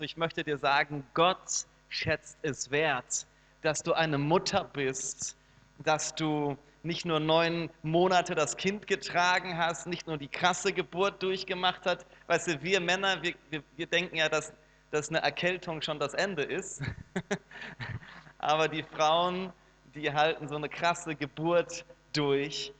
Ich 0.00 0.16
möchte 0.16 0.42
dir 0.42 0.58
sagen, 0.58 1.06
Gott 1.14 1.66
schätzt 1.88 2.38
es 2.42 2.70
wert, 2.70 3.26
dass 3.62 3.82
du 3.82 3.92
eine 3.92 4.18
Mutter 4.18 4.64
bist, 4.64 5.36
dass 5.78 6.14
du 6.14 6.56
nicht 6.82 7.04
nur 7.04 7.20
neun 7.20 7.70
Monate 7.82 8.34
das 8.34 8.56
Kind 8.56 8.86
getragen 8.86 9.56
hast, 9.56 9.86
nicht 9.86 10.06
nur 10.06 10.18
die 10.18 10.28
krasse 10.28 10.72
Geburt 10.72 11.22
durchgemacht 11.22 11.82
hast. 11.84 12.06
Weißt 12.26 12.48
du, 12.48 12.62
wir 12.62 12.80
Männer, 12.80 13.22
wir, 13.22 13.34
wir, 13.50 13.62
wir 13.76 13.86
denken 13.86 14.16
ja, 14.16 14.28
dass, 14.28 14.52
dass 14.90 15.10
eine 15.10 15.20
Erkältung 15.22 15.82
schon 15.82 15.98
das 15.98 16.14
Ende 16.14 16.42
ist. 16.42 16.82
Aber 18.38 18.68
die 18.68 18.82
Frauen, 18.82 19.52
die 19.94 20.12
halten 20.12 20.48
so 20.48 20.56
eine 20.56 20.68
krasse 20.68 21.14
Geburt 21.14 21.84
durch. 22.12 22.72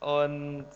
Und, 0.00 0.66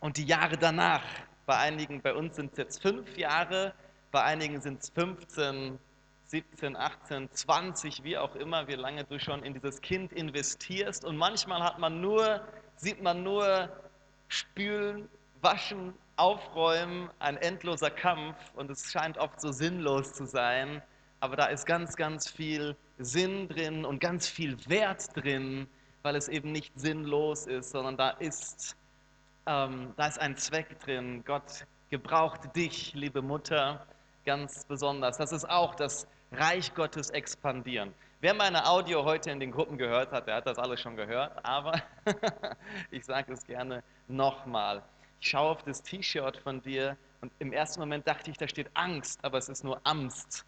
und 0.00 0.16
die 0.16 0.24
Jahre 0.24 0.56
danach, 0.56 1.02
bei 1.46 1.56
einigen, 1.56 2.00
bei 2.00 2.14
uns 2.14 2.36
sind 2.36 2.52
es 2.52 2.58
jetzt 2.58 2.82
fünf 2.82 3.16
Jahre, 3.16 3.74
bei 4.10 4.22
einigen 4.22 4.60
sind 4.60 4.82
es 4.82 4.90
15, 4.90 5.78
17, 6.24 6.76
18, 6.76 7.30
20, 7.30 8.04
wie 8.04 8.18
auch 8.18 8.34
immer, 8.34 8.68
wie 8.68 8.74
lange 8.74 9.04
du 9.04 9.18
schon 9.18 9.42
in 9.42 9.54
dieses 9.54 9.80
Kind 9.80 10.12
investierst. 10.12 11.04
Und 11.04 11.16
manchmal 11.16 11.62
hat 11.62 11.78
man 11.78 12.00
nur, 12.00 12.40
sieht 12.76 13.02
man 13.02 13.22
nur 13.22 13.70
spülen, 14.28 15.08
waschen, 15.40 15.94
aufräumen, 16.16 17.10
ein 17.18 17.36
endloser 17.36 17.90
Kampf 17.90 18.36
und 18.54 18.70
es 18.70 18.90
scheint 18.90 19.18
oft 19.18 19.40
so 19.40 19.52
sinnlos 19.52 20.12
zu 20.12 20.26
sein. 20.26 20.82
Aber 21.20 21.36
da 21.36 21.46
ist 21.46 21.64
ganz, 21.64 21.96
ganz 21.96 22.28
viel 22.30 22.76
Sinn 22.98 23.48
drin 23.48 23.84
und 23.84 24.00
ganz 24.00 24.28
viel 24.28 24.56
Wert 24.68 25.16
drin, 25.16 25.66
weil 26.02 26.16
es 26.16 26.28
eben 26.28 26.52
nicht 26.52 26.78
sinnlos 26.78 27.46
ist, 27.46 27.70
sondern 27.70 27.96
da 27.96 28.10
ist, 28.10 28.76
ähm, 29.46 29.92
da 29.96 30.06
ist 30.06 30.20
ein 30.20 30.36
Zweck 30.36 30.78
drin. 30.80 31.24
Gott 31.24 31.66
gebraucht 31.90 32.54
dich, 32.54 32.94
liebe 32.94 33.22
Mutter, 33.22 33.86
ganz 34.28 34.66
besonders. 34.66 35.16
Das 35.16 35.32
ist 35.32 35.48
auch 35.48 35.74
das 35.74 36.06
Reich 36.32 36.74
Gottes 36.74 37.08
expandieren. 37.08 37.94
Wer 38.20 38.34
meine 38.34 38.66
Audio 38.66 39.02
heute 39.02 39.30
in 39.30 39.40
den 39.40 39.50
Gruppen 39.50 39.78
gehört 39.78 40.12
hat, 40.12 40.26
der 40.26 40.34
hat 40.34 40.46
das 40.46 40.58
alles 40.58 40.82
schon 40.82 40.96
gehört, 40.96 41.42
aber 41.46 41.80
ich 42.90 43.06
sage 43.06 43.32
es 43.32 43.46
gerne 43.46 43.82
nochmal. 44.06 44.82
Ich 45.18 45.30
schaue 45.30 45.52
auf 45.52 45.62
das 45.62 45.82
T-Shirt 45.82 46.36
von 46.36 46.60
dir 46.60 46.98
und 47.22 47.32
im 47.38 47.54
ersten 47.54 47.80
Moment 47.80 48.06
dachte 48.06 48.30
ich, 48.30 48.36
da 48.36 48.46
steht 48.46 48.70
Angst, 48.74 49.18
aber 49.24 49.38
es 49.38 49.48
ist 49.48 49.64
nur 49.64 49.80
Amst. 49.84 50.44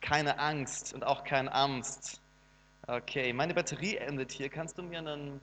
Keine 0.00 0.38
Angst 0.38 0.94
und 0.94 1.02
auch 1.02 1.24
kein 1.24 1.48
Amst. 1.48 2.20
Okay, 2.86 3.32
meine 3.32 3.54
Batterie 3.54 3.96
endet 3.96 4.30
hier. 4.30 4.48
Kannst 4.48 4.78
du 4.78 4.84
mir 4.84 5.00
einen, 5.00 5.40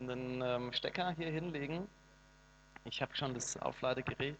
einen 0.00 0.42
ähm, 0.42 0.72
Stecker 0.74 1.12
hier 1.12 1.30
hinlegen? 1.30 1.88
Ich 2.84 3.00
habe 3.00 3.16
schon 3.16 3.32
das 3.32 3.56
Aufladegerät. 3.56 4.36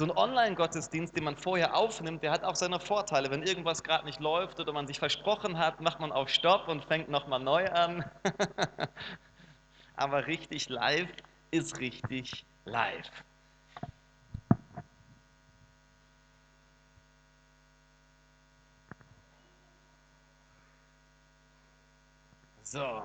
So 0.00 0.06
ein 0.06 0.16
Online-Gottesdienst, 0.16 1.14
den 1.14 1.24
man 1.24 1.36
vorher 1.36 1.76
aufnimmt, 1.76 2.22
der 2.22 2.30
hat 2.30 2.42
auch 2.42 2.56
seine 2.56 2.80
Vorteile. 2.80 3.30
Wenn 3.30 3.42
irgendwas 3.42 3.84
gerade 3.84 4.06
nicht 4.06 4.18
läuft 4.18 4.58
oder 4.58 4.72
man 4.72 4.86
sich 4.86 4.98
versprochen 4.98 5.58
hat, 5.58 5.82
macht 5.82 6.00
man 6.00 6.10
auf 6.10 6.30
Stopp 6.30 6.68
und 6.68 6.82
fängt 6.86 7.10
nochmal 7.10 7.40
neu 7.40 7.68
an. 7.68 8.02
Aber 9.96 10.26
richtig 10.26 10.70
live 10.70 11.10
ist 11.50 11.78
richtig 11.80 12.46
live. 12.64 13.10
So, 22.62 23.02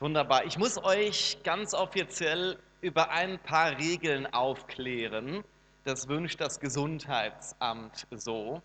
wunderbar. 0.00 0.44
Ich 0.44 0.58
muss 0.58 0.76
euch 0.84 1.38
ganz 1.44 1.72
offiziell 1.72 2.58
über 2.82 3.08
ein 3.08 3.38
paar 3.38 3.78
Regeln 3.78 4.26
aufklären 4.34 5.44
das 5.84 6.08
wünscht 6.08 6.40
das 6.40 6.60
Gesundheitsamt 6.60 8.06
so. 8.10 8.62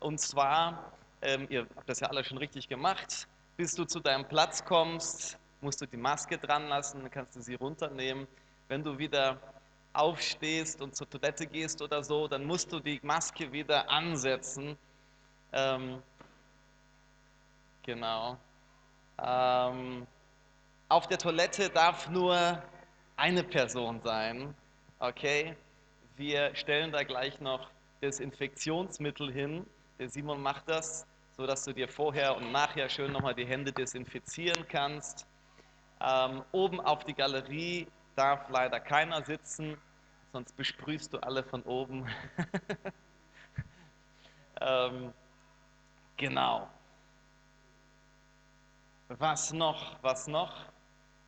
Und 0.00 0.20
zwar, 0.20 0.92
ähm, 1.22 1.46
ihr 1.48 1.66
habt 1.74 1.88
das 1.88 2.00
ja 2.00 2.08
alle 2.08 2.24
schon 2.24 2.38
richtig 2.38 2.68
gemacht, 2.68 3.28
bis 3.56 3.74
du 3.74 3.84
zu 3.84 4.00
deinem 4.00 4.26
Platz 4.26 4.64
kommst, 4.64 5.38
musst 5.60 5.80
du 5.80 5.86
die 5.86 5.96
Maske 5.96 6.38
dran 6.38 6.68
lassen, 6.68 7.02
dann 7.02 7.10
kannst 7.10 7.36
du 7.36 7.40
sie 7.40 7.54
runternehmen. 7.54 8.26
Wenn 8.68 8.82
du 8.82 8.98
wieder 8.98 9.38
aufstehst 9.92 10.80
und 10.80 10.96
zur 10.96 11.08
Toilette 11.08 11.46
gehst 11.46 11.80
oder 11.82 12.02
so, 12.02 12.26
dann 12.26 12.44
musst 12.44 12.72
du 12.72 12.80
die 12.80 13.00
Maske 13.02 13.52
wieder 13.52 13.88
ansetzen. 13.88 14.76
Ähm, 15.52 16.02
genau. 17.82 18.38
Ähm, 19.22 20.06
auf 20.88 21.06
der 21.06 21.18
Toilette 21.18 21.70
darf 21.70 22.08
nur 22.08 22.62
eine 23.16 23.44
Person 23.44 24.00
sein, 24.02 24.54
okay? 24.98 25.56
Wir 26.16 26.54
stellen 26.54 26.92
da 26.92 27.02
gleich 27.04 27.40
noch 27.40 27.70
Desinfektionsmittel 28.02 29.32
hin. 29.32 29.66
Der 29.98 30.10
Simon 30.10 30.42
macht 30.42 30.68
das, 30.68 31.06
sodass 31.36 31.64
du 31.64 31.72
dir 31.72 31.88
vorher 31.88 32.36
und 32.36 32.52
nachher 32.52 32.88
schön 32.88 33.12
nochmal 33.12 33.34
die 33.34 33.46
Hände 33.46 33.72
desinfizieren 33.72 34.66
kannst. 34.68 35.26
Ähm, 36.00 36.42
oben 36.52 36.80
auf 36.80 37.04
die 37.04 37.14
Galerie 37.14 37.86
darf 38.16 38.48
leider 38.50 38.80
keiner 38.80 39.24
sitzen, 39.24 39.78
sonst 40.32 40.56
besprühst 40.56 41.12
du 41.14 41.18
alle 41.18 41.44
von 41.44 41.62
oben. 41.62 42.06
ähm, 44.60 45.12
genau. 46.16 46.68
Was 49.08 49.52
noch? 49.52 50.02
Was 50.02 50.26
noch? 50.26 50.71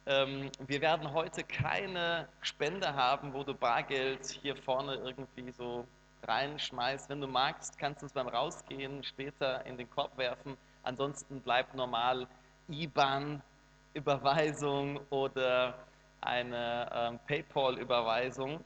Ähm, 0.07 0.51
wir 0.67 0.83
werden 0.83 1.13
heute 1.13 1.45
keine 1.45 2.29
Spende 2.43 2.95
haben, 2.95 3.33
wo 3.33 3.43
du 3.43 3.55
Bargeld 3.55 4.27
hier 4.43 4.55
vorne 4.55 4.97
irgendwie 4.97 5.51
so 5.51 5.87
reinschmeißt. 6.25 7.09
Wenn 7.09 7.23
du 7.23 7.27
magst, 7.27 7.79
kannst 7.79 8.03
du 8.03 8.07
es 8.07 8.13
beim 8.13 8.29
Rausgehen 8.29 9.03
später 9.03 9.65
in 9.65 9.79
den 9.79 9.89
Korb 9.91 10.19
werfen. 10.19 10.59
Ansonsten 10.83 11.41
bleibt 11.41 11.75
normal 11.75 12.27
IBAN-Überweisung 12.69 15.01
oder 15.09 15.73
eine 16.21 16.91
ähm, 16.93 17.19
PayPal-Überweisung. 17.27 18.63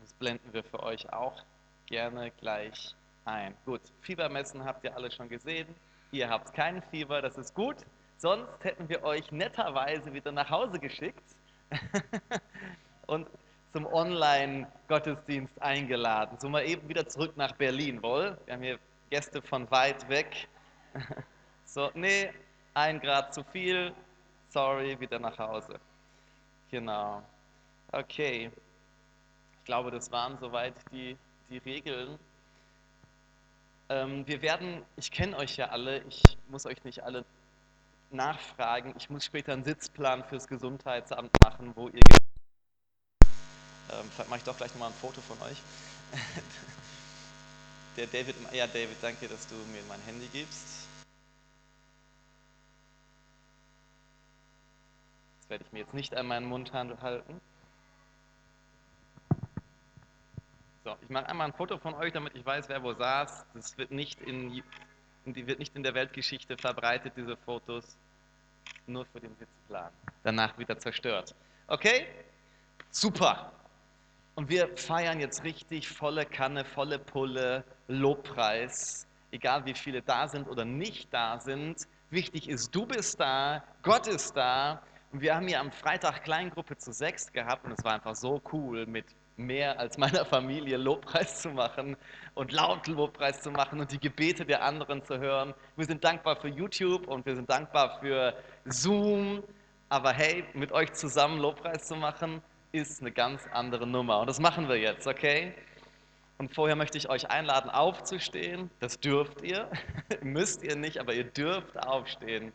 Das 0.00 0.14
blenden 0.14 0.54
wir 0.54 0.64
für 0.64 0.82
euch 0.82 1.12
auch 1.12 1.42
gerne 1.86 2.30
gleich 2.30 2.96
ein. 3.26 3.54
Gut, 3.66 3.82
Fiebermessen 4.00 4.64
habt 4.64 4.84
ihr 4.84 4.96
alle 4.96 5.10
schon 5.10 5.28
gesehen. 5.28 5.66
Ihr 6.12 6.30
habt 6.30 6.54
kein 6.54 6.80
Fieber, 6.82 7.20
das 7.20 7.36
ist 7.36 7.54
gut. 7.54 7.76
Sonst 8.20 8.62
hätten 8.62 8.86
wir 8.90 9.02
euch 9.02 9.32
netterweise 9.32 10.12
wieder 10.12 10.30
nach 10.30 10.50
Hause 10.50 10.78
geschickt 10.78 11.24
und 13.06 13.26
zum 13.72 13.86
Online-Gottesdienst 13.86 15.60
eingeladen. 15.62 16.36
So 16.38 16.50
mal 16.50 16.68
eben 16.68 16.86
wieder 16.86 17.08
zurück 17.08 17.34
nach 17.38 17.52
Berlin, 17.52 18.02
wohl? 18.02 18.36
Wir 18.44 18.54
haben 18.54 18.62
hier 18.62 18.78
Gäste 19.08 19.40
von 19.40 19.70
weit 19.70 20.08
weg. 20.08 20.48
So, 21.64 21.88
nee, 21.94 22.28
ein 22.74 22.98
Grad 22.98 23.32
zu 23.32 23.44
viel, 23.44 23.94
sorry, 24.48 24.98
wieder 24.98 25.20
nach 25.20 25.38
Hause. 25.38 25.78
Genau. 26.68 27.22
Okay. 27.92 28.50
Ich 29.52 29.64
glaube, 29.66 29.92
das 29.92 30.10
waren 30.10 30.36
soweit 30.40 30.74
die, 30.90 31.16
die 31.48 31.58
Regeln. 31.58 32.18
Ähm, 33.88 34.26
wir 34.26 34.42
werden, 34.42 34.82
ich 34.96 35.12
kenne 35.12 35.36
euch 35.36 35.58
ja 35.58 35.66
alle, 35.66 36.02
ich 36.08 36.20
muss 36.48 36.66
euch 36.66 36.82
nicht 36.82 37.04
alle 37.04 37.24
nachfragen. 38.12 38.94
Ich 38.96 39.10
muss 39.10 39.24
später 39.24 39.52
einen 39.52 39.64
Sitzplan 39.64 40.24
fürs 40.24 40.46
Gesundheitsamt 40.46 41.30
machen, 41.42 41.72
wo 41.76 41.88
ihr. 41.88 42.00
Ähm, 43.90 44.08
vielleicht 44.10 44.30
mache 44.30 44.38
ich 44.38 44.44
doch 44.44 44.56
gleich 44.56 44.70
nochmal 44.72 44.90
ein 44.90 44.94
Foto 44.94 45.20
von 45.20 45.40
euch. 45.42 45.60
Der 47.96 48.06
David, 48.06 48.36
ja 48.52 48.66
David, 48.66 48.96
danke, 49.02 49.28
dass 49.28 49.46
du 49.48 49.54
mir 49.54 49.82
mein 49.88 50.00
Handy 50.02 50.26
gibst. 50.32 50.86
Das 55.40 55.50
werde 55.50 55.64
ich 55.64 55.72
mir 55.72 55.80
jetzt 55.80 55.94
nicht 55.94 56.14
an 56.16 56.26
meinen 56.26 56.46
Mund 56.46 56.72
halten. 56.72 57.40
So, 60.84 60.96
ich 61.02 61.10
mache 61.10 61.28
einmal 61.28 61.48
ein 61.48 61.52
Foto 61.52 61.78
von 61.78 61.94
euch, 61.94 62.12
damit 62.12 62.34
ich 62.36 62.46
weiß, 62.46 62.68
wer 62.68 62.82
wo 62.82 62.94
saß. 62.94 63.44
Das 63.54 63.76
wird 63.76 63.90
nicht 63.90 64.20
in 64.22 64.62
und 65.24 65.36
die 65.36 65.46
wird 65.46 65.58
nicht 65.58 65.74
in 65.76 65.82
der 65.82 65.94
Weltgeschichte 65.94 66.56
verbreitet, 66.56 67.12
diese 67.16 67.36
Fotos, 67.36 67.96
nur 68.86 69.04
für 69.06 69.20
den 69.20 69.34
Sitzplan. 69.36 69.90
Danach 70.22 70.56
wieder 70.58 70.78
zerstört. 70.78 71.34
Okay? 71.68 72.06
Super. 72.90 73.52
Und 74.34 74.48
wir 74.48 74.76
feiern 74.76 75.20
jetzt 75.20 75.44
richtig 75.44 75.88
volle 75.88 76.24
Kanne, 76.24 76.64
volle 76.64 76.98
Pulle, 76.98 77.64
Lobpreis, 77.88 79.06
egal 79.32 79.64
wie 79.66 79.74
viele 79.74 80.02
da 80.02 80.28
sind 80.28 80.48
oder 80.48 80.64
nicht 80.64 81.12
da 81.12 81.38
sind. 81.38 81.86
Wichtig 82.10 82.48
ist, 82.48 82.74
du 82.74 82.86
bist 82.86 83.20
da, 83.20 83.62
Gott 83.82 84.06
ist 84.06 84.36
da. 84.36 84.82
Und 85.12 85.20
wir 85.20 85.34
haben 85.34 85.46
hier 85.48 85.60
am 85.60 85.72
Freitag 85.72 86.22
Kleingruppe 86.24 86.76
zu 86.76 86.92
sechs 86.92 87.32
gehabt 87.32 87.64
und 87.64 87.72
es 87.72 87.84
war 87.84 87.94
einfach 87.94 88.14
so 88.14 88.40
cool 88.52 88.86
mit 88.86 89.06
mehr 89.46 89.78
als 89.78 89.98
meiner 89.98 90.24
Familie 90.24 90.76
Lobpreis 90.76 91.42
zu 91.42 91.50
machen 91.50 91.96
und 92.34 92.52
laut 92.52 92.86
Lobpreis 92.86 93.42
zu 93.42 93.50
machen 93.50 93.80
und 93.80 93.90
die 93.92 94.00
Gebete 94.00 94.44
der 94.44 94.62
anderen 94.62 95.04
zu 95.04 95.18
hören. 95.18 95.54
Wir 95.76 95.86
sind 95.86 96.04
dankbar 96.04 96.36
für 96.36 96.48
YouTube 96.48 97.06
und 97.08 97.26
wir 97.26 97.34
sind 97.34 97.48
dankbar 97.48 97.98
für 98.00 98.34
Zoom. 98.66 99.42
Aber 99.88 100.12
hey, 100.12 100.44
mit 100.54 100.72
euch 100.72 100.92
zusammen 100.92 101.38
Lobpreis 101.40 101.86
zu 101.86 101.96
machen, 101.96 102.42
ist 102.72 103.00
eine 103.00 103.10
ganz 103.10 103.42
andere 103.52 103.86
Nummer. 103.86 104.20
Und 104.20 104.28
das 104.28 104.38
machen 104.38 104.68
wir 104.68 104.76
jetzt, 104.76 105.06
okay? 105.06 105.52
Und 106.38 106.54
vorher 106.54 106.76
möchte 106.76 106.96
ich 106.96 107.10
euch 107.10 107.28
einladen, 107.30 107.68
aufzustehen. 107.68 108.70
Das 108.78 108.98
dürft 108.98 109.42
ihr. 109.42 109.68
Müsst 110.22 110.62
ihr 110.62 110.76
nicht, 110.76 110.98
aber 110.98 111.12
ihr 111.12 111.24
dürft 111.24 111.78
aufstehen. 111.86 112.52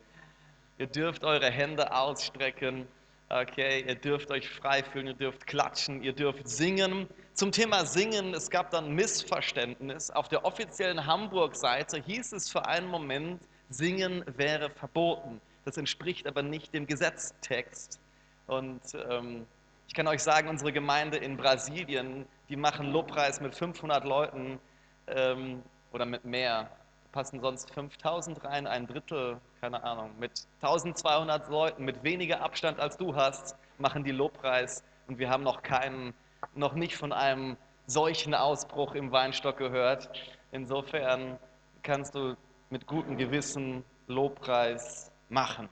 Ihr 0.77 0.87
dürft 0.87 1.23
eure 1.23 1.51
Hände 1.51 1.93
ausstrecken. 1.93 2.87
Okay, 3.27 3.83
ihr 3.88 3.95
dürft 3.95 4.30
euch 4.30 4.48
frei 4.48 4.83
fühlen, 4.83 5.07
ihr 5.07 5.13
dürft 5.16 5.48
klatschen, 5.48 6.04
ihr 6.04 6.13
dürft 6.13 6.48
singen. 6.48 7.07
Zum 7.33 7.51
Thema 7.51 7.83
Singen, 7.83 8.36
es 8.36 8.51
gab 8.51 8.69
dann 8.69 8.94
Missverständnis. 8.94 10.12
Auf 10.12 10.30
der 10.30 10.45
offiziellen 10.45 11.07
Hamburg-Seite 11.07 11.98
hieß 11.98 12.33
es 12.33 12.51
für 12.51 12.68
einen 12.68 12.88
Moment, 12.88 13.42
Singen 13.69 14.24
wäre 14.38 14.69
verboten. 14.69 15.42
Das 15.63 15.77
entspricht 15.77 16.27
aber 16.27 16.44
nicht 16.44 16.72
dem 16.75 16.86
Gesetztext. 16.86 18.00
Und 18.45 18.81
ähm, 19.10 19.48
ich 19.88 19.95
kann 19.95 20.07
euch 20.07 20.21
sagen, 20.21 20.48
unsere 20.48 20.71
Gemeinde 20.71 21.18
in 21.18 21.36
Brasilien, 21.36 22.28
die 22.48 22.56
machen 22.56 22.92
Lobpreis 22.92 23.42
mit 23.42 23.56
500 23.56 24.06
Leuten 24.06 24.60
ähm, 25.07 25.63
oder 25.92 26.06
mit 26.06 26.25
mehr. 26.25 26.69
Passen 27.12 27.39
sonst 27.42 27.74
5000 27.74 28.44
rein, 28.44 28.68
ein 28.68 28.86
Drittel, 28.86 29.42
keine 29.65 29.83
Ahnung. 29.83 30.12
Mit 30.19 30.47
1200 30.62 31.50
Leuten, 31.50 31.85
mit 31.85 32.03
weniger 32.03 32.41
Abstand 32.41 32.79
als 32.79 32.97
du 32.97 33.15
hast, 33.15 33.57
machen 33.79 34.03
die 34.03 34.12
Lobpreis. 34.12 34.83
Und 35.07 35.17
wir 35.17 35.27
haben 35.31 35.41
noch 35.41 35.63
keinen, 35.63 36.13
noch 36.53 36.73
nicht 36.73 36.95
von 36.95 37.12
einem 37.12 37.57
solchen 37.88 38.35
Ausbruch 38.35 38.94
im 38.94 39.12
Weinstock 39.12 39.57
gehört. 39.57 40.07
Insofern 40.51 41.39
kannst 41.81 42.13
du 42.13 42.35
mit 42.69 42.85
gutem 42.85 43.17
Gewissen 43.17 43.83
Lobpreis 44.06 45.12
machen. 45.29 45.68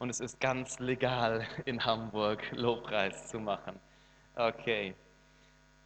Und 0.00 0.10
es 0.10 0.18
ist 0.18 0.40
ganz 0.40 0.80
legal 0.80 1.46
in 1.66 1.84
Hamburg 1.84 2.42
Lobpreis 2.50 3.28
zu 3.28 3.38
machen. 3.38 3.78
Okay, 4.34 4.92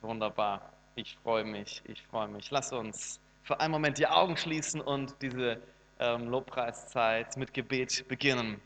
wunderbar. 0.01 0.73
Ich 0.95 1.19
freue 1.23 1.45
mich, 1.45 1.83
ich 1.85 2.03
freue 2.07 2.29
mich. 2.29 2.51
Lass 2.51 2.73
uns 2.73 3.21
für 3.43 3.61
einen 3.61 3.73
Moment 3.73 3.99
die 3.99 4.07
Augen 4.07 4.39
schließen 4.39 4.81
und 4.81 5.15
diese 5.21 5.61
ähm, 6.01 6.29
Lobpreiszeit 6.29 7.37
mit 7.37 7.55
Gebet 7.55 8.07
beginnen. 8.09 8.61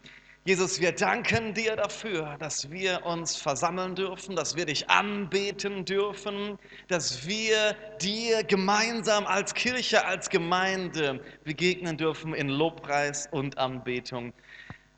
Jesus, 0.45 0.81
wir 0.81 0.91
danken 0.91 1.55
dir 1.55 1.77
dafür, 1.77 2.37
dass 2.41 2.69
wir 2.69 3.07
uns 3.07 3.37
versammeln 3.37 3.95
dürfen, 3.95 4.35
dass 4.35 4.57
wir 4.57 4.67
dich 4.67 4.91
anbeten 4.91 5.85
dürfen, 5.85 6.59
dass 6.89 7.25
wir 7.29 7.77
dir 8.01 8.43
gemeinsam 8.43 9.25
als 9.25 9.55
Kirche, 9.55 10.05
als 10.05 10.29
Gemeinde 10.31 11.21
begegnen 11.45 11.97
dürfen 11.97 12.35
in 12.35 12.49
Lobpreis 12.49 13.29
und 13.31 13.57
Anbetung. 13.57 14.33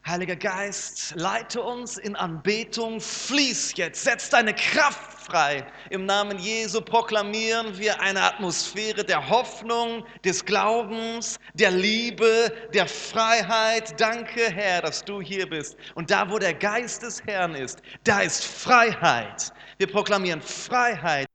Heiliger 0.06 0.36
Geist, 0.36 1.14
leite 1.16 1.62
uns 1.62 1.96
in 1.96 2.14
Anbetung, 2.14 3.00
fließ 3.00 3.72
jetzt, 3.76 4.04
setz 4.04 4.28
deine 4.28 4.54
Kraft 4.54 5.14
frei. 5.24 5.66
Im 5.88 6.04
Namen 6.04 6.38
Jesu 6.38 6.82
proklamieren 6.82 7.78
wir 7.78 7.98
eine 8.02 8.20
Atmosphäre 8.20 9.02
der 9.02 9.30
Hoffnung, 9.30 10.04
des 10.22 10.44
Glaubens, 10.44 11.40
der 11.54 11.70
Liebe, 11.70 12.52
der 12.74 12.86
Freiheit. 12.86 13.98
Danke, 13.98 14.50
Herr, 14.50 14.82
dass 14.82 15.02
du 15.02 15.22
hier 15.22 15.48
bist. 15.48 15.74
Und 15.94 16.10
da, 16.10 16.30
wo 16.30 16.38
der 16.38 16.52
Geist 16.52 17.02
des 17.02 17.24
Herrn 17.24 17.54
ist, 17.54 17.80
da 18.04 18.20
ist 18.20 18.44
Freiheit. 18.44 19.54
Wir 19.78 19.86
proklamieren 19.86 20.42
Freiheit. 20.42 21.26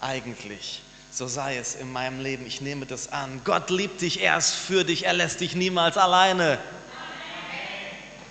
Eigentlich. 0.00 0.82
So 1.10 1.26
sei 1.26 1.56
es 1.56 1.74
in 1.74 1.90
meinem 1.92 2.20
Leben. 2.20 2.46
Ich 2.46 2.60
nehme 2.60 2.86
das 2.86 3.12
an. 3.12 3.40
Gott 3.44 3.70
liebt 3.70 4.00
dich 4.00 4.20
erst 4.20 4.54
für 4.54 4.84
dich. 4.84 5.06
Er 5.06 5.14
lässt 5.14 5.40
dich 5.40 5.54
niemals 5.54 5.96
alleine. 5.96 6.58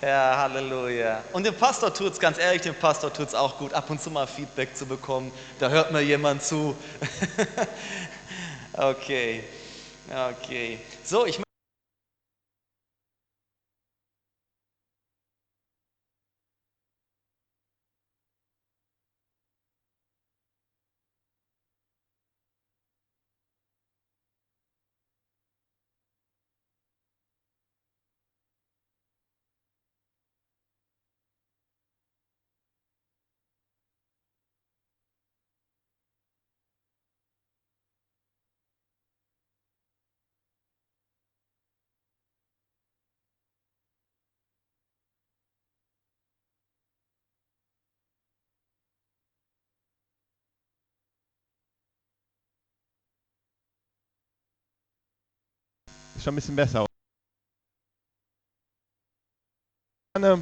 Ja, 0.02 0.38
Halleluja. 0.38 1.24
Und 1.34 1.44
dem 1.46 1.56
Pastor 1.56 1.92
tut 1.92 2.14
es, 2.14 2.20
ganz 2.20 2.38
ehrlich, 2.38 2.62
dem 2.62 2.76
Pastor 2.76 3.12
tut 3.12 3.30
es 3.30 3.34
auch 3.34 3.58
gut, 3.58 3.74
ab 3.74 3.90
und 3.90 4.00
zu 4.00 4.12
mal 4.12 4.28
Feedback 4.28 4.78
zu 4.78 4.86
bekommen. 4.86 5.32
Da 5.58 5.70
hört 5.70 5.92
mir 5.92 6.02
jemand 6.02 6.44
zu. 6.44 6.76
okay, 8.74 9.44
okay. 10.08 10.80
So, 11.04 11.26
ich 11.26 11.47
schon 56.28 56.34
ein 56.34 56.36
bisschen 56.36 56.56
besser. 56.58 56.86
Äh, 60.20 60.38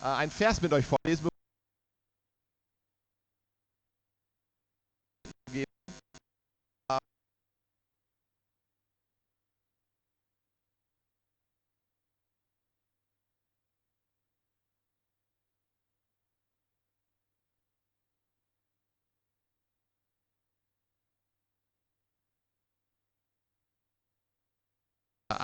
einen 0.00 0.30
Vers 0.30 0.62
mit 0.62 0.72
euch 0.72 0.86
vorlesen. 0.86 1.33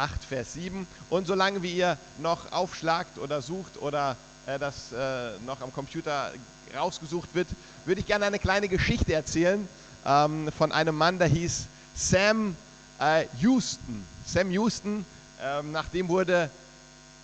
Acht, 0.01 0.25
Vers 0.25 0.55
7. 0.55 0.87
Und 1.11 1.27
solange 1.27 1.63
wie 1.63 1.73
ihr 1.73 1.99
noch 2.19 2.51
aufschlagt 2.53 3.19
oder 3.19 3.43
sucht 3.43 3.81
oder 3.83 4.17
äh, 4.47 4.59
das 4.59 4.93
äh, 4.93 5.33
noch 5.45 5.61
am 5.61 5.71
Computer 5.75 6.33
rausgesucht 6.75 7.35
wird, 7.35 7.49
würde 7.85 8.01
ich 8.01 8.07
gerne 8.07 8.25
eine 8.25 8.39
kleine 8.39 8.69
Geschichte 8.69 9.13
erzählen 9.13 9.69
ähm, 10.07 10.51
von 10.57 10.73
einem 10.73 10.97
Mann, 10.97 11.19
der 11.19 11.29
hieß 11.29 11.67
Sam 11.95 12.57
äh, 12.99 13.27
Houston. 13.41 14.07
Sam 14.25 14.51
Houston, 14.51 15.05
ähm, 15.43 15.73
nach 15.73 15.89
dem 15.89 16.09
wurde 16.09 16.49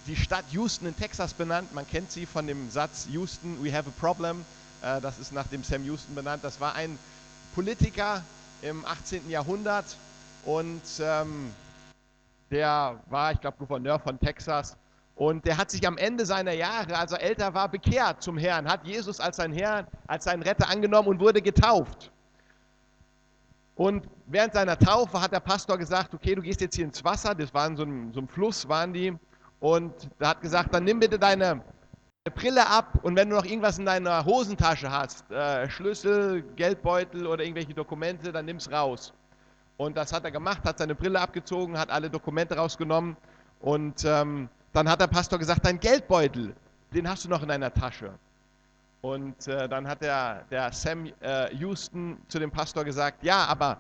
die 0.07 0.17
Stadt 0.17 0.45
Houston 0.51 0.89
in 0.89 0.97
Texas 0.97 1.33
benannt. 1.33 1.73
Man 1.75 1.89
kennt 1.89 2.13
sie 2.13 2.27
von 2.27 2.47
dem 2.47 2.71
Satz 2.71 3.07
Houston, 3.11 3.57
we 3.65 3.73
have 3.73 3.89
a 3.89 4.01
problem. 4.01 4.45
Äh, 4.83 5.01
das 5.01 5.19
ist 5.19 5.33
nach 5.33 5.47
dem 5.47 5.65
Sam 5.65 5.83
Houston 5.85 6.15
benannt. 6.15 6.45
Das 6.45 6.61
war 6.61 6.75
ein 6.75 6.99
Politiker 7.55 8.23
im 8.61 8.85
18. 8.85 9.31
Jahrhundert 9.31 9.87
und 10.45 10.83
ähm, 11.01 11.53
der 12.51 13.01
war, 13.09 13.33
ich 13.33 13.41
glaube, 13.41 13.57
Gouverneur 13.59 13.99
von 13.99 14.19
Texas. 14.19 14.77
Und 15.15 15.45
der 15.47 15.57
hat 15.57 15.71
sich 15.71 15.87
am 15.87 15.97
Ende 15.97 16.27
seiner 16.27 16.53
Jahre, 16.53 16.97
als 16.97 17.13
er 17.13 17.23
älter 17.23 17.55
war, 17.55 17.69
bekehrt 17.71 18.23
zum 18.23 18.37
Herrn, 18.37 18.69
hat 18.69 18.87
Jesus 18.87 19.19
als 19.19 19.37
sein 19.37 19.53
Herrn, 19.53 19.87
als 20.07 20.25
seinen 20.25 20.43
Retter 20.43 20.69
angenommen 20.69 21.09
und 21.09 21.21
wurde 21.21 21.41
getauft. 21.41 22.13
Und 23.77 24.09
während 24.27 24.55
seiner 24.55 24.79
Taufe 24.79 25.21
hat 25.21 25.33
der 25.33 25.41
Pastor 25.41 25.79
gesagt, 25.79 26.15
okay, 26.15 26.35
du 26.35 26.43
gehst 26.43 26.61
jetzt 26.61 26.77
hier 26.77 26.85
ins 26.85 27.03
Wasser, 27.03 27.35
das 27.35 27.53
war 27.53 27.67
in 27.67 27.77
so 27.77 27.83
einem, 27.83 28.13
so 28.13 28.21
einem 28.21 28.29
Fluss, 28.29 28.69
waren 28.69 28.93
die. 28.93 29.15
Und 29.61 29.93
er 30.19 30.29
hat 30.29 30.41
gesagt, 30.43 30.75
dann 30.75 30.85
nimm 30.85 31.01
bitte 31.01 31.19
deine 31.19 31.63
Brille 32.35 32.67
ab 32.67 32.99
und 33.03 33.17
wenn 33.17 33.31
du 33.31 33.37
noch 33.37 33.45
irgendwas 33.45 33.79
in 33.79 33.87
deiner 33.87 34.25
Hosentasche 34.25 34.91
hast, 34.91 35.31
äh, 35.31 35.69
Schlüssel, 35.71 36.43
Geldbeutel 36.57 37.27
oder 37.27 37.45
irgendwelche 37.45 37.73
Dokumente, 37.73 38.33
dann 38.33 38.47
nimm's 38.47 38.71
raus. 38.71 39.13
Und 39.77 39.97
das 39.97 40.13
hat 40.13 40.25
er 40.25 40.31
gemacht, 40.31 40.65
hat 40.65 40.79
seine 40.79 40.95
Brille 40.95 41.21
abgezogen, 41.21 41.79
hat 41.79 41.91
alle 41.91 42.09
Dokumente 42.09 42.57
rausgenommen 42.57 43.17
und 43.61 44.05
ähm, 44.05 44.49
dann 44.73 44.89
hat 44.89 45.01
der 45.01 45.07
Pastor 45.07 45.39
gesagt, 45.39 45.65
dein 45.65 45.81
Geldbeutel, 45.81 46.55
den 46.93 47.09
hast 47.09 47.25
du 47.25 47.29
noch 47.29 47.43
in 47.43 47.49
deiner 47.49 47.73
Tasche. 47.73 48.13
Und 49.03 49.47
äh, 49.47 49.69
dann 49.69 49.87
hat 49.87 50.03
der, 50.03 50.45
der 50.51 50.73
Sam 50.73 51.07
äh, 51.21 51.55
Houston 51.55 52.19
zu 52.29 52.39
dem 52.39 52.51
Pastor 52.51 52.85
gesagt, 52.85 53.23
ja, 53.23 53.45
aber 53.45 53.79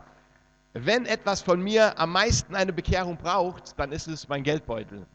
wenn 0.74 1.06
etwas 1.06 1.40
von 1.40 1.61
mir 1.61 1.98
am 1.98 2.12
meisten 2.12 2.54
eine 2.54 2.72
Bekehrung 2.72 3.16
braucht, 3.16 3.78
dann 3.78 3.92
ist 3.92 4.06
es 4.09 4.28
mein 4.28 4.42
Geldbeutel. 4.42 5.06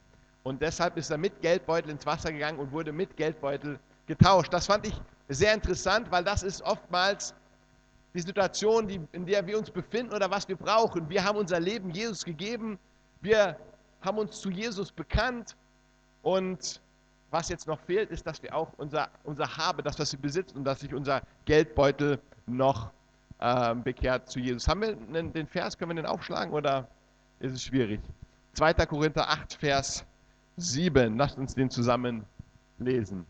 Und 0.44 0.62
deshalb 0.62 0.98
ist 0.98 1.12
er 1.12 1.18
mit 1.18 1.40
Geldbeutel 1.42 1.92
ins 1.92 2.06
Wasser 2.06 2.32
gegangen 2.32 2.58
und 2.58 2.72
wurde 2.72 2.92
mit 2.92 3.16
Geldbeutel 3.16 3.80
getauscht. 4.08 4.52
Das 4.52 4.66
fand 4.66 4.88
ich 4.88 5.00
sehr 5.30 5.54
interessant, 5.54 6.12
weil 6.12 6.24
das 6.24 6.42
ist 6.42 6.62
oftmals 6.64 7.36
die 8.14 8.22
Situation, 8.22 8.88
die, 8.88 9.00
in 9.14 9.26
der 9.26 9.46
wir 9.46 9.58
uns 9.58 9.72
befinden 9.72 10.14
oder 10.14 10.30
was 10.30 10.48
wir 10.48 10.56
brauchen. 10.56 11.10
Wir 11.10 11.24
haben 11.24 11.38
unser 11.38 11.60
Leben 11.60 11.90
Jesus 11.92 12.26
gegeben, 12.26 12.78
wir 13.22 13.58
haben 14.02 14.18
uns 14.18 14.42
zu 14.42 14.50
Jesus 14.50 14.92
bekannt 14.92 15.56
und 16.22 16.82
was 17.30 17.48
jetzt 17.48 17.66
noch 17.68 17.80
fehlt, 17.80 18.12
ist, 18.12 18.28
dass 18.28 18.44
wir 18.44 18.54
auch 18.54 18.74
unser, 18.78 19.10
unser 19.24 19.56
Habe, 19.56 19.82
das, 19.82 19.98
was 19.98 20.12
wir 20.12 20.20
besitzen 20.20 20.58
und 20.58 20.66
dass 20.66 20.82
sich 20.82 20.94
unser 20.94 21.22
Geldbeutel 21.46 22.20
noch 22.46 22.92
äh, 23.40 23.74
bekehrt 23.76 24.30
zu 24.30 24.40
Jesus. 24.40 24.68
Haben 24.68 24.82
wir 24.82 24.96
den, 24.96 25.32
den 25.32 25.48
Vers, 25.48 25.78
können 25.78 25.92
wir 25.92 25.96
den 25.96 26.06
aufschlagen 26.06 26.54
oder 26.54 26.88
ist 27.40 27.54
es 27.54 27.64
schwierig? 27.64 28.02
2. 28.54 28.74
Korinther 28.86 29.30
8, 29.30 29.54
Vers 29.54 30.06
7. 30.58 31.18
Lasst 31.18 31.38
uns 31.38 31.56
den 31.56 31.70
zusammen 31.70 32.26
lesen. 32.80 33.26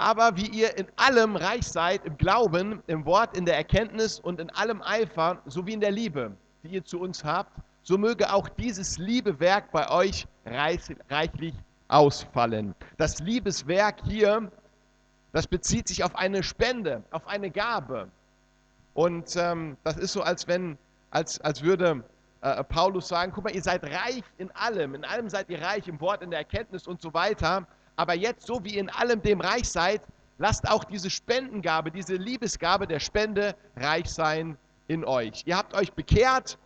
Aber 0.00 0.34
wie 0.36 0.46
ihr 0.46 0.76
in 0.78 0.86
allem 0.96 1.36
reich 1.36 1.66
seid, 1.66 2.06
im 2.06 2.16
Glauben, 2.16 2.82
im 2.86 3.04
Wort, 3.04 3.36
in 3.36 3.44
der 3.44 3.56
Erkenntnis 3.56 4.18
und 4.18 4.40
in 4.40 4.48
allem 4.50 4.80
Eifer, 4.82 5.42
sowie 5.44 5.74
in 5.74 5.80
der 5.80 5.90
Liebe, 5.90 6.32
die 6.62 6.68
ihr 6.68 6.84
zu 6.84 6.98
uns 6.98 7.22
habt, 7.22 7.52
so 7.82 7.98
möge 7.98 8.32
auch 8.32 8.48
dieses 8.48 8.96
Liebewerk 8.96 9.70
bei 9.72 9.90
euch 9.90 10.26
reich, 10.46 10.80
reichlich 11.10 11.54
ausfallen. 11.88 12.74
Das 12.96 13.20
Liebeswerk 13.20 13.96
hier, 14.06 14.50
das 15.32 15.46
bezieht 15.46 15.86
sich 15.86 16.02
auf 16.02 16.16
eine 16.16 16.42
Spende, 16.42 17.02
auf 17.10 17.26
eine 17.26 17.50
Gabe. 17.50 18.08
Und 18.94 19.36
ähm, 19.36 19.76
das 19.84 19.98
ist 19.98 20.14
so, 20.14 20.22
als 20.22 20.48
wenn, 20.48 20.78
als, 21.10 21.40
als 21.42 21.62
würde 21.62 22.02
äh, 22.40 22.64
Paulus 22.64 23.08
sagen, 23.08 23.32
guck 23.34 23.44
mal, 23.44 23.54
ihr 23.54 23.62
seid 23.62 23.84
reich 23.84 24.24
in 24.38 24.50
allem, 24.52 24.94
in 24.94 25.04
allem 25.04 25.28
seid 25.28 25.50
ihr 25.50 25.60
reich, 25.60 25.88
im 25.88 26.00
Wort, 26.00 26.22
in 26.22 26.30
der 26.30 26.38
Erkenntnis 26.38 26.86
und 26.86 27.02
so 27.02 27.12
weiter 27.12 27.66
aber 28.00 28.14
jetzt, 28.14 28.46
so 28.46 28.64
wie 28.64 28.78
in 28.78 28.88
allem 28.88 29.20
dem 29.20 29.42
reich 29.42 29.68
seid, 29.68 30.00
lasst 30.38 30.66
auch 30.66 30.84
diese 30.84 31.10
Spendengabe, 31.10 31.90
diese 31.90 32.14
Liebesgabe 32.14 32.86
der 32.86 32.98
Spende 32.98 33.54
reich 33.76 34.08
sein 34.08 34.56
in 34.88 35.04
euch. 35.04 35.42
Ihr 35.44 35.54
habt 35.54 35.74
euch 35.74 35.92
bekehrt, 35.92 36.56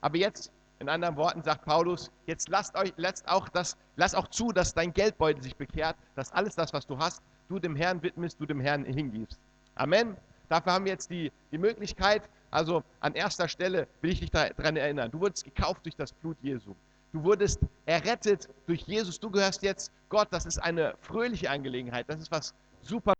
aber 0.00 0.16
jetzt, 0.16 0.50
in 0.80 0.88
anderen 0.88 1.14
Worten 1.14 1.44
sagt 1.44 1.64
Paulus, 1.64 2.10
jetzt 2.26 2.48
lasst 2.48 2.74
euch, 2.74 2.92
lasst 2.96 3.28
auch 3.28 3.48
das, 3.50 3.76
lass 3.94 4.16
auch 4.16 4.26
zu, 4.26 4.50
dass 4.50 4.74
dein 4.74 4.92
Geldbeutel 4.92 5.40
sich 5.44 5.54
bekehrt, 5.54 5.94
dass 6.16 6.32
alles 6.32 6.56
das, 6.56 6.72
was 6.72 6.84
du 6.88 6.98
hast, 6.98 7.22
du 7.48 7.60
dem 7.60 7.76
Herrn 7.76 8.02
widmest, 8.02 8.40
du 8.40 8.46
dem 8.46 8.58
Herrn 8.58 8.84
hingibst. 8.84 9.38
Amen. 9.76 10.16
Dafür 10.48 10.72
haben 10.72 10.86
wir 10.86 10.92
jetzt 10.92 11.08
die, 11.08 11.30
die 11.52 11.58
Möglichkeit, 11.58 12.28
also 12.50 12.82
an 12.98 13.14
erster 13.14 13.46
Stelle 13.46 13.86
will 14.00 14.10
ich 14.10 14.18
dich 14.18 14.32
daran 14.32 14.76
erinnern, 14.76 15.08
du 15.12 15.20
wurdest 15.20 15.44
gekauft 15.44 15.86
durch 15.86 15.94
das 15.94 16.12
Blut 16.12 16.36
Jesu. 16.42 16.74
Du 17.12 17.24
wurdest 17.24 17.60
errettet 17.86 18.48
durch 18.66 18.82
Jesus. 18.82 19.18
Du 19.18 19.30
gehörst 19.30 19.62
jetzt 19.62 19.90
Gott. 20.08 20.28
Das 20.30 20.46
ist 20.46 20.58
eine 20.58 20.94
fröhliche 21.00 21.50
Angelegenheit. 21.50 22.08
Das 22.08 22.20
ist 22.20 22.30
was 22.30 22.54
super. 22.82 23.14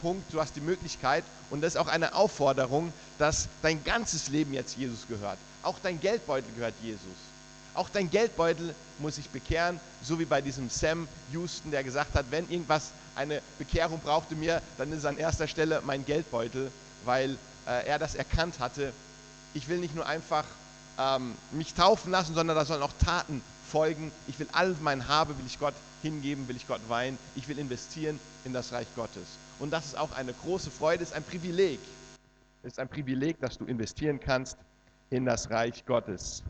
Punkt. 0.00 0.32
Du 0.32 0.40
hast 0.40 0.54
die 0.56 0.60
Möglichkeit 0.60 1.24
und 1.50 1.60
das 1.60 1.74
ist 1.74 1.80
auch 1.80 1.88
eine 1.88 2.14
Aufforderung, 2.14 2.92
dass 3.18 3.48
dein 3.62 3.82
ganzes 3.84 4.28
Leben 4.28 4.52
jetzt 4.54 4.76
Jesus 4.76 5.06
gehört. 5.08 5.38
Auch 5.62 5.76
dein 5.82 6.00
Geldbeutel 6.00 6.50
gehört 6.54 6.74
Jesus. 6.82 7.02
Auch 7.74 7.88
dein 7.88 8.10
Geldbeutel 8.10 8.74
muss 8.98 9.16
sich 9.16 9.28
bekehren, 9.28 9.78
so 10.02 10.18
wie 10.18 10.24
bei 10.24 10.40
diesem 10.40 10.70
Sam 10.70 11.06
Houston, 11.32 11.70
der 11.70 11.84
gesagt 11.84 12.14
hat, 12.14 12.26
wenn 12.30 12.48
irgendwas 12.48 12.90
eine 13.14 13.42
Bekehrung 13.58 14.00
brauchte 14.00 14.34
mir, 14.34 14.62
dann 14.78 14.90
ist 14.92 14.98
es 14.98 15.04
an 15.04 15.18
erster 15.18 15.48
Stelle 15.48 15.82
mein 15.84 16.04
Geldbeutel, 16.04 16.70
weil 17.04 17.36
äh, 17.66 17.86
er 17.86 17.98
das 17.98 18.14
erkannt 18.14 18.58
hatte, 18.60 18.92
ich 19.54 19.68
will 19.68 19.78
nicht 19.78 19.94
nur 19.94 20.06
einfach 20.06 20.44
ähm, 20.98 21.34
mich 21.52 21.74
taufen 21.74 22.10
lassen, 22.10 22.34
sondern 22.34 22.56
da 22.56 22.64
sollen 22.64 22.82
auch 22.82 22.92
Taten 23.04 23.42
folgen. 23.70 24.12
Ich 24.26 24.38
will 24.38 24.48
all 24.52 24.74
mein 24.80 25.08
Habe, 25.08 25.36
will 25.38 25.46
ich 25.46 25.58
Gott 25.58 25.74
hingeben, 26.02 26.48
will 26.48 26.56
ich 26.56 26.66
Gott 26.66 26.80
weihen. 26.88 27.18
Ich 27.36 27.48
will 27.48 27.58
investieren 27.58 28.18
in 28.44 28.52
das 28.52 28.72
Reich 28.72 28.86
Gottes. 28.96 29.38
Und 29.58 29.72
das 29.72 29.86
ist 29.86 29.98
auch 29.98 30.12
eine 30.16 30.32
große 30.32 30.70
Freude, 30.70 31.02
ist 31.02 31.12
ein 31.12 31.24
Privileg. 31.24 31.80
Ist 32.62 32.78
ein 32.78 32.88
Privileg, 32.88 33.40
dass 33.40 33.58
du 33.58 33.64
investieren 33.64 34.20
kannst 34.20 34.58
in 35.10 35.24
das 35.24 35.50
Reich 35.50 35.84
Gottes. 35.86 36.42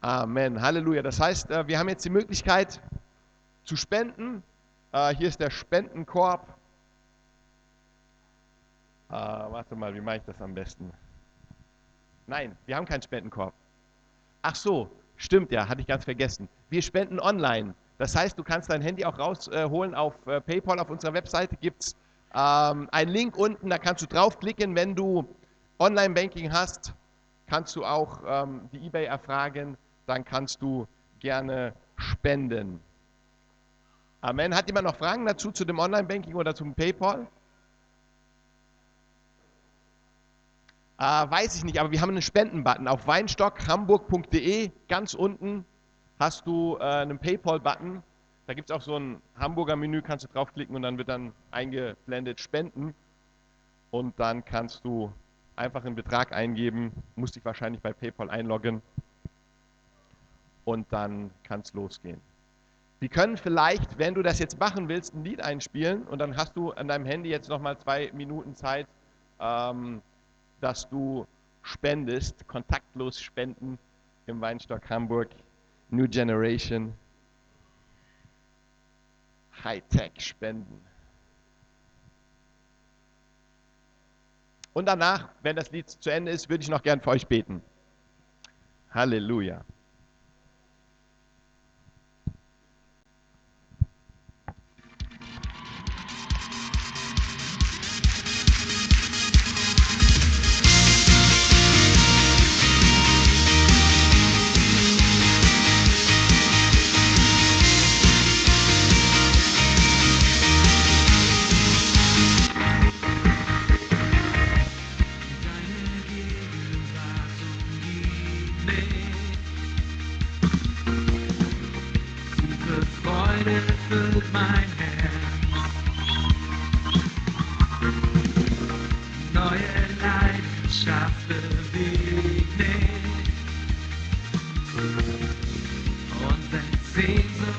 Amen. 0.00 0.60
Halleluja. 0.60 1.02
Das 1.02 1.20
heißt, 1.20 1.50
äh, 1.50 1.66
wir 1.68 1.78
haben 1.78 1.88
jetzt 1.88 2.04
die 2.04 2.10
Möglichkeit 2.10 2.80
zu 3.64 3.76
spenden. 3.76 4.42
Äh, 4.92 5.14
hier 5.14 5.28
ist 5.28 5.38
der 5.38 5.50
Spendenkorb. 5.50 6.46
Äh, 9.08 9.12
warte 9.12 9.76
mal, 9.76 9.94
wie 9.94 10.00
mache 10.00 10.16
ich 10.16 10.22
das 10.24 10.40
am 10.40 10.54
besten? 10.54 10.90
Nein, 12.26 12.56
wir 12.66 12.76
haben 12.76 12.86
keinen 12.86 13.02
Spendenkorb. 13.02 13.52
Ach 14.42 14.54
so, 14.54 14.90
stimmt 15.16 15.52
ja, 15.52 15.68
hatte 15.68 15.80
ich 15.80 15.86
ganz 15.86 16.04
vergessen. 16.04 16.48
Wir 16.70 16.82
spenden 16.82 17.20
online. 17.20 17.74
Das 17.98 18.16
heißt, 18.16 18.38
du 18.38 18.42
kannst 18.42 18.70
dein 18.70 18.82
Handy 18.82 19.04
auch 19.04 19.18
rausholen 19.18 19.94
auf 19.94 20.14
PayPal. 20.24 20.80
Auf 20.80 20.90
unserer 20.90 21.14
Webseite 21.14 21.56
gibt 21.56 21.82
es 21.82 21.96
ähm, 22.34 22.88
einen 22.90 23.10
Link 23.10 23.36
unten, 23.36 23.70
da 23.70 23.78
kannst 23.78 24.02
du 24.02 24.06
draufklicken. 24.06 24.74
Wenn 24.74 24.94
du 24.94 25.26
Online-Banking 25.78 26.52
hast, 26.52 26.94
kannst 27.46 27.76
du 27.76 27.84
auch 27.84 28.20
ähm, 28.26 28.68
die 28.72 28.86
eBay 28.86 29.04
erfragen 29.04 29.76
dann 30.06 30.24
kannst 30.24 30.60
du 30.62 30.86
gerne 31.20 31.74
spenden. 31.96 32.80
Amen. 34.20 34.54
Hat 34.54 34.68
jemand 34.68 34.86
noch 34.86 34.96
Fragen 34.96 35.26
dazu 35.26 35.50
zu 35.50 35.64
dem 35.64 35.78
Online-Banking 35.78 36.34
oder 36.34 36.54
zum 36.54 36.74
PayPal? 36.74 37.26
Äh, 41.02 41.28
weiß 41.28 41.56
ich 41.56 41.64
nicht, 41.64 41.80
aber 41.80 41.90
wir 41.90 42.00
haben 42.00 42.10
einen 42.10 42.22
Spenden-Button 42.22 42.86
auf 42.86 43.08
weinstockhamburg.de. 43.08 44.70
Ganz 44.86 45.14
unten 45.14 45.64
hast 46.20 46.46
du 46.46 46.76
äh, 46.78 46.84
einen 46.84 47.18
PayPal-Button. 47.18 48.04
Da 48.46 48.54
gibt 48.54 48.70
es 48.70 48.76
auch 48.76 48.82
so 48.82 48.96
ein 48.96 49.20
Hamburger 49.36 49.74
Menü, 49.74 50.00
kannst 50.00 50.26
du 50.26 50.28
draufklicken 50.32 50.76
und 50.76 50.82
dann 50.82 50.98
wird 50.98 51.08
dann 51.08 51.32
eingeblendet 51.50 52.38
Spenden. 52.38 52.94
Und 53.90 54.20
dann 54.20 54.44
kannst 54.44 54.84
du 54.84 55.12
einfach 55.56 55.84
einen 55.84 55.96
Betrag 55.96 56.30
eingeben, 56.30 56.92
musst 57.16 57.34
dich 57.34 57.44
wahrscheinlich 57.44 57.82
bei 57.82 57.92
PayPal 57.92 58.30
einloggen 58.30 58.80
und 60.64 60.86
dann 60.92 61.32
kann 61.42 61.62
es 61.62 61.74
losgehen. 61.74 62.20
Wir 63.00 63.08
können 63.08 63.36
vielleicht, 63.36 63.98
wenn 63.98 64.14
du 64.14 64.22
das 64.22 64.38
jetzt 64.38 64.60
machen 64.60 64.88
willst, 64.88 65.14
ein 65.14 65.24
Lied 65.24 65.42
einspielen 65.42 66.04
und 66.04 66.20
dann 66.20 66.36
hast 66.36 66.56
du 66.56 66.70
an 66.70 66.86
deinem 66.86 67.06
Handy 67.06 67.28
jetzt 67.28 67.48
nochmal 67.48 67.76
zwei 67.78 68.12
Minuten 68.14 68.54
Zeit, 68.54 68.86
ähm, 69.40 70.00
dass 70.62 70.88
du 70.88 71.26
spendest, 71.62 72.46
kontaktlos 72.46 73.20
spenden 73.20 73.78
im 74.26 74.40
Weinstock 74.40 74.88
Hamburg, 74.88 75.28
New 75.90 76.08
Generation, 76.08 76.94
Hightech 79.64 80.12
spenden. 80.18 80.80
Und 84.72 84.86
danach, 84.86 85.28
wenn 85.42 85.56
das 85.56 85.70
Lied 85.72 85.90
zu 85.90 86.10
Ende 86.10 86.30
ist, 86.32 86.48
würde 86.48 86.62
ich 86.62 86.70
noch 86.70 86.82
gern 86.82 87.00
für 87.00 87.10
euch 87.10 87.26
beten. 87.26 87.60
Halleluja. 88.92 89.64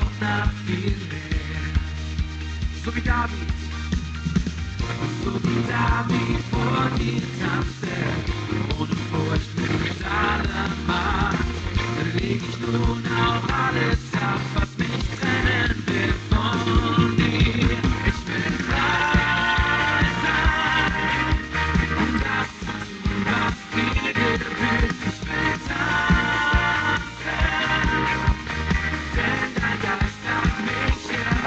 una 0.03 0.51
firme. 0.65 1.21
Subitami, 2.83 3.45
subitami 5.23 6.37
por 6.51 6.89
tam 7.39 7.63
ser, 7.79 8.13
ohne 8.77 8.95
Furcht 9.09 9.55
mit 9.57 9.99
allem 10.05 10.73
Macht, 10.87 11.45
leg 12.15 12.41
ich 12.49 12.59
nun 12.59 13.03
auf 13.25 13.43
alles 13.53 13.99
ab, 14.21 14.72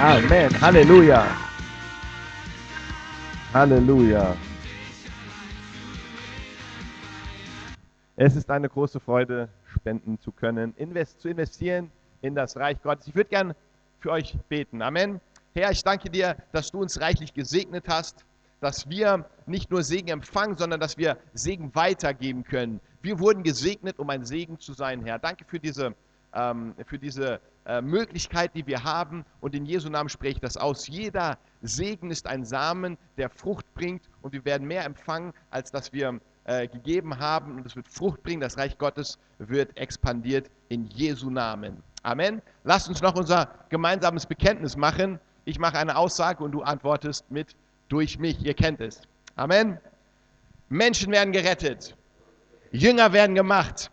Amen. 0.07 0.49
Halleluja. 0.61 1.27
Halleluja. 3.53 4.37
Es 8.15 8.37
ist 8.37 8.49
eine 8.49 8.69
große 8.69 9.01
Freude, 9.01 9.49
spenden 9.75 10.17
zu 10.17 10.31
können, 10.31 10.73
invest, 10.77 11.19
zu 11.19 11.27
investieren 11.27 11.91
in 12.21 12.35
das 12.35 12.55
Reich 12.55 12.81
Gottes. 12.81 13.07
Ich 13.07 13.15
würde 13.15 13.29
gern 13.29 13.53
für 13.99 14.11
euch 14.11 14.37
beten. 14.47 14.81
Amen. 14.81 15.19
Herr, 15.53 15.71
ich 15.71 15.83
danke 15.83 16.09
dir, 16.09 16.37
dass 16.53 16.71
du 16.71 16.79
uns 16.79 17.01
reichlich 17.01 17.33
gesegnet 17.33 17.83
hast, 17.89 18.23
dass 18.61 18.89
wir 18.89 19.25
nicht 19.45 19.69
nur 19.71 19.83
Segen 19.83 20.07
empfangen, 20.07 20.55
sondern 20.55 20.79
dass 20.79 20.97
wir 20.97 21.17
Segen 21.33 21.75
weitergeben 21.75 22.45
können. 22.45 22.79
Wir 23.01 23.19
wurden 23.19 23.43
gesegnet, 23.43 23.99
um 23.99 24.09
ein 24.09 24.23
Segen 24.23 24.57
zu 24.57 24.71
sein, 24.71 25.03
Herr. 25.03 25.19
Danke 25.19 25.43
für 25.43 25.59
diese, 25.59 25.93
ähm, 26.33 26.75
für 26.85 26.97
diese 26.97 27.41
äh, 27.67 27.81
Möglichkeit, 27.81 28.55
die 28.55 28.65
wir 28.65 28.85
haben. 28.85 29.25
Und 29.41 29.53
in 29.53 29.65
Jesu 29.65 29.89
Namen 29.89 30.07
spreche 30.07 30.35
ich 30.35 30.39
das 30.39 30.55
aus. 30.55 30.87
Jeder 30.87 31.37
Segen 31.61 32.11
ist 32.11 32.25
ein 32.25 32.45
Samen, 32.45 32.97
der 33.17 33.29
Frucht 33.29 33.65
bringt. 33.73 34.03
Und 34.21 34.31
wir 34.31 34.45
werden 34.45 34.65
mehr 34.65 34.85
empfangen, 34.85 35.33
als 35.51 35.69
dass 35.69 35.91
wir 35.91 36.21
äh, 36.45 36.69
gegeben 36.69 37.19
haben. 37.19 37.57
Und 37.57 37.65
es 37.65 37.75
wird 37.75 37.89
Frucht 37.89 38.23
bringen. 38.23 38.39
Das 38.39 38.57
Reich 38.57 38.77
Gottes 38.77 39.19
wird 39.37 39.75
expandiert 39.75 40.49
in 40.69 40.85
Jesu 40.85 41.29
Namen. 41.29 41.83
Amen. 42.03 42.41
Lasst 42.63 42.87
uns 42.87 43.01
noch 43.01 43.15
unser 43.15 43.49
gemeinsames 43.67 44.25
Bekenntnis 44.25 44.77
machen. 44.77 45.19
Ich 45.43 45.59
mache 45.59 45.77
eine 45.77 45.97
Aussage 45.97 46.41
und 46.45 46.53
du 46.53 46.61
antwortest 46.61 47.29
mit 47.29 47.53
durch 47.89 48.17
mich. 48.17 48.41
Ihr 48.45 48.53
kennt 48.53 48.79
es. 48.79 49.01
Amen. 49.35 49.77
Menschen 50.69 51.11
werden 51.11 51.33
gerettet. 51.33 51.97
Jünger 52.71 53.11
werden 53.11 53.35
gemacht. 53.35 53.91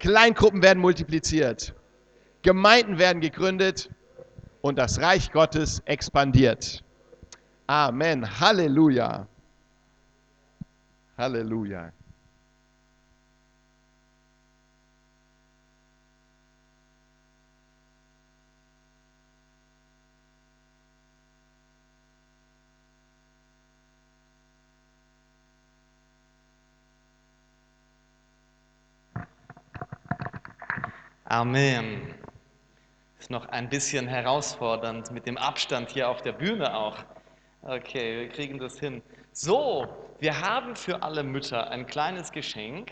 Kleingruppen 0.00 0.62
werden 0.62 0.80
multipliziert. 0.80 1.74
Gemeinden 2.42 2.98
werden 2.98 3.20
gegründet 3.20 3.90
und 4.62 4.78
das 4.78 5.00
Reich 5.00 5.30
Gottes 5.30 5.80
expandiert. 5.84 6.82
Amen. 7.66 8.40
Halleluja. 8.40 9.26
Halleluja. 11.18 11.92
Amen 31.24 32.19
noch 33.30 33.48
ein 33.48 33.68
bisschen 33.68 34.06
herausfordernd 34.08 35.10
mit 35.12 35.26
dem 35.26 35.38
Abstand 35.38 35.90
hier 35.90 36.08
auf 36.08 36.22
der 36.22 36.32
Bühne 36.32 36.76
auch. 36.76 36.96
Okay, 37.62 38.20
wir 38.20 38.28
kriegen 38.28 38.58
das 38.58 38.78
hin. 38.78 39.02
So, 39.32 39.86
wir 40.18 40.40
haben 40.40 40.74
für 40.74 41.02
alle 41.02 41.22
Mütter 41.22 41.70
ein 41.70 41.86
kleines 41.86 42.32
Geschenk, 42.32 42.90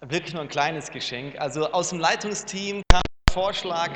wirklich 0.00 0.34
nur 0.34 0.42
ein 0.42 0.48
kleines 0.48 0.90
Geschenk. 0.90 1.40
Also 1.40 1.72
aus 1.72 1.90
dem 1.90 1.98
Leitungsteam 1.98 2.82
kam 2.90 3.00
der 3.28 3.34
Vorschlag 3.34 3.90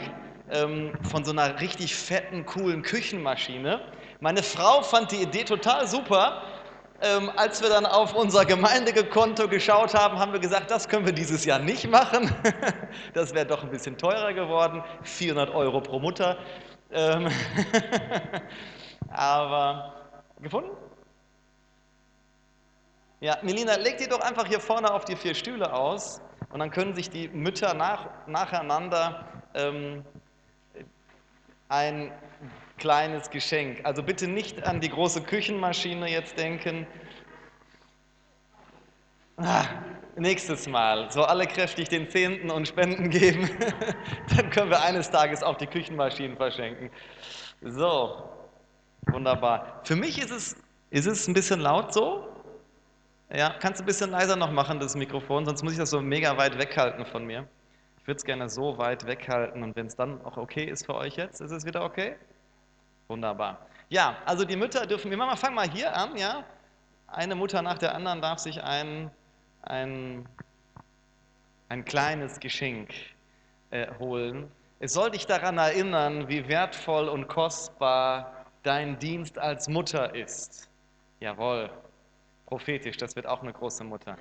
ähm, 0.51 0.93
von 1.03 1.25
so 1.25 1.33
einer 1.33 1.61
richtig 1.61 1.95
fetten, 1.95 2.47
coolen 2.47 2.83
Küchenmaschine. 2.83 3.81
Meine 4.21 4.43
Frau 4.43 4.83
fand 4.83 5.13
die 5.13 5.23
Idee 5.23 5.45
total 5.45 5.87
super 5.87 6.43
Ähm, 7.03 7.31
als 7.35 7.63
wir 7.63 7.71
dann 7.71 7.87
auf 7.87 8.15
unser 8.15 8.45
Gemeindekonto 8.45 9.49
geschaut 9.49 9.95
haben, 9.95 10.19
haben 10.19 10.33
wir 10.33 10.41
gesagt, 10.41 10.71
das 10.71 10.87
können 10.87 11.07
wir 11.07 11.15
dieses 11.15 11.47
Jahr 11.47 11.59
nicht 11.59 11.89
machen. 11.89 12.31
das 13.15 13.33
wäre 13.33 13.47
doch 13.47 13.63
ein 13.63 13.71
bisschen 13.71 13.97
teurer 13.97 14.35
geworden, 14.35 14.85
400 15.05 15.55
Euro 15.55 15.81
pro 15.81 15.99
Mutter. 15.99 16.37
Ähm 16.93 17.31
Aber 19.11 19.95
gefunden? 20.43 20.71
Ja, 23.21 23.39
Melina, 23.43 23.77
leg 23.77 23.97
die 23.97 24.07
doch 24.07 24.21
einfach 24.21 24.47
hier 24.47 24.61
vorne 24.61 24.93
auf 24.93 25.07
die 25.07 25.17
vier 25.17 25.35
Stühle 25.35 25.73
aus 25.73 26.21
und 26.53 26.59
dann 26.59 26.71
können 26.71 26.95
sich 26.95 27.09
die 27.09 27.29
Mütter 27.29 27.73
nach, 27.73 28.09
nacheinander 28.27 29.27
ähm, 29.55 30.05
ein 31.69 32.13
kleines 32.81 33.31
Geschenk. 33.31 33.81
Also 33.85 34.03
bitte 34.03 34.27
nicht 34.27 34.67
an 34.67 34.81
die 34.81 34.89
große 34.89 35.23
Küchenmaschine 35.23 36.11
jetzt 36.11 36.37
denken. 36.37 36.87
Ah, 39.37 39.65
nächstes 40.17 40.67
Mal, 40.67 41.11
so 41.11 41.23
alle 41.23 41.47
kräftig 41.47 41.89
den 41.89 42.11
Zehnten 42.11 42.51
und 42.51 42.69
Spenden 42.69 43.09
geben, 43.09 43.49
dann 44.37 44.51
können 44.51 44.71
wir 44.71 44.83
eines 44.83 45.11
Tages 45.11 45.43
auch 45.43 45.57
die 45.57 45.67
Küchenmaschinen 45.67 46.37
verschenken. 46.37 46.91
So, 47.63 48.29
wunderbar. 49.07 49.81
Für 49.85 49.97
mich 49.97 50.21
ist 50.21 50.31
es, 50.31 50.57
ist 50.91 51.07
es 51.07 51.27
ein 51.27 51.33
bisschen 51.33 51.61
laut 51.61 51.95
so, 51.95 52.29
ja, 53.33 53.55
kannst 53.61 53.81
du 53.81 53.85
ein 53.85 53.87
bisschen 53.87 54.11
leiser 54.11 54.37
noch 54.37 54.51
machen, 54.51 54.81
das 54.81 54.95
Mikrofon, 54.95 55.47
sonst 55.47 55.63
muss 55.63 55.73
ich 55.73 55.79
das 55.79 55.91
so 55.91 56.01
mega 56.01 56.37
weit 56.37 56.59
weghalten 56.59 57.07
von 57.07 57.25
mir. 57.25 57.47
Ich 58.01 58.07
würde 58.07 58.17
es 58.17 58.25
gerne 58.25 58.49
so 58.49 58.77
weit 58.77 59.07
weghalten 59.07 59.63
und 59.63 59.77
wenn 59.77 59.87
es 59.87 59.95
dann 59.95 60.21
auch 60.25 60.37
okay 60.37 60.65
ist 60.65 60.87
für 60.87 60.97
euch 60.97 61.17
jetzt, 61.17 61.41
ist 61.41 61.53
es 61.53 61.65
wieder 61.65 61.85
okay? 61.85 62.17
Wunderbar. 63.11 63.59
Ja, 63.89 64.19
also 64.25 64.45
die 64.45 64.55
Mütter 64.55 64.87
dürfen, 64.87 65.11
wir 65.11 65.19
machen, 65.19 65.37
fangen 65.37 65.57
mal 65.57 65.69
hier 65.69 65.97
an, 65.97 66.17
ja. 66.17 66.45
Eine 67.09 67.35
Mutter 67.35 67.61
nach 67.61 67.77
der 67.77 67.93
anderen 67.93 68.23
darf 68.23 68.39
sich 68.39 68.63
ein, 68.63 69.11
ein, 69.63 70.29
ein 71.69 71.85
kleines 71.85 72.39
Geschenk 72.39 72.95
äh, 73.73 73.89
holen. 73.99 74.49
Es 74.79 74.93
soll 74.93 75.11
dich 75.11 75.27
daran 75.27 75.59
erinnern, 75.59 76.29
wie 76.29 76.47
wertvoll 76.47 77.09
und 77.09 77.27
kostbar 77.27 78.47
dein 78.63 78.97
Dienst 79.01 79.37
als 79.41 79.69
Mutter 79.69 80.15
ist. 80.15 80.71
Jawohl 81.19 81.69
prophetisch, 82.47 82.97
das 82.97 83.17
wird 83.17 83.27
auch 83.27 83.43
eine 83.43 83.53
große 83.53 83.83
Mutter. 83.83 84.17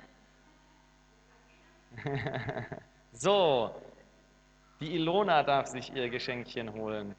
so, 3.12 3.72
die 4.80 4.96
Ilona 4.96 5.44
darf 5.44 5.68
sich 5.68 5.94
ihr 5.94 6.10
Geschenkchen 6.10 6.72
holen. 6.72 7.14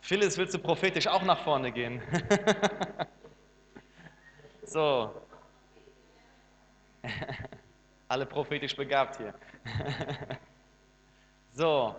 Phyllis, 0.00 0.38
willst 0.38 0.54
du 0.54 0.58
prophetisch 0.58 1.06
auch 1.06 1.22
nach 1.22 1.42
vorne 1.44 1.72
gehen? 1.72 2.00
so. 4.64 5.10
Alle 8.08 8.26
prophetisch 8.26 8.74
begabt 8.74 9.18
hier. 9.18 9.34
so, 11.52 11.94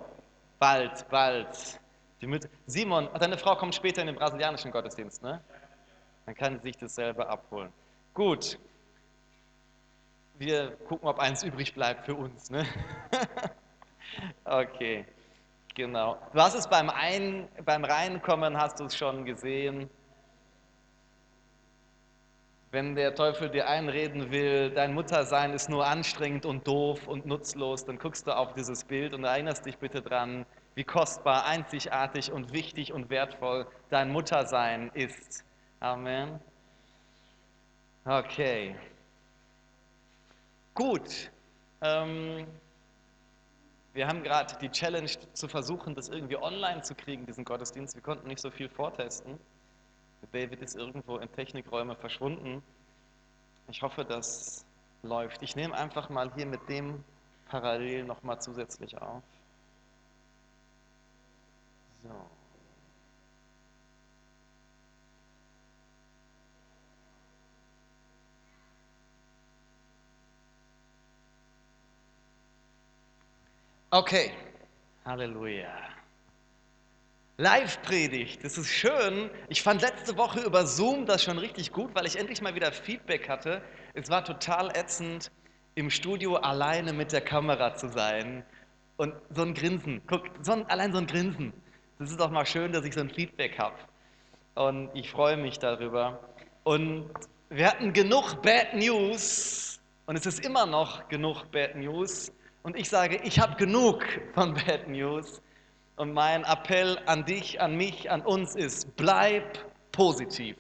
bald, 0.57 1.07
bald. 1.09 1.79
Simon, 2.65 3.09
deine 3.19 3.37
Frau 3.37 3.55
kommt 3.55 3.75
später 3.75 4.01
in 4.01 4.07
den 4.07 4.15
brasilianischen 4.15 4.71
Gottesdienst, 4.71 5.23
ne? 5.23 5.41
Dann 6.25 6.35
kann 6.35 6.57
sie 6.57 6.67
sich 6.67 6.77
dasselbe 6.77 7.27
abholen. 7.27 7.71
Gut, 8.13 8.59
wir 10.37 10.71
gucken, 10.87 11.07
ob 11.07 11.19
eins 11.19 11.43
übrig 11.43 11.73
bleibt 11.73 12.05
für 12.05 12.15
uns. 12.15 12.49
Ne? 12.49 12.65
okay, 14.45 15.05
genau. 15.79 16.17
Du 16.33 16.41
hast 16.41 16.55
es 16.55 16.67
beim, 16.67 16.89
Ein, 16.89 17.47
beim 17.63 17.85
Reinkommen, 17.85 18.57
hast 18.57 18.79
du 18.79 18.85
es 18.85 18.97
schon 18.97 19.23
gesehen. 19.23 19.89
Wenn 22.71 22.95
der 22.95 23.15
Teufel 23.15 23.49
dir 23.49 23.67
einreden 23.67 24.29
will, 24.29 24.71
dein 24.71 24.93
Muttersein 24.93 25.53
ist 25.53 25.69
nur 25.69 25.87
anstrengend 25.87 26.45
und 26.45 26.67
doof 26.67 27.07
und 27.07 27.25
nutzlos, 27.25 27.85
dann 27.85 27.97
guckst 27.97 28.27
du 28.27 28.35
auf 28.35 28.53
dieses 28.53 28.83
Bild 28.83 29.13
und 29.13 29.23
erinnerst 29.23 29.65
dich 29.65 29.77
bitte 29.77 30.01
dran, 30.01 30.45
wie 30.75 30.83
kostbar, 30.83 31.45
einzigartig 31.45 32.31
und 32.31 32.53
wichtig 32.53 32.91
und 32.93 33.09
wertvoll 33.09 33.65
dein 33.89 34.11
Muttersein 34.11 34.91
ist. 34.93 35.45
Amen. 35.79 36.39
Okay. 38.05 38.75
Gut. 40.73 41.31
Ähm, 41.81 42.45
wir 43.99 44.07
haben 44.07 44.23
gerade 44.23 44.55
die 44.61 44.69
Challenge 44.69 45.11
zu 45.33 45.49
versuchen, 45.49 45.93
das 45.93 46.07
irgendwie 46.07 46.37
online 46.37 46.81
zu 46.83 46.95
kriegen, 46.95 47.25
diesen 47.25 47.43
Gottesdienst. 47.43 47.95
Wir 47.95 48.01
konnten 48.01 48.29
nicht 48.29 48.39
so 48.39 48.49
viel 48.49 48.69
vortesten. 48.69 49.37
David 50.31 50.61
ist 50.61 50.77
irgendwo 50.77 51.17
in 51.17 51.29
Technikräume 51.33 51.97
verschwunden. 51.97 52.63
Ich 53.67 53.81
hoffe, 53.81 54.05
das 54.05 54.65
läuft. 55.03 55.43
Ich 55.43 55.57
nehme 55.57 55.75
einfach 55.75 56.09
mal 56.09 56.33
hier 56.33 56.45
mit 56.45 56.61
dem 56.69 57.03
parallel 57.49 58.05
nochmal 58.05 58.39
zusätzlich 58.39 58.97
auf. 58.97 59.21
So. 62.01 62.38
Okay, 73.91 74.31
Halleluja. 75.03 75.73
Live-Predigt, 77.37 78.43
das 78.43 78.59
ist 78.59 78.67
schön. 78.67 79.31
Ich 79.47 79.63
fand 79.63 79.81
letzte 79.81 80.15
Woche 80.15 80.41
über 80.41 80.67
Zoom 80.67 81.07
das 81.07 81.23
schon 81.23 81.39
richtig 81.39 81.71
gut, 81.71 81.95
weil 81.95 82.05
ich 82.05 82.15
endlich 82.15 82.39
mal 82.43 82.53
wieder 82.53 82.71
Feedback 82.71 83.27
hatte. 83.27 83.63
Es 83.95 84.07
war 84.11 84.23
total 84.23 84.69
ätzend, 84.77 85.31
im 85.73 85.89
Studio 85.89 86.35
alleine 86.35 86.93
mit 86.93 87.11
der 87.11 87.21
Kamera 87.21 87.73
zu 87.73 87.89
sein. 87.89 88.45
Und 88.97 89.15
so 89.31 89.41
ein 89.41 89.55
Grinsen, 89.55 90.03
guck, 90.05 90.21
so 90.43 90.51
ein, 90.51 90.67
allein 90.67 90.91
so 90.93 90.99
ein 90.99 91.07
Grinsen. 91.07 91.51
Das 91.97 92.11
ist 92.11 92.19
doch 92.19 92.29
mal 92.29 92.45
schön, 92.45 92.71
dass 92.71 92.85
ich 92.85 92.93
so 92.93 92.99
ein 92.99 93.09
Feedback 93.09 93.57
habe. 93.57 93.75
Und 94.53 94.91
ich 94.93 95.09
freue 95.09 95.35
mich 95.35 95.57
darüber. 95.57 96.19
Und 96.63 97.09
wir 97.49 97.65
hatten 97.65 97.91
genug 97.93 98.39
Bad 98.43 98.75
News. 98.75 99.79
Und 100.05 100.15
es 100.15 100.27
ist 100.27 100.45
immer 100.45 100.67
noch 100.67 101.07
genug 101.07 101.49
Bad 101.49 101.75
News. 101.75 102.31
Und 102.63 102.75
ich 102.75 102.89
sage, 102.89 103.19
ich 103.23 103.39
habe 103.39 103.55
genug 103.55 104.03
von 104.33 104.53
Bad 104.53 104.87
News. 104.87 105.41
Und 105.95 106.13
mein 106.13 106.43
Appell 106.43 106.97
an 107.05 107.25
dich, 107.25 107.59
an 107.59 107.75
mich, 107.75 108.09
an 108.09 108.21
uns 108.21 108.55
ist, 108.55 108.95
bleib 108.95 109.65
positiv. 109.91 110.55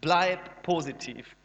Bleib 0.00 0.62
positiv. 0.62 1.36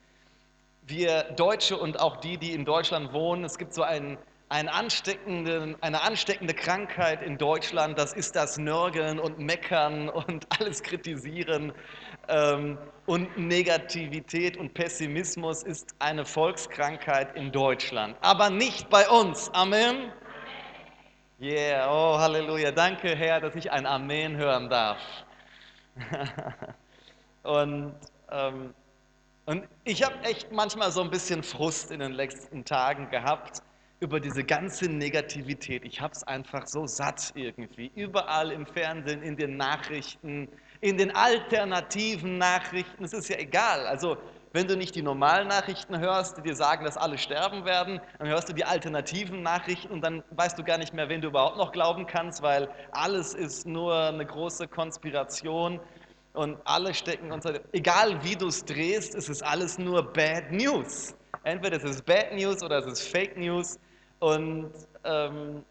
Wir 0.87 1.23
Deutsche 1.35 1.77
und 1.77 1.99
auch 1.99 2.17
die, 2.17 2.37
die 2.37 2.53
in 2.53 2.63
Deutschland 2.63 3.11
wohnen, 3.11 3.43
es 3.43 3.57
gibt 3.57 3.73
so 3.73 3.83
einen, 3.83 4.17
einen 4.49 4.69
ansteckenden, 4.69 5.75
eine 5.81 6.01
ansteckende 6.03 6.53
Krankheit 6.53 7.23
in 7.23 7.37
Deutschland, 7.37 7.97
das 7.97 8.13
ist 8.13 8.35
das 8.35 8.57
Nörgeln 8.57 9.19
und 9.19 9.39
Meckern 9.39 10.09
und 10.09 10.45
alles 10.59 10.83
kritisieren. 10.83 11.73
Ähm, 12.27 12.77
und 13.05 13.37
Negativität 13.37 14.57
und 14.57 14.73
Pessimismus 14.73 15.61
ist 15.61 15.95
eine 15.99 16.25
Volkskrankheit 16.25 17.35
in 17.35 17.51
Deutschland, 17.51 18.17
aber 18.21 18.49
nicht 18.49 18.89
bei 18.89 19.07
uns. 19.07 19.49
Amen. 19.53 20.11
Yeah, 21.39 21.87
oh 21.91 22.17
Halleluja. 22.17 22.71
Danke, 22.71 23.15
Herr, 23.15 23.41
dass 23.41 23.55
ich 23.55 23.71
ein 23.71 23.85
Amen 23.85 24.37
hören 24.37 24.69
darf. 24.69 24.97
und, 27.43 27.93
ähm, 28.31 28.73
und 29.45 29.67
ich 29.83 30.01
habe 30.03 30.15
echt 30.23 30.51
manchmal 30.51 30.91
so 30.91 31.01
ein 31.01 31.11
bisschen 31.11 31.43
Frust 31.43 31.91
in 31.91 31.99
den 31.99 32.13
letzten 32.13 32.65
Tagen 32.65 33.09
gehabt 33.09 33.61
über 33.99 34.19
diese 34.19 34.43
ganze 34.43 34.85
Negativität. 34.89 35.85
Ich 35.85 36.01
habe 36.01 36.13
es 36.13 36.23
einfach 36.23 36.67
so 36.67 36.87
satt 36.87 37.31
irgendwie. 37.35 37.91
Überall 37.95 38.51
im 38.51 38.65
Fernsehen, 38.65 39.21
in 39.21 39.35
den 39.35 39.57
Nachrichten, 39.57 40.49
in 40.85 40.99
den 40.99 41.15
alternativen 41.15 42.37
Nachrichten, 42.37 43.03
es 43.03 43.13
ist 43.13 43.27
ja 43.27 43.37
egal. 43.39 43.87
Also 43.87 44.17
wenn 44.53 44.67
du 44.67 44.77
nicht 44.77 44.93
die 44.93 45.01
normalen 45.01 45.47
Nachrichten 45.47 45.97
hörst, 45.97 46.37
die 46.37 46.43
dir 46.43 46.55
sagen, 46.55 46.85
dass 46.85 46.95
alle 46.95 47.17
sterben 47.17 47.65
werden, 47.65 47.99
dann 48.19 48.27
hörst 48.27 48.49
du 48.49 48.53
die 48.53 48.65
alternativen 48.65 49.41
Nachrichten 49.41 49.91
und 49.91 50.01
dann 50.01 50.23
weißt 50.29 50.59
du 50.59 50.63
gar 50.63 50.77
nicht 50.77 50.93
mehr, 50.93 51.09
wen 51.09 51.21
du 51.21 51.29
überhaupt 51.29 51.57
noch 51.57 51.71
glauben 51.71 52.05
kannst, 52.05 52.43
weil 52.43 52.69
alles 52.91 53.33
ist 53.33 53.65
nur 53.65 53.95
eine 53.95 54.27
große 54.27 54.67
Konspiration 54.67 55.79
und 56.33 56.59
alle 56.65 56.93
stecken 56.93 57.31
unter, 57.31 57.59
egal 57.71 58.23
wie 58.23 58.35
du 58.35 58.47
es 58.47 58.63
drehst, 58.63 59.15
es 59.15 59.27
ist 59.27 59.41
alles 59.41 59.79
nur 59.79 60.13
Bad 60.13 60.51
News. 60.51 61.15
Entweder 61.45 61.77
es 61.77 61.83
ist 61.83 62.05
Bad 62.05 62.31
News 62.31 62.61
oder 62.61 62.77
es 62.77 62.85
ist 62.85 63.07
Fake 63.07 63.35
News 63.37 63.79
und 64.19 64.71
ähm, 65.03 65.65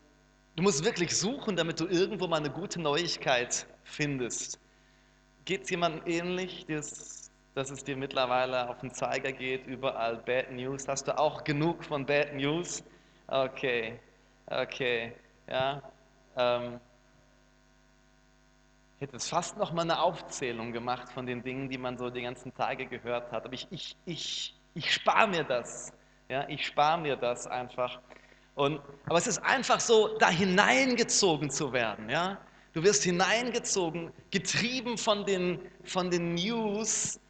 du 0.57 0.63
musst 0.65 0.85
wirklich 0.85 1.17
suchen, 1.17 1.55
damit 1.55 1.79
du 1.79 1.87
irgendwo 1.87 2.27
mal 2.27 2.39
eine 2.39 2.51
gute 2.51 2.81
Neuigkeit 2.81 3.65
findest. 3.85 4.59
Geht 5.45 5.65
es 5.65 5.71
jemandem 5.71 6.03
ähnlich, 6.07 6.65
dass, 6.67 7.31
dass 7.55 7.71
es 7.71 7.85
dir 7.85 7.97
mittlerweile 7.97 8.69
auf 8.69 8.81
den 8.81 8.93
Zeiger 8.95 9.31
geht, 9.31 9.67
überall 9.67 10.17
Bad 10.17 10.51
News? 10.53 10.89
Hast 10.89 11.07
du 11.07 11.19
auch 11.19 11.45
genug 11.45 11.85
von 11.85 12.07
Bad 12.07 12.35
News? 12.35 12.83
Okay, 13.27 13.99
okay, 14.47 15.13
ja. 15.47 15.83
Ähm, 16.37 16.81
hätte 19.01 19.13
jetzt 19.13 19.29
fast 19.29 19.59
noch 19.59 19.73
mal 19.73 19.83
eine 19.83 20.01
Aufzählung 20.01 20.73
gemacht 20.73 21.11
von 21.13 21.27
den 21.27 21.43
Dingen, 21.43 21.69
die 21.69 21.77
man 21.77 21.99
so 21.99 22.09
die 22.09 22.23
ganzen 22.23 22.55
Tage 22.55 22.87
gehört 22.87 23.31
hat. 23.31 23.45
Aber 23.45 23.53
ich, 23.53 23.67
ich, 23.71 23.97
ich, 24.07 24.55
ich 24.73 24.95
spare 24.95 25.29
mir 25.29 25.45
das. 25.45 25.93
Ja, 26.31 26.49
ich 26.49 26.67
spare 26.67 26.99
mir 26.99 27.17
das 27.17 27.47
einfach. 27.47 28.01
Und, 28.55 28.81
aber 29.07 29.19
es 29.19 29.27
ist 29.27 29.45
einfach 29.45 29.81
so, 29.81 30.17
da 30.17 30.31
hineingezogen 30.31 31.51
zu 31.51 31.73
werden. 31.73 32.09
Ja? 32.09 32.39
Du 32.75 32.83
wirst 32.83 33.05
hineingezogen, 33.05 34.13
getrieben 34.33 34.99
von 34.99 35.25
den, 35.25 35.61
von 35.85 36.11
den 36.11 36.35
News 36.35 37.21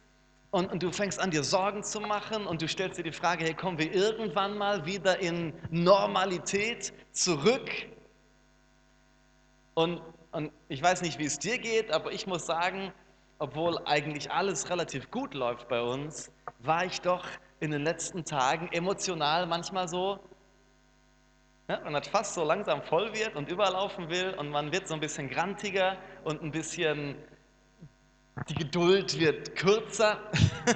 und, 0.49 0.71
und, 0.71 0.81
du 0.81 0.91
fängst 0.91 1.19
an, 1.19 1.29
dir 1.29 1.43
Sorgen 1.43 1.83
zu 1.83 1.99
machen 1.99 2.47
und 2.47 2.63
du 2.63 2.67
stellst 2.67 2.97
dir 2.97 3.03
die 3.03 3.11
Frage, 3.11 3.43
hey, 3.43 3.53
kommen 3.53 3.77
wir 3.77 3.93
irgendwann 3.93 4.57
mal 4.57 4.85
wieder 4.87 5.19
in 5.19 5.53
Normalität 5.69 6.93
zurück? 7.11 7.69
Und, 9.75 10.01
und 10.31 10.51
ich 10.67 10.81
weiß 10.81 11.03
nicht, 11.03 11.19
wie 11.19 11.25
es 11.25 11.37
dir 11.37 11.59
geht, 11.59 11.91
aber 11.91 12.11
ich 12.11 12.25
muss 12.25 12.47
sagen, 12.47 12.91
obwohl 13.37 13.77
eigentlich 13.85 14.31
alles 14.31 14.69
relativ 14.71 15.11
gut 15.11 15.35
läuft 15.35 15.67
bei 15.67 15.81
uns, 15.81 16.31
war 16.59 16.85
ich 16.85 17.01
doch 17.01 17.23
in 17.59 17.69
den 17.69 17.83
letzten 17.83 18.25
Tagen 18.25 18.67
emotional 18.71 19.45
manchmal 19.45 19.87
so, 19.87 20.19
ja, 21.67 21.83
wenn 21.83 21.93
das 21.93 22.07
fast 22.07 22.35
so 22.35 22.43
langsam 22.43 22.81
voll 22.83 23.13
wird 23.13 23.35
und 23.35 23.49
überlaufen 23.49 24.09
will 24.09 24.35
und 24.37 24.49
man 24.49 24.71
wird 24.71 24.87
so 24.87 24.93
ein 24.93 24.99
bisschen 24.99 25.29
grantiger 25.29 25.97
und 26.23 26.43
ein 26.43 26.51
bisschen, 26.51 27.15
die 28.49 28.53
Geduld 28.53 29.19
wird 29.19 29.55
kürzer. 29.55 30.19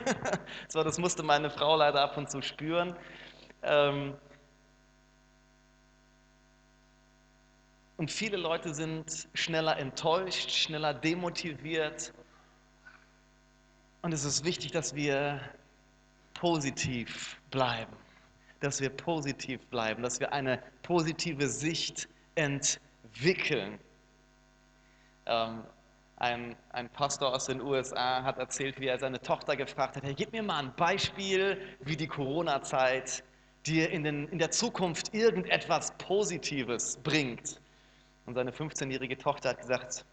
so, 0.68 0.84
das 0.84 0.98
musste 0.98 1.22
meine 1.22 1.50
Frau 1.50 1.76
leider 1.76 2.02
ab 2.02 2.18
und 2.18 2.32
zu 2.32 2.42
spüren. 2.42 2.96
Ähm, 3.62 4.16
und 7.98 8.10
viele 8.10 8.38
Leute 8.38 8.74
sind 8.74 9.28
schneller 9.34 9.78
enttäuscht, 9.78 10.50
schneller 10.50 10.94
demotiviert. 10.94 12.14
Und 14.02 14.14
es 14.14 14.24
ist 14.24 14.44
wichtig, 14.46 14.72
dass 14.72 14.96
wir 14.96 15.42
positiv 16.34 17.40
bleiben, 17.52 17.96
dass 18.60 18.82
wir 18.82 18.90
positiv 18.90 19.66
bleiben, 19.68 20.04
dass 20.04 20.20
wir 20.20 20.34
eine 20.34 20.62
positive 20.84 21.48
Sicht 21.48 22.08
entwickeln. 22.36 23.80
Ähm, 25.26 25.64
ein, 26.18 26.56
ein, 26.72 26.90
Pastor 26.90 27.34
aus 27.34 27.46
den 27.46 27.62
USA 27.62 28.24
hat 28.24 28.38
erzählt, 28.38 28.80
wie 28.80 28.88
er 28.88 29.00
seine 29.00 29.22
Tochter 29.22 29.56
gefragt 29.56 29.96
hat, 29.96 30.04
hey, 30.04 30.14
gib 30.14 30.34
mir 30.34 30.44
mal 30.44 30.60
ein 30.60 30.76
Beispiel, 30.76 31.58
wie 31.80 31.96
die 31.96 32.08
Corona-Zeit 32.08 33.24
dir 33.66 33.90
in, 33.90 34.04
den, 34.04 34.28
in 34.28 34.40
der 34.40 34.52
Zukunft 34.52 35.14
irgendetwas 35.14 35.94
Positives 35.98 36.98
bringt. 36.98 37.62
Und 38.26 38.36
seine 38.36 38.52
15-jährige 38.52 39.18
Tochter 39.18 39.50
hat 39.50 39.62
gesagt, 39.62 40.06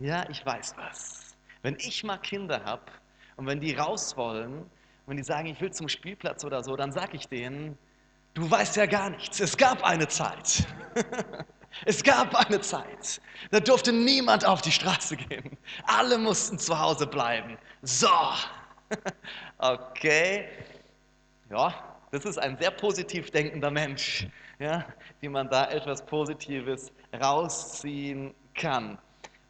ja, 0.00 0.28
ich 0.28 0.44
weiß 0.44 0.74
was. 0.76 1.36
Wenn 1.62 1.76
ich 1.76 2.02
mal 2.02 2.18
Kinder 2.18 2.64
habe 2.64 2.82
und 3.36 3.46
wenn 3.46 3.60
die 3.60 3.74
raus 3.74 4.16
wollen, 4.16 4.68
wenn 5.06 5.16
die 5.16 5.22
sagen, 5.22 5.46
ich 5.46 5.60
will 5.60 5.72
zum 5.72 5.88
Spielplatz 5.88 6.44
oder 6.44 6.62
so, 6.62 6.76
dann 6.76 6.92
sage 6.92 7.16
ich 7.16 7.28
denen, 7.28 7.78
du 8.34 8.50
weißt 8.50 8.76
ja 8.76 8.86
gar 8.86 9.10
nichts. 9.10 9.40
Es 9.40 9.56
gab 9.56 9.82
eine 9.84 10.08
Zeit. 10.08 10.66
es 11.84 12.02
gab 12.02 12.34
eine 12.34 12.60
Zeit. 12.60 13.20
Da 13.50 13.60
durfte 13.60 13.92
niemand 13.92 14.44
auf 14.44 14.62
die 14.62 14.72
Straße 14.72 15.16
gehen. 15.16 15.56
Alle 15.84 16.18
mussten 16.18 16.58
zu 16.58 16.78
Hause 16.78 17.06
bleiben. 17.06 17.58
So. 17.82 18.08
okay. 19.58 20.48
Ja, 21.50 21.74
das 22.10 22.24
ist 22.24 22.38
ein 22.38 22.56
sehr 22.58 22.70
positiv 22.70 23.30
denkender 23.30 23.70
Mensch, 23.70 24.26
ja, 24.58 24.84
wie 25.20 25.28
man 25.28 25.48
da 25.48 25.70
etwas 25.70 26.04
Positives 26.04 26.92
rausziehen 27.20 28.34
kann. 28.54 28.98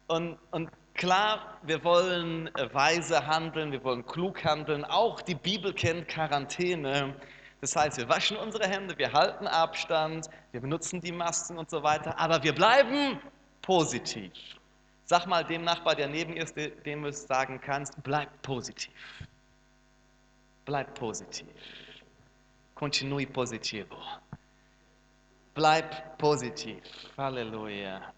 Und, 0.07 0.37
und 0.51 0.69
Klar, 0.95 1.59
wir 1.63 1.83
wollen 1.83 2.49
weise 2.71 3.27
handeln, 3.27 3.73
wir 3.73 3.83
wollen 3.83 4.05
klug 4.05 4.45
handeln. 4.45 4.85
Auch 4.85 5.21
die 5.21 5.35
Bibel 5.35 5.73
kennt 5.73 6.07
Quarantäne. 6.07 7.13
Das 7.59 7.75
heißt, 7.75 7.97
wir 7.97 8.07
waschen 8.07 8.37
unsere 8.37 8.65
Hände, 8.65 8.97
wir 8.97 9.11
halten 9.11 9.45
Abstand, 9.45 10.29
wir 10.51 10.61
benutzen 10.61 11.01
die 11.01 11.11
Masken 11.11 11.57
und 11.57 11.69
so 11.69 11.83
weiter, 11.83 12.17
aber 12.17 12.41
wir 12.43 12.55
bleiben 12.55 13.19
positiv. 13.61 14.31
Sag 15.03 15.25
mal 15.27 15.43
dem 15.43 15.63
Nachbar, 15.63 15.95
der 15.95 16.07
neben 16.07 16.37
ist, 16.37 16.55
dem 16.55 17.03
du 17.03 17.09
es 17.09 17.27
sagen 17.27 17.59
kannst, 17.59 18.01
bleib 18.01 18.29
positiv. 18.41 18.93
Bleib 20.63 20.93
positiv. 20.97 21.47
Continui 22.73 23.25
positivo. 23.25 23.97
Bleib 25.53 26.17
positiv. 26.17 26.81
Halleluja. 27.17 28.13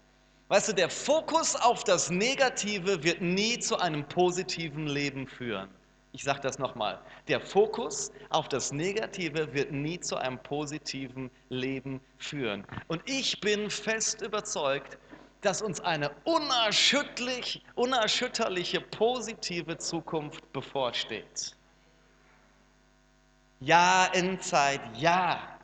Weißt 0.48 0.68
du, 0.68 0.72
der 0.72 0.88
Fokus 0.88 1.54
auf 1.56 1.84
das 1.84 2.08
Negative 2.08 3.02
wird 3.04 3.20
nie 3.20 3.58
zu 3.58 3.76
einem 3.78 4.02
positiven 4.08 4.86
Leben 4.86 5.26
führen. 5.26 5.68
Ich 6.12 6.24
sage 6.24 6.40
das 6.40 6.58
nochmal. 6.58 6.98
Der 7.28 7.38
Fokus 7.38 8.10
auf 8.30 8.48
das 8.48 8.72
Negative 8.72 9.52
wird 9.52 9.72
nie 9.72 10.00
zu 10.00 10.16
einem 10.16 10.38
positiven 10.38 11.30
Leben 11.50 12.00
führen. 12.16 12.64
Und 12.86 13.02
ich 13.04 13.38
bin 13.40 13.68
fest 13.68 14.22
überzeugt, 14.22 14.96
dass 15.42 15.60
uns 15.60 15.80
eine 15.80 16.10
unerschütterlich, 16.24 17.62
unerschütterliche 17.74 18.80
positive 18.80 19.76
Zukunft 19.76 20.50
bevorsteht. 20.54 21.54
Ja, 23.60 24.08
Endzeit, 24.14 24.80
ja. 24.96 25.57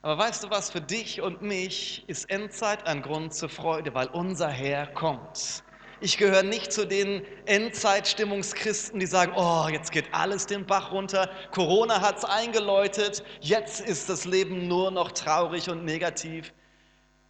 Aber 0.00 0.16
weißt 0.16 0.44
du 0.44 0.50
was, 0.50 0.70
für 0.70 0.80
dich 0.80 1.20
und 1.22 1.42
mich 1.42 2.04
ist 2.06 2.30
Endzeit 2.30 2.86
ein 2.86 3.02
Grund 3.02 3.34
zur 3.34 3.48
Freude, 3.48 3.92
weil 3.94 4.06
unser 4.08 4.48
Herr 4.48 4.86
kommt. 4.86 5.64
Ich 6.00 6.16
gehöre 6.16 6.44
nicht 6.44 6.72
zu 6.72 6.86
den 6.86 7.24
Endzeitstimmungschristen, 7.46 9.00
die 9.00 9.06
sagen, 9.06 9.32
oh, 9.34 9.66
jetzt 9.68 9.90
geht 9.90 10.14
alles 10.14 10.46
den 10.46 10.64
Bach 10.64 10.92
runter, 10.92 11.28
Corona 11.50 12.00
hat 12.00 12.18
es 12.18 12.24
eingeläutet, 12.24 13.24
jetzt 13.40 13.80
ist 13.80 14.08
das 14.08 14.24
Leben 14.24 14.68
nur 14.68 14.92
noch 14.92 15.10
traurig 15.10 15.68
und 15.68 15.84
negativ. 15.84 16.52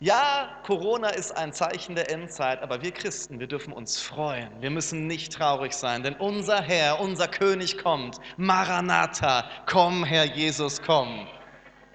Ja, 0.01 0.61
Corona 0.67 1.09
ist 1.09 1.33
ein 1.33 1.55
Zeichen 1.55 1.95
der 1.95 2.11
Endzeit, 2.11 2.63
aber 2.63 2.83
wir 2.83 2.93
Christen, 2.93 3.41
wir 3.41 3.47
dürfen 3.47 3.73
uns 3.73 3.99
freuen. 3.99 4.51
Wir 4.61 4.71
müssen 4.71 5.07
nicht 5.07 5.33
traurig 5.33 5.73
sein, 5.73 6.03
denn 6.03 6.15
unser 6.17 6.61
Herr, 6.61 7.01
unser 7.01 7.29
König 7.29 7.79
kommt. 7.79 8.19
Maranatha, 8.37 9.49
komm, 9.65 10.05
Herr 10.05 10.27
Jesus, 10.27 10.83
komm. 10.83 11.27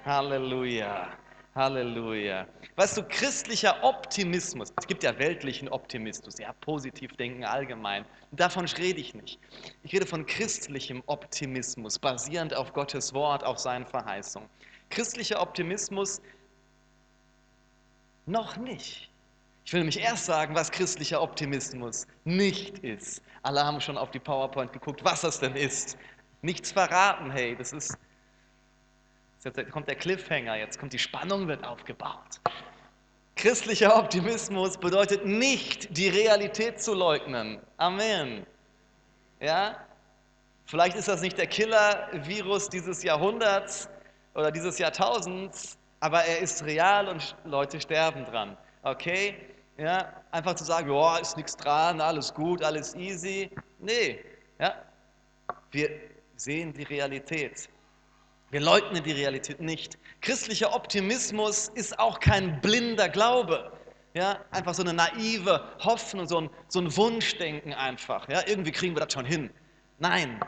Halleluja. 0.05 1.07
Halleluja. 1.55 2.47
Weißt 2.75 2.97
du, 2.97 3.03
christlicher 3.03 3.83
Optimismus, 3.83 4.73
es 4.77 4.87
gibt 4.87 5.03
ja 5.03 5.17
weltlichen 5.19 5.69
Optimismus, 5.69 6.39
ja, 6.39 6.51
positiv 6.61 7.15
denken 7.15 7.45
allgemein. 7.45 8.05
Davon 8.31 8.65
rede 8.65 8.99
ich 8.99 9.13
nicht. 9.13 9.39
Ich 9.83 9.93
rede 9.93 10.05
von 10.05 10.25
christlichem 10.25 11.03
Optimismus, 11.05 11.99
basierend 11.99 12.55
auf 12.55 12.73
Gottes 12.73 13.13
Wort, 13.13 13.43
auf 13.43 13.59
seinen 13.59 13.85
Verheißungen. 13.85 14.49
Christlicher 14.89 15.39
Optimismus 15.41 16.21
noch 18.25 18.57
nicht. 18.57 19.09
Ich 19.65 19.71
will 19.71 19.81
nämlich 19.81 19.99
erst 19.99 20.25
sagen, 20.25 20.55
was 20.55 20.71
christlicher 20.71 21.21
Optimismus 21.21 22.07
nicht 22.25 22.79
ist. 22.79 23.21
Alle 23.43 23.63
haben 23.63 23.79
schon 23.79 23.97
auf 23.97 24.11
die 24.11 24.19
PowerPoint 24.19 24.73
geguckt, 24.73 25.05
was 25.05 25.21
das 25.21 25.39
denn 25.39 25.55
ist. 25.55 25.97
Nichts 26.41 26.71
verraten, 26.71 27.31
hey, 27.31 27.55
das 27.55 27.71
ist 27.71 27.97
Jetzt 29.43 29.71
kommt 29.71 29.87
der 29.89 29.95
Cliffhanger, 29.95 30.55
jetzt 30.55 30.79
kommt 30.79 30.93
die 30.93 30.99
Spannung, 30.99 31.47
wird 31.49 31.65
aufgebaut. 31.65 32.39
Christlicher 33.35 33.97
Optimismus 33.97 34.77
bedeutet 34.77 35.25
nicht, 35.25 35.97
die 35.97 36.07
Realität 36.07 36.81
zu 36.81 36.93
leugnen. 36.93 37.59
Amen. 37.75 38.45
Ja? 39.41 39.75
Vielleicht 40.65 40.95
ist 40.95 41.09
das 41.09 41.21
nicht 41.21 41.37
der 41.37 41.47
Killer-Virus 41.47 42.69
dieses 42.69 43.03
Jahrhunderts 43.03 43.89
oder 44.33 44.49
dieses 44.49 44.79
Jahrtausends, 44.79 45.77
aber 45.99 46.23
er 46.23 46.39
ist 46.39 46.63
real 46.63 47.09
und 47.09 47.35
Leute 47.43 47.81
sterben 47.81 48.23
dran. 48.25 48.55
Okay? 48.83 49.35
Ja? 49.77 50.23
Einfach 50.31 50.55
zu 50.55 50.63
sagen, 50.63 50.89
oh, 50.89 51.17
ist 51.21 51.35
nichts 51.35 51.57
dran, 51.57 51.99
alles 51.99 52.33
gut, 52.33 52.63
alles 52.63 52.95
easy. 52.95 53.51
Nee. 53.79 54.23
Ja? 54.57 54.75
Wir 55.71 55.89
sehen 56.37 56.71
die 56.71 56.83
Realität. 56.83 57.67
Wir 58.53 58.61
leugnen 58.61 59.03
die 59.03 59.13
Realität 59.13 59.59
nicht. 59.61 59.97
Christlicher 60.21 60.75
Optimismus 60.75 61.69
ist 61.69 61.97
auch 61.97 62.19
kein 62.19 62.61
blinder 62.61 63.09
Glaube. 63.09 63.71
Ja, 64.13 64.45
einfach 64.51 64.75
so 64.75 64.83
eine 64.83 64.93
naive 64.93 65.73
Hoffnung, 65.79 66.27
so 66.27 66.41
ein, 66.41 66.51
so 66.67 66.79
ein 66.79 66.95
Wunschdenken 66.95 67.73
einfach. 67.73 68.29
Ja, 68.29 68.43
irgendwie 68.45 68.71
kriegen 68.71 68.95
wir 68.95 69.03
das 69.03 69.11
schon 69.11 69.25
hin. 69.25 69.49
Nein, 69.97 70.39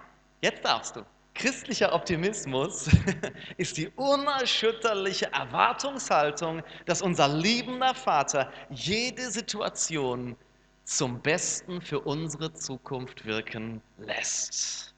jetzt 0.41 0.63
darfst 0.63 0.95
du. 0.97 1.01
Christlicher 1.33 1.95
Optimismus 1.95 2.91
ist 3.57 3.75
die 3.75 3.87
unerschütterliche 3.95 5.33
Erwartungshaltung, 5.33 6.61
dass 6.85 7.01
unser 7.01 7.27
liebender 7.27 7.95
Vater 7.95 8.51
jede 8.69 9.31
Situation 9.31 10.35
zum 10.83 11.19
Besten 11.23 11.81
für 11.81 12.01
unsere 12.01 12.53
Zukunft 12.53 13.25
wirken 13.25 13.81
lässt. 13.97 14.94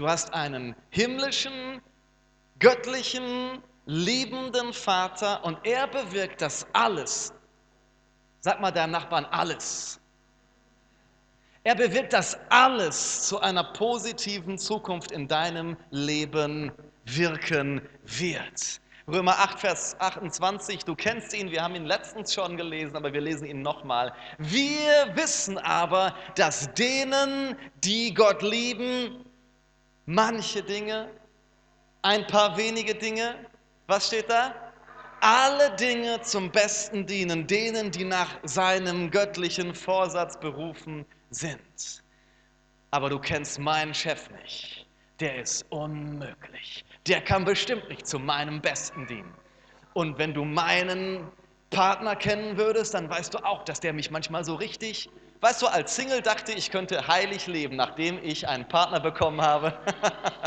Du 0.00 0.08
hast 0.08 0.32
einen 0.32 0.74
himmlischen, 0.88 1.82
göttlichen, 2.58 3.62
liebenden 3.84 4.72
Vater 4.72 5.44
und 5.44 5.58
er 5.66 5.86
bewirkt 5.88 6.40
das 6.40 6.66
alles. 6.72 7.34
Sag 8.40 8.62
mal 8.62 8.70
deinem 8.70 8.92
Nachbarn 8.92 9.26
alles. 9.26 10.00
Er 11.64 11.74
bewirkt, 11.74 12.14
dass 12.14 12.38
alles 12.48 13.28
zu 13.28 13.40
einer 13.40 13.62
positiven 13.62 14.56
Zukunft 14.56 15.12
in 15.12 15.28
deinem 15.28 15.76
Leben 15.90 16.72
wirken 17.04 17.82
wird. 18.06 18.80
Römer 19.06 19.38
8, 19.38 19.60
Vers 19.60 19.96
28, 19.98 20.82
du 20.86 20.94
kennst 20.94 21.34
ihn, 21.34 21.50
wir 21.50 21.62
haben 21.62 21.74
ihn 21.74 21.84
letztens 21.84 22.32
schon 22.32 22.56
gelesen, 22.56 22.96
aber 22.96 23.12
wir 23.12 23.20
lesen 23.20 23.46
ihn 23.46 23.60
nochmal. 23.60 24.14
Wir 24.38 25.14
wissen 25.14 25.58
aber, 25.58 26.14
dass 26.36 26.72
denen, 26.72 27.54
die 27.84 28.14
Gott 28.14 28.40
lieben, 28.40 29.26
manche 30.10 30.62
Dinge, 30.62 31.08
ein 32.02 32.26
paar 32.26 32.56
wenige 32.56 32.94
Dinge, 32.94 33.36
was 33.86 34.08
steht 34.08 34.28
da? 34.28 34.54
Alle 35.20 35.70
Dinge 35.76 36.20
zum 36.22 36.50
Besten 36.50 37.06
dienen, 37.06 37.46
denen, 37.46 37.90
die 37.90 38.04
nach 38.04 38.38
seinem 38.42 39.10
göttlichen 39.10 39.74
Vorsatz 39.74 40.38
berufen 40.40 41.04
sind. 41.30 42.02
Aber 42.90 43.10
du 43.10 43.18
kennst 43.18 43.58
meinen 43.58 43.94
Chef 43.94 44.30
nicht. 44.30 44.86
Der 45.20 45.42
ist 45.42 45.64
unmöglich. 45.70 46.84
Der 47.06 47.20
kann 47.20 47.44
bestimmt 47.44 47.88
nicht 47.88 48.06
zu 48.06 48.18
meinem 48.18 48.60
Besten 48.60 49.06
dienen. 49.06 49.34
Und 49.92 50.18
wenn 50.18 50.32
du 50.32 50.44
meinen 50.44 51.30
Partner 51.68 52.16
kennen 52.16 52.56
würdest, 52.56 52.94
dann 52.94 53.08
weißt 53.08 53.34
du 53.34 53.38
auch, 53.38 53.64
dass 53.64 53.78
der 53.80 53.92
mich 53.92 54.10
manchmal 54.10 54.44
so 54.44 54.54
richtig, 54.54 55.10
weißt 55.40 55.62
du, 55.62 55.66
als 55.66 55.94
Single 55.96 56.22
dachte 56.22 56.52
ich, 56.52 56.70
könnte 56.70 57.06
heilig 57.06 57.46
leben, 57.46 57.76
nachdem 57.76 58.22
ich 58.22 58.48
einen 58.48 58.66
Partner 58.68 59.00
bekommen 59.00 59.40
habe. 59.40 59.78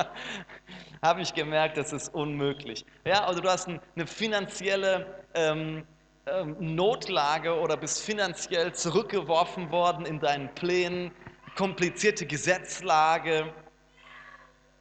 habe 1.03 1.21
ich 1.21 1.33
gemerkt, 1.33 1.77
das 1.77 1.91
ist 1.91 2.13
unmöglich. 2.13 2.85
Ja, 3.05 3.25
also 3.25 3.41
du 3.41 3.49
hast 3.49 3.67
eine 3.67 4.07
finanzielle 4.07 5.05
ähm, 5.33 5.85
ähm, 6.25 6.55
Notlage 6.59 7.59
oder 7.59 7.75
bist 7.75 8.01
finanziell 8.01 8.73
zurückgeworfen 8.73 9.69
worden 9.71 10.05
in 10.05 10.19
deinen 10.19 10.47
Plänen, 10.55 11.11
komplizierte 11.57 12.25
Gesetzlage, 12.25 13.53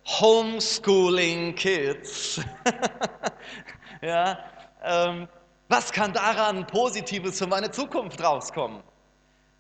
Homeschooling 0.06 1.56
Kids. 1.56 2.40
ja, 4.02 4.38
ähm, 4.84 5.28
was 5.68 5.90
kann 5.90 6.12
daran 6.12 6.66
Positives 6.66 7.38
für 7.38 7.46
meine 7.48 7.70
Zukunft 7.70 8.22
rauskommen? 8.22 8.82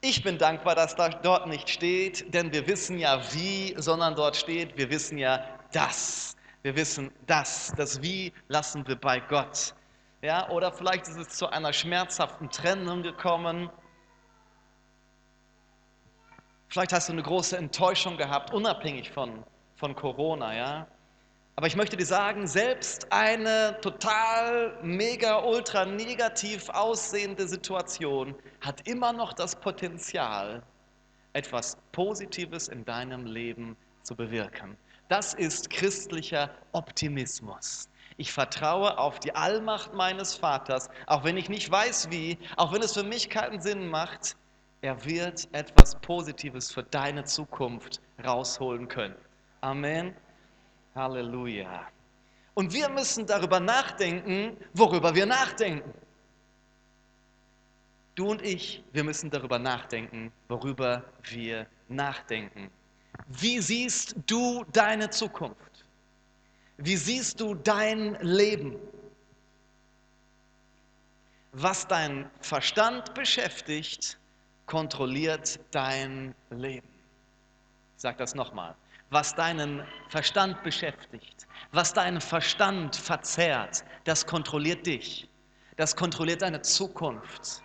Ich 0.04 0.24
bin 0.24 0.36
dankbar, 0.36 0.74
dass 0.74 0.96
da 0.96 1.08
dort 1.08 1.46
nicht 1.46 1.70
steht, 1.70 2.34
denn 2.34 2.52
wir 2.52 2.66
wissen 2.66 2.98
ja 2.98 3.22
wie, 3.34 3.72
sondern 3.78 4.16
dort 4.16 4.34
steht, 4.36 4.76
wir 4.76 4.90
wissen 4.90 5.16
ja 5.16 5.44
das. 5.70 6.36
Wir 6.62 6.74
wissen 6.74 7.12
das. 7.28 7.72
Das 7.76 8.02
Wie 8.02 8.32
lassen 8.48 8.84
wir 8.88 8.96
bei 8.96 9.20
Gott. 9.20 9.76
Ja, 10.20 10.50
oder 10.50 10.72
vielleicht 10.72 11.06
ist 11.06 11.16
es 11.18 11.28
zu 11.28 11.46
einer 11.46 11.72
schmerzhaften 11.72 12.50
Trennung 12.50 13.04
gekommen. 13.04 13.70
Vielleicht 16.66 16.92
hast 16.92 17.08
du 17.08 17.12
eine 17.12 17.22
große 17.22 17.56
Enttäuschung 17.56 18.16
gehabt, 18.16 18.52
unabhängig 18.52 19.08
von, 19.12 19.44
von 19.76 19.94
Corona, 19.94 20.52
ja. 20.56 20.86
Aber 21.56 21.66
ich 21.66 21.76
möchte 21.76 21.96
dir 21.96 22.06
sagen, 22.06 22.46
selbst 22.46 23.12
eine 23.12 23.78
total 23.82 24.78
mega 24.82 25.44
ultra 25.44 25.84
negativ 25.84 26.70
aussehende 26.70 27.46
Situation 27.46 28.34
hat 28.60 28.86
immer 28.88 29.12
noch 29.12 29.34
das 29.34 29.54
Potenzial, 29.56 30.62
etwas 31.34 31.76
Positives 31.92 32.68
in 32.68 32.84
deinem 32.84 33.26
Leben 33.26 33.76
zu 34.02 34.16
bewirken. 34.16 34.76
Das 35.08 35.34
ist 35.34 35.68
christlicher 35.68 36.50
Optimismus. 36.72 37.88
Ich 38.16 38.32
vertraue 38.32 38.96
auf 38.98 39.20
die 39.20 39.34
Allmacht 39.34 39.92
meines 39.92 40.34
Vaters, 40.34 40.88
auch 41.06 41.22
wenn 41.24 41.36
ich 41.36 41.50
nicht 41.50 41.70
weiß 41.70 42.10
wie, 42.10 42.38
auch 42.56 42.72
wenn 42.72 42.82
es 42.82 42.94
für 42.94 43.02
mich 43.02 43.28
keinen 43.28 43.60
Sinn 43.60 43.88
macht. 43.88 44.36
Er 44.80 45.04
wird 45.04 45.48
etwas 45.52 45.96
Positives 45.96 46.72
für 46.72 46.82
deine 46.82 47.24
Zukunft 47.24 48.00
rausholen 48.24 48.88
können. 48.88 49.16
Amen. 49.60 50.14
Halleluja. 50.94 51.88
Und 52.54 52.72
wir 52.72 52.88
müssen 52.88 53.26
darüber 53.26 53.60
nachdenken, 53.60 54.56
worüber 54.74 55.14
wir 55.14 55.26
nachdenken. 55.26 55.94
Du 58.14 58.30
und 58.30 58.42
ich, 58.42 58.84
wir 58.92 59.04
müssen 59.04 59.30
darüber 59.30 59.58
nachdenken, 59.58 60.30
worüber 60.48 61.02
wir 61.30 61.66
nachdenken. 61.88 62.70
Wie 63.28 63.58
siehst 63.60 64.16
du 64.26 64.64
deine 64.72 65.08
Zukunft? 65.08 65.86
Wie 66.76 66.96
siehst 66.96 67.40
du 67.40 67.54
dein 67.54 68.18
Leben? 68.20 68.76
Was 71.52 71.86
dein 71.86 72.30
Verstand 72.40 73.14
beschäftigt, 73.14 74.18
kontrolliert 74.66 75.58
dein 75.70 76.34
Leben. 76.50 76.88
Ich 77.96 78.02
sage 78.02 78.18
das 78.18 78.34
nochmal. 78.34 78.74
Was 79.12 79.34
deinen 79.34 79.86
Verstand 80.08 80.62
beschäftigt, 80.62 81.46
was 81.70 81.92
deinen 81.92 82.22
Verstand 82.22 82.96
verzerrt, 82.96 83.84
das 84.04 84.26
kontrolliert 84.26 84.86
dich. 84.86 85.28
Das 85.76 85.94
kontrolliert 85.94 86.40
deine 86.40 86.62
Zukunft. 86.62 87.62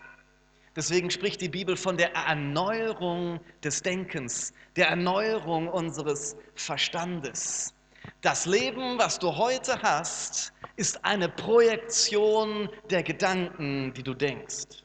Deswegen 0.75 1.09
spricht 1.09 1.39
die 1.39 1.47
Bibel 1.47 1.77
von 1.77 1.95
der 1.95 2.13
Erneuerung 2.13 3.39
des 3.63 3.81
Denkens, 3.81 4.53
der 4.75 4.89
Erneuerung 4.89 5.69
unseres 5.69 6.35
Verstandes. 6.55 7.73
Das 8.19 8.45
Leben, 8.45 8.99
was 8.99 9.17
du 9.17 9.33
heute 9.33 9.81
hast, 9.81 10.51
ist 10.75 11.05
eine 11.05 11.29
Projektion 11.29 12.67
der 12.89 13.03
Gedanken, 13.03 13.93
die 13.93 14.03
du 14.03 14.13
denkst. 14.13 14.83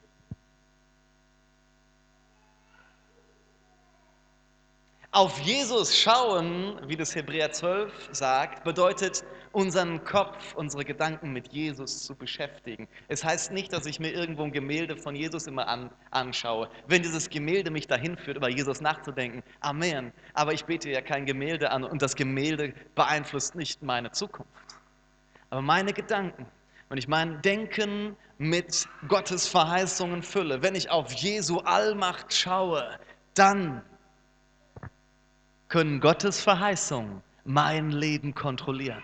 Auf 5.14 5.38
Jesus 5.40 5.94
schauen, 5.94 6.80
wie 6.88 6.96
das 6.96 7.14
Hebräer 7.14 7.52
12 7.52 8.08
sagt, 8.12 8.64
bedeutet 8.64 9.22
unseren 9.52 10.02
Kopf, 10.04 10.54
unsere 10.54 10.86
Gedanken 10.86 11.34
mit 11.34 11.52
Jesus 11.52 12.04
zu 12.04 12.14
beschäftigen. 12.14 12.88
Es 13.08 13.22
heißt 13.22 13.52
nicht, 13.52 13.74
dass 13.74 13.84
ich 13.84 14.00
mir 14.00 14.10
irgendwo 14.10 14.44
ein 14.44 14.52
Gemälde 14.52 14.96
von 14.96 15.14
Jesus 15.14 15.46
immer 15.46 15.68
an, 15.68 15.90
anschaue. 16.12 16.70
Wenn 16.86 17.02
dieses 17.02 17.28
Gemälde 17.28 17.70
mich 17.70 17.86
dahin 17.86 18.16
führt, 18.16 18.38
über 18.38 18.48
Jesus 18.48 18.80
nachzudenken, 18.80 19.42
Amen. 19.60 20.14
Aber 20.32 20.54
ich 20.54 20.64
bete 20.64 20.88
ja 20.88 21.02
kein 21.02 21.26
Gemälde 21.26 21.70
an 21.70 21.84
und 21.84 22.00
das 22.00 22.16
Gemälde 22.16 22.72
beeinflusst 22.94 23.54
nicht 23.54 23.82
meine 23.82 24.12
Zukunft. 24.12 24.48
Aber 25.50 25.60
meine 25.60 25.92
Gedanken, 25.92 26.46
wenn 26.88 26.96
ich 26.96 27.06
mein 27.06 27.42
Denken 27.42 28.16
mit 28.38 28.88
Gottes 29.08 29.46
Verheißungen 29.46 30.22
fülle, 30.22 30.62
wenn 30.62 30.74
ich 30.74 30.90
auf 30.90 31.12
Jesu 31.12 31.58
Allmacht 31.58 32.32
schaue, 32.32 32.98
dann 33.34 33.82
können 35.72 36.00
Gottes 36.00 36.38
Verheißungen 36.42 37.22
mein 37.44 37.92
Leben 37.92 38.34
kontrollieren. 38.34 39.02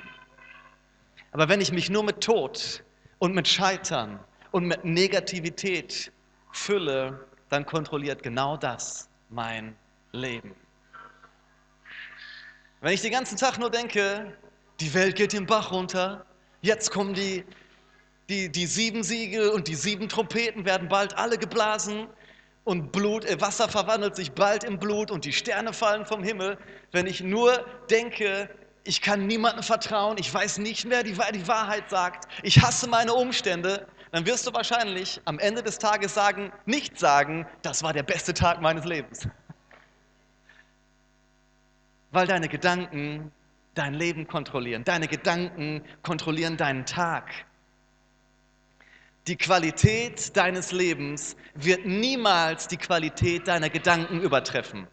Aber 1.32 1.48
wenn 1.48 1.62
ich 1.62 1.72
mich 1.72 1.88
nur 1.88 2.04
mit 2.04 2.20
Tod 2.20 2.84
und 3.18 3.34
mit 3.34 3.48
Scheitern 3.48 4.20
und 4.50 4.66
mit 4.66 4.84
Negativität 4.84 6.12
fülle, 6.52 7.26
dann 7.48 7.64
kontrolliert 7.64 8.22
genau 8.22 8.58
das 8.58 9.08
mein 9.30 9.76
Leben. 10.12 10.54
Wenn 12.82 12.92
ich 12.92 13.00
den 13.00 13.12
ganzen 13.12 13.38
Tag 13.38 13.58
nur 13.58 13.70
denke, 13.70 14.36
die 14.80 14.92
Welt 14.92 15.16
geht 15.16 15.32
den 15.32 15.46
Bach 15.46 15.72
runter, 15.72 16.26
jetzt 16.60 16.90
kommen 16.90 17.14
die, 17.14 17.46
die, 18.28 18.52
die 18.52 18.66
sieben 18.66 19.02
Siegel 19.02 19.48
und 19.48 19.68
die 19.68 19.74
sieben 19.74 20.10
Trompeten 20.10 20.66
werden 20.66 20.88
bald 20.88 21.16
alle 21.16 21.38
geblasen 21.38 22.08
und 22.68 22.92
Blut, 22.92 23.24
äh, 23.24 23.40
Wasser 23.40 23.66
verwandelt 23.66 24.14
sich 24.14 24.32
bald 24.32 24.62
in 24.62 24.78
Blut 24.78 25.10
und 25.10 25.24
die 25.24 25.32
Sterne 25.32 25.72
fallen 25.72 26.04
vom 26.04 26.22
Himmel, 26.22 26.58
wenn 26.92 27.06
ich 27.06 27.22
nur 27.22 27.64
denke, 27.90 28.50
ich 28.84 29.00
kann 29.00 29.26
niemandem 29.26 29.62
vertrauen, 29.62 30.18
ich 30.18 30.32
weiß 30.32 30.58
nicht 30.58 30.84
mehr, 30.84 31.02
die, 31.02 31.16
die 31.32 31.48
Wahrheit 31.48 31.88
sagt, 31.88 32.28
ich 32.42 32.60
hasse 32.60 32.86
meine 32.86 33.14
Umstände, 33.14 33.86
dann 34.12 34.26
wirst 34.26 34.46
du 34.46 34.52
wahrscheinlich 34.52 35.18
am 35.24 35.38
Ende 35.38 35.62
des 35.62 35.78
Tages 35.78 36.12
sagen, 36.12 36.52
nicht 36.66 36.98
sagen, 36.98 37.46
das 37.62 37.82
war 37.82 37.94
der 37.94 38.02
beste 38.02 38.34
Tag 38.34 38.60
meines 38.60 38.84
Lebens. 38.84 39.26
Weil 42.10 42.26
deine 42.26 42.48
Gedanken 42.48 43.32
dein 43.72 43.94
Leben 43.94 44.26
kontrollieren. 44.26 44.84
Deine 44.84 45.08
Gedanken 45.08 45.82
kontrollieren 46.02 46.58
deinen 46.58 46.84
Tag. 46.84 47.30
Die 49.28 49.36
Qualität 49.36 50.34
deines 50.38 50.72
Lebens 50.72 51.36
wird 51.54 51.84
niemals 51.84 52.66
die 52.66 52.78
Qualität 52.78 53.46
deiner 53.46 53.68
Gedanken 53.68 54.22
übertreffen. 54.22 54.88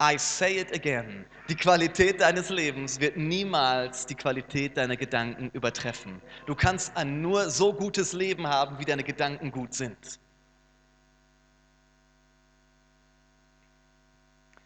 I 0.00 0.16
say 0.16 0.60
it 0.60 0.74
again. 0.74 1.26
Die 1.50 1.54
Qualität 1.54 2.22
deines 2.22 2.48
Lebens 2.48 2.98
wird 3.00 3.18
niemals 3.18 4.06
die 4.06 4.14
Qualität 4.14 4.78
deiner 4.78 4.96
Gedanken 4.96 5.50
übertreffen. 5.52 6.22
Du 6.46 6.54
kannst 6.54 6.96
ein 6.96 7.20
nur 7.20 7.50
so 7.50 7.74
gutes 7.74 8.14
Leben 8.14 8.46
haben, 8.46 8.78
wie 8.78 8.86
deine 8.86 9.04
Gedanken 9.04 9.50
gut 9.50 9.74
sind. 9.74 10.18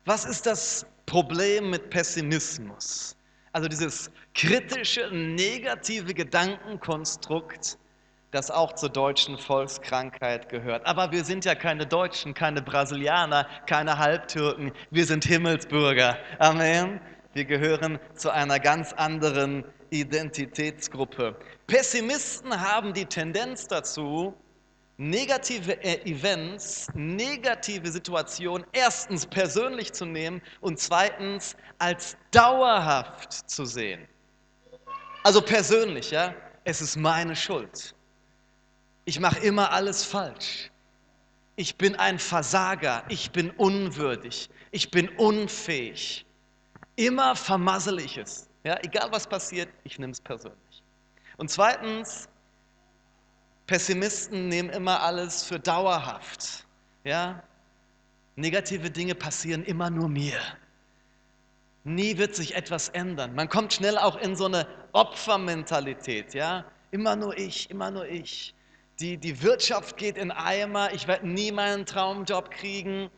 Was 0.05 0.25
ist 0.25 0.47
das 0.47 0.87
Problem 1.05 1.71
mit 1.71 1.91
Pessimismus? 1.91 3.17
Also 3.53 3.67
dieses 3.67 4.09
kritische, 4.39 5.11
negative 5.13 6.15
Gedankenkonstrukt, 6.15 7.77
das 8.31 8.53
auch 8.53 8.73
zur 8.75 8.89
deutschen 8.89 9.37
Volkskrankheit 9.37 10.49
gehört. 10.49 10.87
Aber 10.87 11.11
wir 11.11 11.25
sind 11.25 11.45
ja 11.45 11.57
keine 11.57 11.87
Deutschen, 11.87 12.35
keine 12.35 12.63
Brasilianer, 12.63 13.49
keine 13.67 13.99
Halbtürken. 13.99 14.71
Wir 14.93 15.07
sind 15.07 15.25
Himmelsbürger. 15.25 16.17
Amen. 16.39 17.01
Wir 17.33 17.47
gehören 17.47 17.99
zu 18.15 18.31
einer 18.31 18.61
ganz 18.61 18.93
anderen 18.93 19.65
Identitätsgruppe. 19.91 21.35
Pessimisten 21.67 22.61
haben 22.61 22.93
die 22.93 23.07
Tendenz 23.07 23.67
dazu, 23.67 24.35
negative 24.99 25.83
äh, 25.83 26.09
Events, 26.09 26.87
negative 26.95 27.89
Situationen 27.89 28.65
erstens 28.71 29.27
persönlich 29.27 29.93
zu 29.93 30.05
nehmen 30.05 30.41
und 30.61 30.79
zweitens 30.79 31.57
als 31.79 32.17
dauerhaft 32.31 33.33
zu 33.51 33.65
sehen. 33.65 34.07
Also 35.23 35.43
persönlich, 35.43 36.11
ja, 36.11 36.35
es 36.65 36.81
ist 36.81 36.97
meine 36.97 37.35
Schuld. 37.35 37.95
Ich 39.05 39.21
mache 39.21 39.41
immer 39.41 39.73
alles 39.73 40.05
falsch. 40.05 40.71
Ich 41.57 41.77
bin 41.77 41.97
ein 41.97 42.19
Versager, 42.19 43.05
ich 43.09 43.33
bin 43.33 43.51
unwürdig, 43.51 44.49
ich 44.71 44.91
bin 44.91 45.09
unfähig. 45.17 46.25
Immer 46.97 47.35
vermassel 47.35 47.99
ich 48.01 48.17
es. 48.17 48.49
Ja, 48.65 48.79
egal 48.83 49.11
was 49.11 49.27
passiert, 49.27 49.69
ich 49.85 49.99
nehme 49.99 50.13
es 50.13 50.21
persönlich. 50.21 50.83
Und 51.37 51.51
zweitens, 51.51 52.29
Pessimisten 53.67 54.49
nehmen 54.49 54.71
immer 54.71 55.03
alles 55.03 55.45
für 55.45 55.59
dauerhaft. 55.59 56.67
Ja? 57.05 57.43
Negative 58.37 58.91
Dinge 58.91 59.15
passieren 59.15 59.65
immer 59.65 59.91
nur 59.91 60.09
mir. 60.09 60.39
Nie 61.85 62.19
wird 62.19 62.35
sich 62.35 62.55
etwas 62.55 62.89
ändern. 62.91 63.35
Man 63.35 63.49
kommt 63.49 63.73
schnell 63.73 63.99
auch 63.99 64.17
in 64.17 64.37
so 64.37 64.47
eine 64.47 64.67
Opfermentalität. 64.93 66.35
Ja? 66.35 66.65
Immer 66.91 67.17
nur 67.17 67.37
ich, 67.37 67.71
immer 67.71 67.91
nur 67.91 68.07
ich. 68.07 68.55
Die, 69.01 69.17
die 69.17 69.43
Wirtschaft 69.43 69.97
geht 69.97 70.17
in 70.17 70.31
Eimer, 70.31 70.93
ich 70.93 71.07
werde 71.07 71.29
nie 71.29 71.53
meinen 71.53 71.87
Traumjob 71.87 72.51
kriegen. 72.51 73.11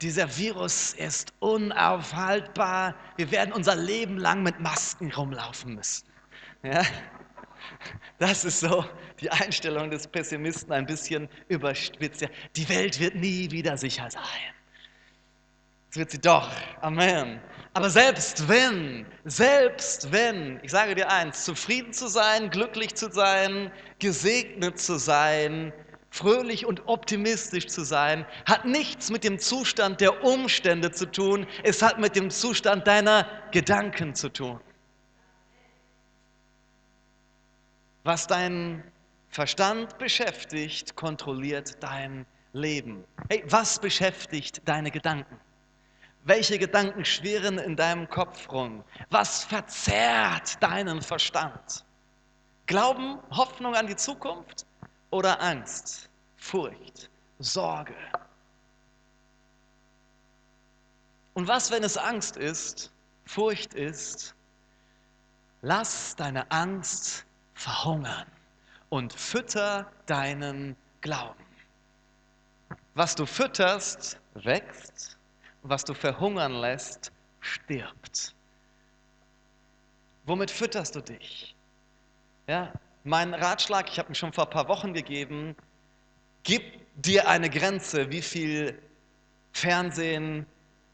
Dieser 0.00 0.36
Virus 0.36 0.94
ist 0.94 1.32
unaufhaltbar. 1.40 2.94
Wir 3.16 3.30
werden 3.30 3.52
unser 3.52 3.74
Leben 3.74 4.16
lang 4.16 4.42
mit 4.42 4.60
Masken 4.60 5.12
rumlaufen 5.12 5.74
müssen. 5.74 6.06
Ja? 6.62 6.82
Das 8.18 8.44
ist 8.44 8.60
so 8.60 8.84
die 9.20 9.30
Einstellung 9.30 9.90
des 9.90 10.06
Pessimisten 10.06 10.72
ein 10.72 10.86
bisschen 10.86 11.28
überspitzt. 11.48 12.26
Die 12.56 12.68
Welt 12.68 12.98
wird 13.00 13.14
nie 13.14 13.50
wieder 13.50 13.76
sicher 13.76 14.10
sein. 14.10 14.22
Das 15.88 15.96
wird 15.98 16.10
sie 16.10 16.20
doch. 16.20 16.50
Amen. 16.80 17.40
Aber 17.78 17.90
selbst 17.90 18.48
wenn, 18.48 19.06
selbst 19.24 20.10
wenn, 20.10 20.58
ich 20.64 20.72
sage 20.72 20.96
dir 20.96 21.12
eins, 21.12 21.44
zufrieden 21.44 21.92
zu 21.92 22.08
sein, 22.08 22.50
glücklich 22.50 22.96
zu 22.96 23.08
sein, 23.08 23.70
gesegnet 24.00 24.80
zu 24.80 24.98
sein, 24.98 25.72
fröhlich 26.10 26.66
und 26.66 26.88
optimistisch 26.88 27.68
zu 27.68 27.84
sein, 27.84 28.26
hat 28.46 28.64
nichts 28.64 29.10
mit 29.10 29.22
dem 29.22 29.38
Zustand 29.38 30.00
der 30.00 30.24
Umstände 30.24 30.90
zu 30.90 31.06
tun, 31.06 31.46
es 31.62 31.80
hat 31.80 32.00
mit 32.00 32.16
dem 32.16 32.30
Zustand 32.30 32.88
deiner 32.88 33.28
Gedanken 33.52 34.12
zu 34.16 34.28
tun. 34.28 34.58
Was 38.02 38.26
deinen 38.26 38.82
Verstand 39.28 39.98
beschäftigt, 39.98 40.96
kontrolliert 40.96 41.80
dein 41.80 42.26
Leben. 42.52 43.04
Hey, 43.28 43.44
was 43.46 43.78
beschäftigt 43.78 44.62
deine 44.64 44.90
Gedanken? 44.90 45.38
Welche 46.28 46.58
Gedanken 46.58 47.06
schwirren 47.06 47.56
in 47.56 47.74
deinem 47.74 48.06
Kopf 48.06 48.52
rum? 48.52 48.84
Was 49.08 49.44
verzerrt 49.44 50.62
deinen 50.62 51.00
Verstand? 51.00 51.86
Glauben, 52.66 53.18
Hoffnung 53.30 53.74
an 53.74 53.86
die 53.86 53.96
Zukunft 53.96 54.66
oder 55.08 55.40
Angst, 55.40 56.10
Furcht, 56.36 57.08
Sorge? 57.38 57.94
Und 61.32 61.48
was, 61.48 61.70
wenn 61.70 61.82
es 61.82 61.96
Angst 61.96 62.36
ist, 62.36 62.92
Furcht 63.24 63.72
ist? 63.72 64.34
Lass 65.62 66.14
deine 66.14 66.50
Angst 66.50 67.24
verhungern 67.54 68.26
und 68.90 69.14
fütter 69.14 69.90
deinen 70.04 70.76
Glauben. 71.00 71.46
Was 72.92 73.14
du 73.14 73.24
fütterst, 73.24 74.20
wächst, 74.34 75.17
was 75.62 75.84
du 75.84 75.94
verhungern 75.94 76.54
lässt, 76.54 77.12
stirbt. 77.40 78.34
Womit 80.24 80.50
fütterst 80.50 80.94
du 80.94 81.00
dich? 81.00 81.54
Ja, 82.46 82.72
mein 83.04 83.34
Ratschlag, 83.34 83.88
ich 83.88 83.98
habe 83.98 84.10
ihn 84.10 84.14
schon 84.14 84.32
vor 84.32 84.44
ein 84.44 84.50
paar 84.50 84.68
Wochen 84.68 84.92
gegeben, 84.92 85.54
gib 86.42 86.62
dir 86.96 87.28
eine 87.28 87.48
Grenze, 87.48 88.10
wie 88.10 88.22
viel 88.22 88.78
Fernsehen, 89.52 90.46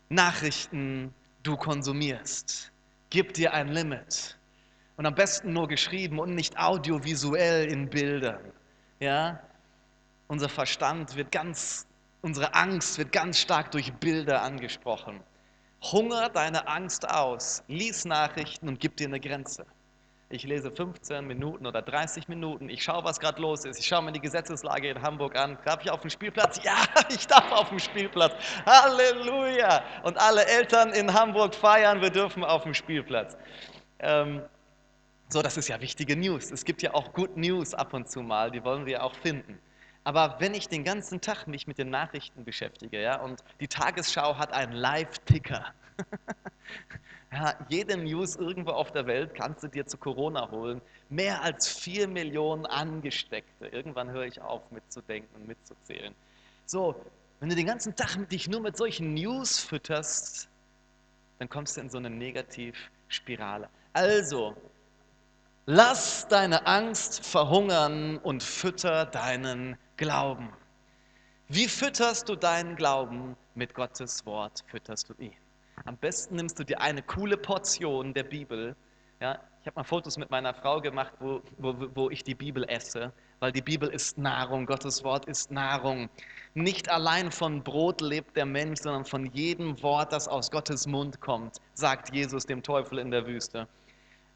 Nachrichten 0.08 1.12
du 1.42 1.56
konsumierst. 1.56 2.72
Gib 3.10 3.34
dir 3.34 3.52
ein 3.52 3.68
Limit. 3.68 4.38
Und 4.96 5.06
am 5.06 5.14
besten 5.14 5.52
nur 5.52 5.66
geschrieben 5.66 6.18
und 6.18 6.34
nicht 6.34 6.58
audiovisuell 6.58 7.70
in 7.70 7.88
Bildern. 7.88 8.52
Ja? 9.00 9.40
Unser 10.28 10.48
Verstand 10.48 11.16
wird 11.16 11.32
ganz, 11.32 11.86
unsere 12.24 12.54
Angst 12.54 12.96
wird 12.96 13.12
ganz 13.12 13.38
stark 13.38 13.70
durch 13.70 13.92
Bilder 13.92 14.42
angesprochen. 14.42 15.20
Hunger 15.92 16.30
deine 16.30 16.66
Angst 16.66 17.06
aus, 17.06 17.62
lies 17.68 18.06
Nachrichten 18.06 18.66
und 18.66 18.80
gib 18.80 18.96
dir 18.96 19.08
eine 19.08 19.20
Grenze. 19.20 19.66
Ich 20.30 20.42
lese 20.44 20.70
15 20.70 21.26
Minuten 21.26 21.66
oder 21.66 21.82
30 21.82 22.26
Minuten. 22.28 22.70
Ich 22.70 22.82
schaue, 22.82 23.04
was 23.04 23.20
gerade 23.20 23.42
los 23.42 23.66
ist. 23.66 23.78
Ich 23.78 23.86
schaue 23.86 24.02
mir 24.02 24.12
die 24.12 24.20
Gesetzeslage 24.20 24.88
in 24.88 25.02
Hamburg 25.02 25.36
an. 25.36 25.58
Darf 25.66 25.84
ich 25.84 25.90
auf 25.90 26.00
dem 26.00 26.08
Spielplatz? 26.08 26.64
Ja, 26.64 26.76
ich 27.10 27.26
darf 27.26 27.52
auf 27.52 27.68
dem 27.68 27.78
Spielplatz. 27.78 28.32
Halleluja! 28.64 29.84
Und 30.02 30.18
alle 30.18 30.46
Eltern 30.46 30.92
in 30.94 31.12
Hamburg 31.12 31.54
feiern, 31.54 32.00
wir 32.00 32.10
dürfen 32.10 32.42
auf 32.42 32.62
dem 32.62 32.72
Spielplatz. 32.72 33.36
Ähm, 33.98 34.40
so, 35.28 35.42
das 35.42 35.58
ist 35.58 35.68
ja 35.68 35.78
wichtige 35.78 36.16
News. 36.16 36.50
Es 36.50 36.64
gibt 36.64 36.80
ja 36.80 36.94
auch 36.94 37.12
Good 37.12 37.36
News 37.36 37.74
ab 37.74 37.92
und 37.92 38.10
zu 38.10 38.22
mal, 38.22 38.50
die 38.50 38.64
wollen 38.64 38.86
wir 38.86 39.04
auch 39.04 39.14
finden. 39.16 39.58
Aber 40.04 40.36
wenn 40.38 40.52
ich 40.52 40.68
den 40.68 40.84
ganzen 40.84 41.22
Tag 41.22 41.46
mich 41.46 41.66
mit 41.66 41.78
den 41.78 41.88
Nachrichten 41.88 42.44
beschäftige, 42.44 43.00
ja, 43.00 43.20
und 43.20 43.42
die 43.60 43.68
Tagesschau 43.68 44.36
hat 44.36 44.52
einen 44.52 44.72
Live-Ticker. 44.72 45.72
ja, 47.32 47.54
jede 47.70 47.96
News 47.96 48.36
irgendwo 48.36 48.72
auf 48.72 48.92
der 48.92 49.06
Welt 49.06 49.34
kannst 49.34 49.62
du 49.62 49.68
dir 49.68 49.86
zu 49.86 49.96
Corona 49.96 50.50
holen. 50.50 50.82
Mehr 51.08 51.42
als 51.42 51.68
vier 51.68 52.06
Millionen 52.06 52.66
Angesteckte. 52.66 53.68
Irgendwann 53.68 54.10
höre 54.10 54.26
ich 54.26 54.42
auf 54.42 54.70
mitzudenken 54.70 55.34
und 55.36 55.48
mitzuzählen. 55.48 56.14
So, 56.66 56.94
wenn 57.40 57.48
du 57.48 57.56
den 57.56 57.66
ganzen 57.66 57.96
Tag 57.96 58.28
dich 58.28 58.46
nur 58.46 58.60
mit 58.60 58.76
solchen 58.76 59.14
News 59.14 59.58
fütterst, 59.58 60.48
dann 61.38 61.48
kommst 61.48 61.78
du 61.78 61.80
in 61.80 61.88
so 61.88 61.96
eine 61.96 62.10
Negativspirale. 62.10 63.70
Also, 63.94 64.54
Lass 65.66 66.28
deine 66.28 66.66
Angst 66.66 67.24
verhungern 67.24 68.18
und 68.18 68.42
fütter 68.42 69.06
deinen 69.06 69.78
Glauben. 69.96 70.48
Wie 71.46 71.68
fütterst 71.68 72.28
du 72.28 72.34
deinen 72.34 72.74
Glauben? 72.74 73.36
Mit 73.54 73.74
Gottes 73.74 74.26
Wort 74.26 74.64
fütterst 74.66 75.08
du 75.08 75.14
ihn. 75.22 75.36
Am 75.84 75.96
besten 75.96 76.34
nimmst 76.34 76.58
du 76.58 76.64
dir 76.64 76.80
eine 76.80 77.00
coole 77.00 77.36
Portion 77.36 78.12
der 78.12 78.24
Bibel. 78.24 78.74
Ja, 79.20 79.38
ich 79.60 79.66
habe 79.68 79.76
mal 79.76 79.84
Fotos 79.84 80.18
mit 80.18 80.32
meiner 80.32 80.52
Frau 80.52 80.80
gemacht, 80.80 81.12
wo, 81.20 81.40
wo, 81.58 81.76
wo 81.94 82.10
ich 82.10 82.24
die 82.24 82.34
Bibel 82.34 82.64
esse, 82.68 83.12
weil 83.38 83.52
die 83.52 83.62
Bibel 83.62 83.88
ist 83.88 84.18
Nahrung, 84.18 84.66
Gottes 84.66 85.04
Wort 85.04 85.26
ist 85.26 85.52
Nahrung. 85.52 86.08
Nicht 86.54 86.88
allein 86.88 87.30
von 87.30 87.62
Brot 87.62 88.00
lebt 88.00 88.36
der 88.36 88.46
Mensch, 88.46 88.80
sondern 88.80 89.04
von 89.04 89.26
jedem 89.26 89.80
Wort, 89.80 90.12
das 90.12 90.26
aus 90.26 90.50
Gottes 90.50 90.88
Mund 90.88 91.20
kommt, 91.20 91.60
sagt 91.74 92.12
Jesus 92.12 92.46
dem 92.46 92.64
Teufel 92.64 92.98
in 92.98 93.12
der 93.12 93.28
Wüste. 93.28 93.68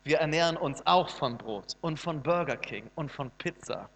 Wir 0.04 0.18
ernähren 0.18 0.56
uns 0.56 0.86
auch 0.86 1.08
von 1.08 1.36
Brot 1.36 1.76
und 1.80 1.98
von 1.98 2.22
Burger 2.22 2.56
King 2.56 2.88
und 2.94 3.10
von 3.10 3.32
Pizza 3.38 3.90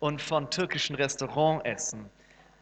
und 0.00 0.22
von 0.22 0.48
türkischen 0.50 0.96
Restaurantessen, 0.96 2.08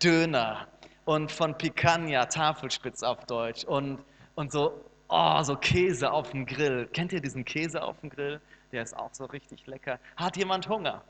Döner 0.03 0.67
und 1.05 1.31
von 1.31 1.57
Picanha, 1.57 2.27
Tafelspitz 2.27 3.03
auf 3.03 3.25
Deutsch 3.27 3.65
und, 3.65 3.99
und 4.35 4.53
so, 4.53 4.85
oh, 5.09 5.43
so 5.43 5.57
Käse 5.57 6.11
auf 6.11 6.31
dem 6.31 6.47
Grill. 6.47 6.89
Kennt 6.93 7.13
ihr 7.13 7.21
diesen 7.21 7.45
Käse 7.45 7.83
auf 7.83 8.01
dem 8.01 8.11
Grill? 8.11 8.41
Der 8.73 8.83
ist 8.83 8.97
auch 8.97 9.11
so 9.13 9.25
richtig 9.27 9.67
lecker. 9.67 9.99
Hat 10.17 10.37
jemand 10.37 10.69
Hunger? 10.69 11.03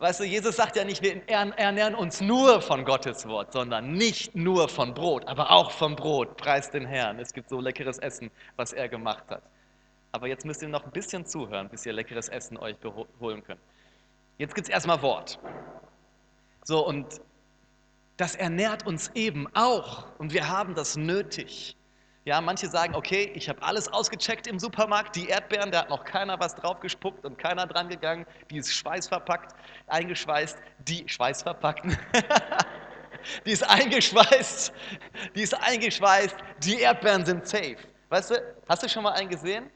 Weißt 0.00 0.18
du, 0.20 0.24
Jesus 0.24 0.56
sagt 0.56 0.76
ja 0.76 0.84
nicht, 0.84 1.02
wir 1.02 1.28
ernähren 1.28 1.94
uns 1.94 2.22
nur 2.22 2.62
von 2.62 2.86
Gottes 2.86 3.28
Wort, 3.28 3.52
sondern 3.52 3.92
nicht 3.92 4.34
nur 4.34 4.70
von 4.70 4.94
Brot, 4.94 5.28
aber 5.28 5.50
auch 5.50 5.70
vom 5.70 5.94
Brot. 5.94 6.38
Preis 6.38 6.70
den 6.70 6.86
Herrn. 6.86 7.18
Es 7.18 7.34
gibt 7.34 7.50
so 7.50 7.60
leckeres 7.60 7.98
Essen, 7.98 8.30
was 8.56 8.72
er 8.72 8.88
gemacht 8.88 9.24
hat. 9.28 9.42
Aber 10.12 10.26
jetzt 10.26 10.46
müsst 10.46 10.62
ihr 10.62 10.68
noch 10.68 10.84
ein 10.84 10.90
bisschen 10.90 11.26
zuhören, 11.26 11.68
bis 11.68 11.84
ihr 11.84 11.92
leckeres 11.92 12.30
Essen 12.30 12.56
euch 12.56 12.76
holen 13.20 13.44
könnt. 13.44 13.60
Jetzt 14.40 14.54
gibt 14.54 14.68
es 14.68 14.72
erstmal 14.72 15.02
Wort. 15.02 15.38
So, 16.64 16.86
und 16.86 17.20
das 18.16 18.36
ernährt 18.36 18.86
uns 18.86 19.10
eben 19.14 19.46
auch. 19.54 20.06
Und 20.16 20.32
wir 20.32 20.48
haben 20.48 20.74
das 20.74 20.96
nötig. 20.96 21.76
Ja, 22.24 22.40
manche 22.40 22.66
sagen, 22.70 22.94
okay, 22.94 23.30
ich 23.34 23.50
habe 23.50 23.62
alles 23.62 23.88
ausgecheckt 23.88 24.46
im 24.46 24.58
Supermarkt, 24.58 25.14
die 25.14 25.28
Erdbeeren, 25.28 25.70
da 25.70 25.80
hat 25.80 25.90
noch 25.90 26.04
keiner 26.04 26.40
was 26.40 26.54
draufgespuckt 26.54 27.26
und 27.26 27.36
keiner 27.36 27.66
dran 27.66 27.90
gegangen, 27.90 28.24
die 28.50 28.56
ist 28.56 28.72
schweißverpackt, 28.72 29.54
eingeschweißt, 29.88 30.56
die 30.88 31.06
schweißverpackt, 31.06 31.84
die 33.44 33.52
ist 33.52 33.68
eingeschweißt, 33.68 34.72
die 35.34 35.42
ist 35.42 35.52
eingeschweißt, 35.52 36.36
die 36.62 36.80
Erdbeeren 36.80 37.26
sind 37.26 37.46
safe. 37.46 37.76
Weißt 38.08 38.30
du, 38.30 38.36
hast 38.66 38.82
du 38.82 38.88
schon 38.88 39.02
mal 39.02 39.12
einen 39.12 39.28
gesehen? 39.28 39.70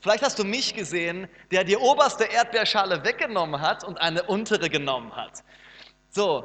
Vielleicht 0.00 0.22
hast 0.22 0.38
du 0.38 0.44
mich 0.44 0.74
gesehen, 0.74 1.28
der 1.50 1.64
die 1.64 1.76
oberste 1.76 2.24
Erdbeerschale 2.24 3.04
weggenommen 3.04 3.60
hat 3.60 3.82
und 3.84 3.98
eine 3.98 4.22
untere 4.22 4.70
genommen 4.70 5.14
hat. 5.16 5.42
So, 6.10 6.44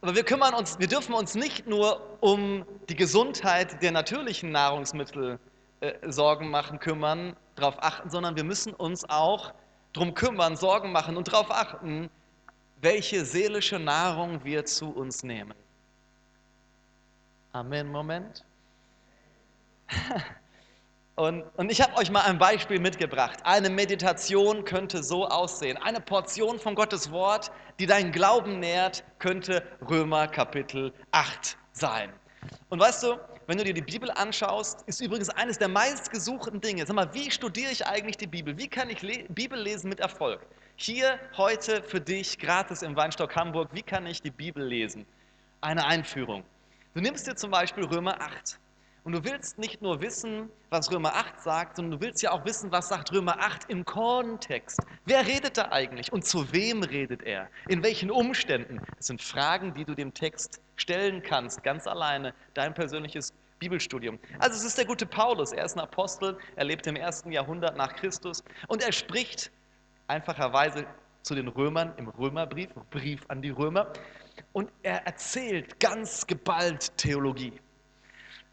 aber 0.00 0.14
wir 0.14 0.24
kümmern 0.24 0.54
uns, 0.54 0.78
wir 0.78 0.86
dürfen 0.86 1.14
uns 1.14 1.34
nicht 1.34 1.66
nur 1.66 2.18
um 2.20 2.64
die 2.88 2.96
Gesundheit 2.96 3.82
der 3.82 3.92
natürlichen 3.92 4.50
Nahrungsmittel 4.50 5.38
äh, 5.80 5.92
Sorgen 6.10 6.50
machen, 6.50 6.78
kümmern, 6.78 7.36
darauf 7.56 7.82
achten, 7.82 8.10
sondern 8.10 8.36
wir 8.36 8.44
müssen 8.44 8.72
uns 8.74 9.08
auch 9.08 9.52
darum 9.92 10.14
kümmern, 10.14 10.56
Sorgen 10.56 10.92
machen 10.92 11.16
und 11.16 11.28
darauf 11.28 11.50
achten, 11.50 12.10
welche 12.80 13.24
seelische 13.24 13.78
Nahrung 13.78 14.44
wir 14.44 14.64
zu 14.64 14.90
uns 14.90 15.22
nehmen. 15.22 15.54
Amen, 17.52 17.90
Moment. 17.90 18.44
Und, 21.16 21.44
und 21.56 21.70
ich 21.70 21.80
habe 21.80 21.96
euch 21.96 22.10
mal 22.10 22.22
ein 22.22 22.38
Beispiel 22.38 22.80
mitgebracht. 22.80 23.38
Eine 23.44 23.70
Meditation 23.70 24.64
könnte 24.64 25.02
so 25.04 25.28
aussehen. 25.28 25.76
Eine 25.76 26.00
Portion 26.00 26.58
von 26.58 26.74
Gottes 26.74 27.12
Wort, 27.12 27.52
die 27.78 27.86
deinen 27.86 28.10
Glauben 28.10 28.58
nährt, 28.58 29.04
könnte 29.20 29.62
Römer 29.88 30.26
Kapitel 30.26 30.92
8 31.12 31.56
sein. 31.70 32.12
Und 32.68 32.80
weißt 32.80 33.04
du, 33.04 33.16
wenn 33.46 33.58
du 33.58 33.64
dir 33.64 33.74
die 33.74 33.82
Bibel 33.82 34.10
anschaust, 34.10 34.82
ist 34.88 35.00
übrigens 35.00 35.30
eines 35.30 35.56
der 35.58 35.68
meistgesuchten 35.68 36.60
Dinge. 36.60 36.84
Sag 36.84 36.96
mal, 36.96 37.14
wie 37.14 37.30
studiere 37.30 37.70
ich 37.70 37.86
eigentlich 37.86 38.16
die 38.16 38.26
Bibel? 38.26 38.58
Wie 38.58 38.68
kann 38.68 38.90
ich 38.90 39.00
Le 39.02 39.24
Bibel 39.28 39.60
lesen 39.60 39.90
mit 39.90 40.00
Erfolg? 40.00 40.44
Hier 40.74 41.20
heute 41.36 41.84
für 41.84 42.00
dich 42.00 42.38
gratis 42.38 42.82
im 42.82 42.96
Weinstock 42.96 43.36
Hamburg. 43.36 43.68
Wie 43.72 43.82
kann 43.82 44.04
ich 44.06 44.20
die 44.20 44.32
Bibel 44.32 44.66
lesen? 44.66 45.06
Eine 45.60 45.86
Einführung. 45.86 46.42
Du 46.94 47.00
nimmst 47.00 47.28
dir 47.28 47.36
zum 47.36 47.52
Beispiel 47.52 47.84
Römer 47.84 48.20
8. 48.20 48.58
Und 49.04 49.12
du 49.12 49.22
willst 49.22 49.58
nicht 49.58 49.82
nur 49.82 50.00
wissen, 50.00 50.48
was 50.70 50.90
Römer 50.90 51.14
8 51.14 51.38
sagt, 51.38 51.76
sondern 51.76 52.00
du 52.00 52.06
willst 52.06 52.22
ja 52.22 52.32
auch 52.32 52.46
wissen, 52.46 52.72
was 52.72 52.88
sagt 52.88 53.12
Römer 53.12 53.38
8 53.38 53.68
im 53.68 53.84
Kontext. 53.84 54.80
Wer 55.04 55.26
redet 55.26 55.58
da 55.58 55.70
eigentlich 55.70 56.10
und 56.10 56.24
zu 56.24 56.50
wem 56.54 56.82
redet 56.82 57.22
er? 57.22 57.50
In 57.68 57.82
welchen 57.82 58.10
Umständen? 58.10 58.80
Das 58.96 59.08
sind 59.08 59.20
Fragen, 59.20 59.74
die 59.74 59.84
du 59.84 59.94
dem 59.94 60.14
Text 60.14 60.62
stellen 60.76 61.22
kannst, 61.22 61.62
ganz 61.62 61.86
alleine, 61.86 62.32
dein 62.54 62.72
persönliches 62.72 63.34
Bibelstudium. 63.58 64.18
Also 64.38 64.56
es 64.56 64.64
ist 64.64 64.78
der 64.78 64.86
gute 64.86 65.04
Paulus, 65.04 65.52
er 65.52 65.66
ist 65.66 65.76
ein 65.76 65.80
Apostel, 65.80 66.38
er 66.56 66.64
lebt 66.64 66.86
im 66.86 66.96
ersten 66.96 67.30
Jahrhundert 67.30 67.76
nach 67.76 67.94
Christus 67.96 68.42
und 68.68 68.82
er 68.82 68.92
spricht 68.92 69.50
einfacherweise 70.08 70.86
zu 71.20 71.34
den 71.34 71.48
Römern 71.48 71.92
im 71.98 72.08
Römerbrief, 72.08 72.70
Brief 72.88 73.20
an 73.28 73.42
die 73.42 73.50
Römer, 73.50 73.92
und 74.54 74.72
er 74.82 75.06
erzählt 75.06 75.78
ganz 75.78 76.26
geballt 76.26 76.96
Theologie. 76.96 77.52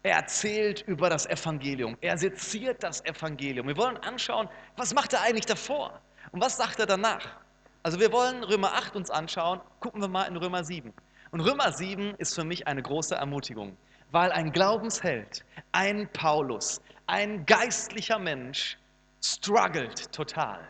Er 0.02 0.16
erzählt 0.16 0.82
über 0.88 1.08
das 1.08 1.26
Evangelium. 1.26 1.96
Er 2.00 2.18
seziert 2.18 2.82
das 2.82 3.04
Evangelium. 3.04 3.68
Wir 3.68 3.76
wollen 3.76 3.96
anschauen, 3.98 4.48
was 4.76 4.92
macht 4.94 5.12
er 5.12 5.22
eigentlich 5.22 5.46
davor 5.46 6.00
und 6.32 6.40
was 6.40 6.56
sagt 6.56 6.80
er 6.80 6.86
danach. 6.86 7.36
Also 7.84 8.00
wir 8.00 8.10
wollen 8.12 8.42
Römer 8.42 8.72
8 8.72 8.96
uns 8.96 9.10
anschauen. 9.10 9.60
Gucken 9.80 10.00
wir 10.00 10.08
mal 10.08 10.24
in 10.24 10.36
Römer 10.36 10.64
7. 10.64 10.92
Und 11.30 11.40
Römer 11.40 11.72
7 11.72 12.14
ist 12.18 12.34
für 12.34 12.44
mich 12.44 12.66
eine 12.66 12.82
große 12.82 13.14
Ermutigung, 13.14 13.76
weil 14.10 14.32
ein 14.32 14.52
Glaubensheld, 14.52 15.44
ein 15.70 16.08
Paulus, 16.12 16.80
ein 17.06 17.46
geistlicher 17.46 18.18
Mensch 18.18 18.76
struggelt 19.22 20.12
total. 20.12 20.60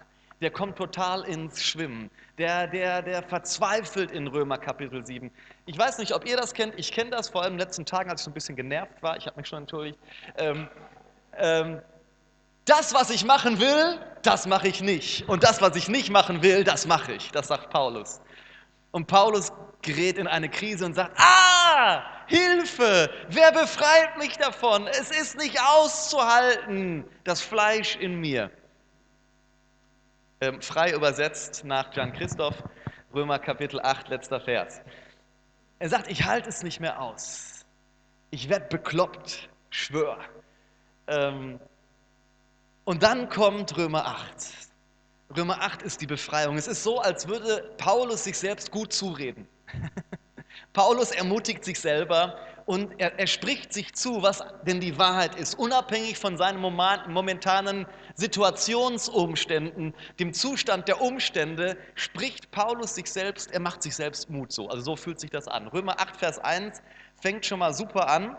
Der 0.43 0.51
kommt 0.51 0.77
total 0.77 1.23
ins 1.23 1.63
Schwimmen. 1.63 2.11
Der, 2.37 2.67
der, 2.67 3.01
der 3.01 3.23
verzweifelt 3.23 4.11
in 4.11 4.27
Römer 4.27 4.59
Kapitel 4.59 5.07
7. 5.07 5.31
Ich 5.67 5.79
weiß 5.79 5.99
nicht, 5.99 6.13
ob 6.13 6.27
ihr 6.27 6.37
das 6.37 6.53
kennt. 6.53 6.75
Ich 6.77 6.91
kenne 6.91 7.11
das 7.11 7.29
vor 7.29 7.43
allem 7.43 7.53
in 7.53 7.59
den 7.59 7.67
letzten 7.67 7.87
Tagen, 7.87 8.11
als 8.11 8.23
ich 8.23 8.25
so 8.25 8.31
ein 8.33 8.35
bisschen 8.35 8.57
genervt 8.57 9.01
war. 9.03 9.17
Ich 9.17 9.27
habe 9.27 9.37
mich 9.39 9.47
schon 9.47 9.61
entschuldigt. 9.61 9.99
Ähm, 10.37 10.69
ähm, 11.39 11.81
das, 12.65 12.93
was 12.93 13.11
ich 13.11 13.25
machen 13.25 13.61
will, 13.61 14.01
das 14.23 14.49
mache 14.49 14.67
ich 14.67 14.83
nicht. 14.83 15.29
Und 15.29 15.45
das, 15.45 15.63
was 15.63 15.77
ich 15.77 15.89
nicht 15.89 16.11
machen 16.11 16.43
will, 16.43 16.65
das 16.65 16.89
mache 16.89 17.13
ich. 17.13 17.31
Das 17.31 17.47
sagt 17.47 17.71
Paulus. 17.71 18.21
Und 18.91 19.07
Paulus 19.07 19.53
gerät 19.81 20.19
in 20.19 20.27
eine 20.27 20.49
Krise 20.49 20.85
und 20.85 20.95
sagt, 20.95 21.17
ah, 21.21 22.03
Hilfe, 22.27 23.11
wer 23.29 23.53
befreit 23.53 24.19
mich 24.19 24.37
davon? 24.39 24.89
Es 24.89 25.13
ist 25.13 25.39
nicht 25.39 25.61
auszuhalten, 25.61 27.05
das 27.23 27.41
Fleisch 27.41 27.95
in 27.95 28.17
mir. 28.17 28.51
Ähm, 30.43 30.61
frei 30.61 30.91
übersetzt 30.93 31.63
nach 31.65 31.95
Jan 31.95 32.13
Christoph, 32.13 32.65
Römer 33.15 33.39
Kapitel 33.39 33.81
8, 33.81 34.09
letzter 34.09 34.41
Vers. 34.41 34.81
Er 35.79 35.89
sagt, 35.89 36.11
ich 36.11 36.25
halte 36.25 36.49
es 36.49 36.65
nicht 36.65 36.81
mehr 36.81 37.01
aus. 37.01 37.65
Ich 38.31 38.49
werde 38.49 38.67
bekloppt, 38.67 39.49
schwör. 39.71 40.19
Ähm, 41.07 41.61
und 42.83 43.05
dann 43.05 43.29
kommt 43.29 43.77
Römer 43.77 44.05
8. 44.05 44.35
Römer 45.37 45.63
8 45.63 45.83
ist 45.83 46.01
die 46.01 46.09
Befreiung. 46.09 46.57
Es 46.57 46.67
ist 46.67 46.83
so, 46.83 46.99
als 46.99 47.29
würde 47.29 47.73
Paulus 47.77 48.25
sich 48.25 48.37
selbst 48.37 48.73
gut 48.73 48.93
zureden. 48.93 49.47
Paulus 50.73 51.13
ermutigt 51.13 51.65
sich 51.65 51.79
selber 51.79 52.37
und 52.67 52.99
er, 52.99 53.17
er, 53.17 53.29
spricht 53.29 53.73
sich 53.73 53.95
zu, 53.95 54.25
was 54.25 54.43
denn 54.67 54.81
die 54.81 54.99
Wahrheit 54.99 55.37
ist, 55.37 55.55
unabhängig 55.57 56.19
von 56.19 56.37
seinen 56.37 56.61
momentanen 56.61 57.87
Situationsumständen, 58.15 59.95
dem 60.19 60.33
Zustand 60.33 60.89
der 60.89 61.01
Umstände, 61.01 61.77
spricht 61.95 62.51
Paulus 62.51 62.95
sich 62.95 63.11
selbst, 63.11 63.51
er 63.53 63.61
macht 63.61 63.83
sich 63.83 63.95
selbst 63.95 64.31
Mut 64.31 64.53
so. 64.53 64.69
Also 64.69 64.83
so 64.83 64.97
fühlt 64.97 65.21
sich 65.21 65.31
das 65.31 65.49
an. 65.49 65.69
Römer 65.69 66.01
8, 66.01 66.17
Vers 66.17 66.39
1 66.39 66.83
fängt 67.21 67.47
schon 67.47 67.59
mal 67.59 67.75
super 67.75 68.09
an. 68.09 68.37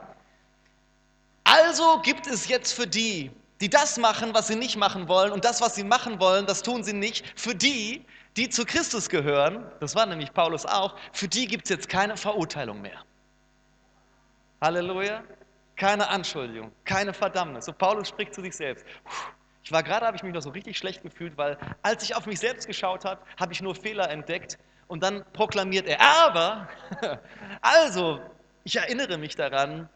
Also 1.44 2.00
gibt 2.02 2.28
es 2.28 2.48
jetzt 2.48 2.74
für 2.74 2.88
die, 2.88 3.32
die 3.62 3.70
das 3.70 3.98
machen, 3.98 4.34
was 4.34 4.48
sie 4.48 4.56
nicht 4.56 4.78
machen 4.78 5.08
wollen, 5.08 5.32
und 5.32 5.46
das, 5.46 5.62
was 5.62 5.76
sie 5.76 5.84
machen 5.84 6.20
wollen, 6.20 6.46
das 6.46 6.64
tun 6.64 6.84
sie 6.84 6.94
nicht, 6.94 7.26
für 7.40 7.56
die, 7.56 8.06
die 8.38 8.50
zu 8.50 8.66
Christus 8.66 9.10
gehören, 9.10 9.66
das 9.80 9.96
war 9.96 10.06
nämlich 10.06 10.34
Paulus 10.34 10.66
auch, 10.66 10.96
für 11.12 11.28
die 11.28 11.48
gibt 11.48 11.66
es 11.66 11.70
jetzt 11.70 11.90
keine 11.90 12.18
Verurteilung 12.18 12.82
mehr. 12.82 13.04
Halleluja. 14.62 15.24
Keine 15.76 16.08
Anschuldigung, 16.08 16.72
keine 16.86 17.14
Verdammnis. 17.14 17.66
So 17.66 17.74
Paulus 17.74 18.10
spricht 18.10 18.34
zu 18.34 18.42
sich 18.42 18.56
selbst. 18.56 18.86
Ich 19.64 19.72
war 19.72 19.84
gerade, 19.84 20.06
habe 20.06 20.18
ich 20.18 20.24
mich 20.24 20.34
noch 20.34 20.42
so 20.42 20.50
richtig 20.50 20.78
schlecht 20.78 21.02
gefühlt, 21.04 21.38
weil 21.38 21.58
als 21.82 22.04
ich 22.04 22.16
auf 22.16 22.26
mich 22.26 22.40
selbst 22.40 22.68
geschaut 22.68 23.06
habe, 23.06 23.22
habe 23.40 23.54
ich 23.54 23.62
nur 23.62 23.76
Fehler 23.76 24.10
entdeckt 24.10 24.58
und 24.88 25.02
dann 25.02 25.24
proklamiert 25.32 25.88
er, 25.88 26.02
aber, 26.02 26.68
also, 27.62 28.20
ich 28.66 28.76
erinnere 28.76 29.18
mich 29.18 29.36
daran, 29.36 29.90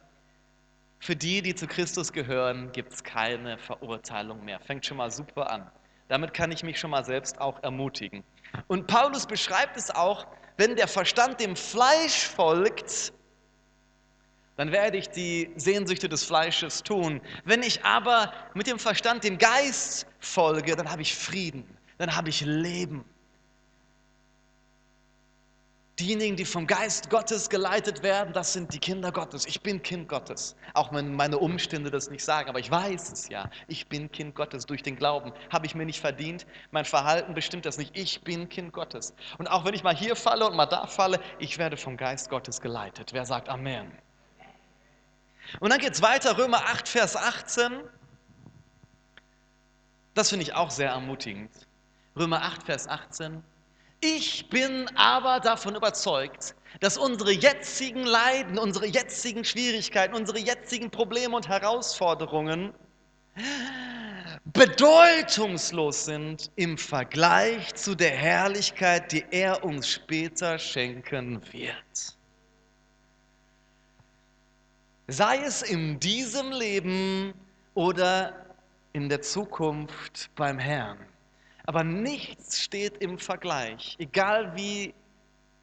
für 1.00 1.16
die, 1.16 1.42
die 1.42 1.54
zu 1.54 1.68
Christus 1.68 2.12
gehören, 2.12 2.72
gibt 2.72 2.94
es 2.94 3.04
keine 3.04 3.58
Verurteilung 3.58 4.44
mehr. 4.44 4.60
Fängt 4.60 4.86
schon 4.86 4.98
mal 4.98 5.12
super 5.12 5.52
an. 5.52 5.70
Damit 6.08 6.34
kann 6.34 6.52
ich 6.52 6.64
mich 6.64 6.80
schon 6.80 6.90
mal 6.90 7.04
selbst 7.04 7.40
auch 7.40 7.62
ermutigen. 7.62 8.24
Und 8.68 8.88
Paulus 8.88 9.28
beschreibt 9.28 9.78
es 9.78 9.92
auch, 9.92 10.26
wenn 10.56 10.76
der 10.76 10.88
Verstand 10.88 11.40
dem 11.40 11.56
Fleisch 11.56 12.26
folgt, 12.28 13.14
dann 14.58 14.72
werde 14.72 14.98
ich 14.98 15.10
die 15.10 15.52
Sehnsüchte 15.56 16.10
des 16.10 16.24
Fleisches 16.24 16.84
tun. 16.84 17.22
Wenn 17.46 17.64
ich 17.64 17.86
aber 17.86 18.34
mit 18.56 18.68
dem 18.68 18.80
Verstand 18.80 19.24
dem 19.24 19.38
Geist 19.38 20.08
folge, 20.20 20.76
dann 20.76 20.92
habe 20.92 21.04
ich 21.04 21.16
Frieden, 21.16 21.64
dann 22.00 22.16
habe 22.16 22.30
ich 22.30 22.42
Leben. 22.42 23.06
Diejenigen, 26.00 26.36
die 26.36 26.46
vom 26.46 26.68
Geist 26.68 27.10
Gottes 27.10 27.50
geleitet 27.50 28.04
werden, 28.04 28.32
das 28.32 28.54
sind 28.54 28.72
die 28.72 28.78
Kinder 28.78 29.12
Gottes. 29.12 29.48
Ich 29.48 29.62
bin 29.62 29.82
Kind 29.82 30.08
Gottes. 30.08 30.56
Auch 30.76 30.94
wenn 30.94 31.16
meine 31.16 31.40
Umstände 31.40 31.90
das 31.90 32.12
nicht 32.12 32.24
sagen, 32.24 32.50
aber 32.50 32.60
ich 32.60 32.70
weiß 32.70 33.12
es 33.12 33.30
ja. 33.30 33.50
Ich 33.68 33.88
bin 33.88 34.12
Kind 34.12 34.36
Gottes 34.36 34.68
durch 34.68 34.84
den 34.84 34.96
Glauben. 34.96 35.34
Habe 35.52 35.66
ich 35.66 35.74
mir 35.74 35.88
nicht 35.88 36.00
verdient. 36.00 36.46
Mein 36.70 36.86
Verhalten 36.86 37.34
bestimmt 37.34 37.66
das 37.66 37.80
nicht. 37.80 37.98
Ich 37.98 38.22
bin 38.22 38.48
Kind 38.48 38.74
Gottes. 38.74 39.16
Und 39.40 39.48
auch 39.48 39.66
wenn 39.66 39.74
ich 39.74 39.84
mal 39.84 39.96
hier 39.96 40.16
falle 40.16 40.46
und 40.46 40.56
mal 40.56 40.68
da 40.68 40.86
falle, 40.86 41.20
ich 41.40 41.58
werde 41.58 41.78
vom 41.78 41.98
Geist 41.98 42.30
Gottes 42.30 42.62
geleitet. 42.62 43.14
Wer 43.14 43.26
sagt 43.26 43.50
Amen? 43.50 43.92
Und 45.60 45.72
dann 45.72 45.80
geht 45.80 45.94
es 45.94 46.02
weiter, 46.02 46.38
Römer 46.38 46.64
8, 46.66 46.88
Vers 46.88 47.16
18. 47.16 47.82
Das 50.14 50.30
finde 50.30 50.44
ich 50.44 50.54
auch 50.54 50.72
sehr 50.72 50.90
ermutigend. 50.90 51.52
Römer 52.16 52.42
8, 52.42 52.64
Vers 52.64 52.88
18. 52.88 53.44
Ich 54.00 54.50
bin 54.50 54.88
aber 54.96 55.40
davon 55.40 55.76
überzeugt, 55.76 56.56
dass 56.80 56.98
unsere 56.98 57.32
jetzigen 57.32 58.04
Leiden, 58.04 58.60
unsere 58.60 58.86
jetzigen 58.86 59.44
Schwierigkeiten, 59.44 60.14
unsere 60.14 60.40
jetzigen 60.40 60.92
Probleme 60.92 61.36
und 61.36 61.48
Herausforderungen 61.48 62.74
bedeutungslos 64.46 66.06
sind 66.06 66.52
im 66.56 66.78
Vergleich 66.78 67.74
zu 67.76 67.96
der 67.96 68.12
Herrlichkeit, 68.12 69.12
die 69.12 69.26
er 69.32 69.64
uns 69.64 69.88
später 69.90 70.60
schenken 70.60 71.42
wird. 71.52 72.17
Sei 75.10 75.38
es 75.38 75.62
in 75.62 76.00
diesem 76.02 76.52
Leben 76.52 77.34
oder 77.76 78.46
in 78.92 79.08
der 79.08 79.22
Zukunft 79.22 80.30
beim 80.36 80.60
Herrn. 80.60 80.98
Aber 81.66 81.84
nichts 81.86 82.62
steht 82.62 82.98
im 82.98 83.18
Vergleich, 83.18 83.96
egal 84.00 84.54
wie 84.56 84.94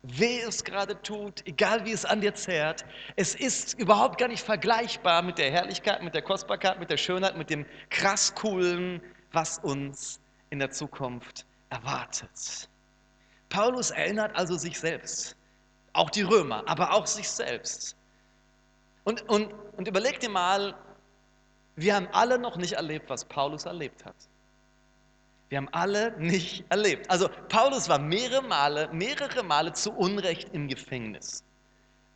weh 0.02 0.40
es 0.40 0.64
gerade 0.64 1.00
tut, 1.02 1.46
egal 1.46 1.84
wie 1.84 1.92
es 1.92 2.06
an 2.06 2.22
dir 2.22 2.34
zehrt. 2.34 2.86
Es 3.16 3.34
ist 3.34 3.78
überhaupt 3.78 4.18
gar 4.18 4.28
nicht 4.28 4.42
vergleichbar 4.42 5.20
mit 5.20 5.36
der 5.36 5.50
Herrlichkeit, 5.50 6.02
mit 6.02 6.14
der 6.14 6.22
Kostbarkeit, 6.22 6.78
mit 6.78 6.90
der 6.90 6.96
Schönheit, 6.96 7.36
mit 7.36 7.50
dem 7.50 7.66
krass 7.90 8.34
coolen, 8.34 9.02
was 9.32 9.58
uns 9.58 10.20
in 10.48 10.58
der 10.58 10.70
Zukunft 10.70 11.44
erwartet. 11.68 12.68
Paulus 13.50 13.90
erinnert 13.90 14.34
also 14.36 14.56
sich 14.56 14.78
selbst, 14.78 15.36
auch 15.92 16.08
die 16.08 16.22
Römer, 16.22 16.62
aber 16.66 16.94
auch 16.94 17.06
sich 17.06 17.28
selbst. 17.28 17.96
Und, 19.04 19.28
und, 19.28 19.52
und 19.76 19.86
überleg 19.86 20.18
dir 20.20 20.30
mal, 20.30 20.74
wir 21.76 21.94
haben 21.94 22.08
alle 22.12 22.38
noch 22.38 22.56
nicht 22.56 22.72
erlebt, 22.72 23.10
was 23.10 23.24
Paulus 23.24 23.66
erlebt 23.66 24.04
hat. 24.04 24.16
Wir 25.50 25.58
haben 25.58 25.68
alle 25.72 26.18
nicht 26.18 26.64
erlebt. 26.70 27.08
Also 27.10 27.28
Paulus 27.48 27.88
war 27.88 27.98
mehrere 27.98 28.42
Male, 28.42 28.88
mehrere 28.92 29.42
Male 29.42 29.72
zu 29.72 29.92
Unrecht 29.92 30.48
im 30.52 30.68
Gefängnis, 30.68 31.44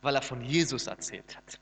weil 0.01 0.15
er 0.15 0.21
von 0.21 0.41
Jesus 0.41 0.87
erzählt 0.87 1.37
hat. 1.37 1.59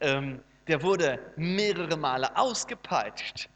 Ähm, 0.00 0.40
der 0.68 0.82
wurde 0.82 1.18
mehrere 1.36 1.96
Male 1.96 2.34
ausgepeitscht. 2.36 3.48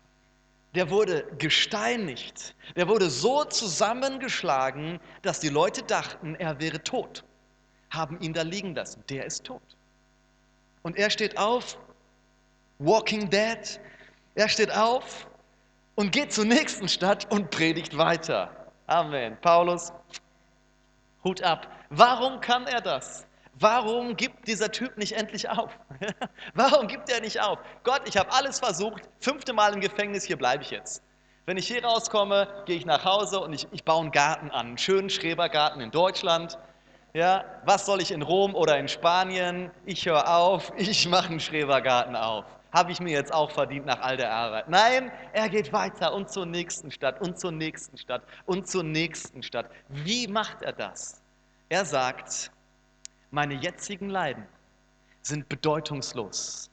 Der 0.75 0.89
wurde 0.91 1.25
gesteinigt. 1.39 2.57
Der 2.75 2.89
wurde 2.89 3.11
so 3.11 3.45
zusammengeschlagen, 3.45 4.99
dass 5.21 5.39
die 5.39 5.51
Leute 5.51 5.83
dachten, 5.83 6.35
er 6.35 6.59
wäre 6.59 6.83
tot. 6.83 7.25
Haben 7.91 8.19
ihn 8.21 8.33
da 8.33 8.43
liegen 8.43 8.75
lassen. 8.75 9.05
Der 9.09 9.27
ist 9.27 9.45
tot. 9.45 9.63
Und 10.83 10.97
er 10.97 11.11
steht 11.11 11.39
auf 11.39 11.79
Walking 12.79 13.31
Dead. 13.31 13.81
Er 14.35 14.49
steht 14.49 14.73
auf 14.73 15.27
und 15.95 16.13
geht 16.13 16.33
zur 16.33 16.45
nächsten 16.45 16.89
Stadt 16.89 17.31
und 17.31 17.51
predigt 17.51 17.97
weiter. 17.97 18.51
Amen. 18.87 19.37
Paulus, 19.41 19.93
Hut 21.25 21.43
ab. 21.43 21.69
Warum 21.91 22.41
kann 22.41 22.67
er 22.67 22.81
das? 22.81 23.27
Warum 23.55 24.17
gibt 24.17 24.49
dieser 24.49 24.73
Typ 24.73 24.97
nicht 24.97 25.13
endlich 25.13 25.49
auf? 25.49 25.79
Warum 26.55 26.89
gibt 26.89 27.11
er 27.11 27.21
nicht 27.21 27.41
auf? 27.41 27.59
Gott, 27.85 28.03
ich 28.07 28.17
habe 28.17 28.33
alles 28.33 28.59
versucht, 28.59 29.03
fünfte 29.21 29.53
Mal 29.53 29.75
im 29.75 29.81
Gefängnis, 29.81 30.25
hier 30.25 30.37
bleibe 30.37 30.63
ich 30.63 30.71
jetzt. 30.71 31.03
Wenn 31.45 31.57
ich 31.57 31.69
hier 31.69 31.85
rauskomme, 31.85 32.49
gehe 32.67 32.77
ich 32.77 32.87
nach 32.87 33.05
Hause 33.05 33.41
und 33.41 33.53
ich, 33.53 33.69
ich 33.73 33.85
baue 33.85 34.03
einen 34.03 34.11
Garten 34.11 34.51
an, 34.51 34.69
einen 34.69 34.79
schönen 34.79 35.11
Schrebergarten 35.11 35.81
in 35.81 35.91
Deutschland. 35.91 36.59
Ja, 37.15 37.45
was 37.65 37.85
soll 37.85 38.01
ich 38.01 38.11
in 38.11 38.23
Rom 38.23 38.55
oder 38.55 38.79
in 38.79 38.89
Spanien? 38.89 39.71
Ich 39.85 40.07
höre 40.07 40.35
auf, 40.35 40.73
ich 40.77 41.09
mache 41.09 41.29
einen 41.29 41.41
Schrebergarten 41.41 42.17
auf 42.17 42.45
habe 42.73 42.91
ich 42.91 43.01
mir 43.01 43.13
jetzt 43.13 43.33
auch 43.33 43.51
verdient 43.51 43.87
nach 43.87 44.01
all 44.01 44.17
der 44.17 44.33
Arbeit. 44.33 44.69
Nein, 44.69 45.13
er 45.33 45.49
geht 45.49 45.73
weiter 45.73 46.13
und 46.15 46.31
zur 46.31 46.47
nächsten 46.47 46.91
Stadt 46.91 47.21
und 47.21 47.39
zur 47.39 47.53
nächsten 47.53 47.99
Stadt 47.99 48.23
und 48.47 48.67
zur 48.67 48.83
nächsten 48.83 49.43
Stadt. 49.43 49.71
Wie 49.89 50.27
macht 50.27 50.63
er 50.63 50.73
das? 50.73 51.21
Er 51.69 51.85
sagt, 51.85 52.51
meine 53.31 53.55
jetzigen 53.55 54.09
Leiden 54.09 54.47
sind 55.21 55.49
bedeutungslos. 55.49 56.71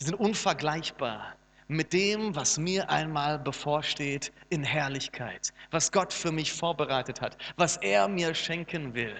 Die 0.00 0.04
sind 0.04 0.14
unvergleichbar 0.14 1.34
mit 1.68 1.92
dem, 1.92 2.34
was 2.34 2.58
mir 2.58 2.90
einmal 2.90 3.38
bevorsteht 3.38 4.32
in 4.48 4.64
Herrlichkeit, 4.64 5.52
was 5.70 5.92
Gott 5.92 6.12
für 6.12 6.32
mich 6.32 6.52
vorbereitet 6.52 7.20
hat, 7.20 7.36
was 7.56 7.76
er 7.76 8.08
mir 8.08 8.34
schenken 8.34 8.94
will. 8.94 9.14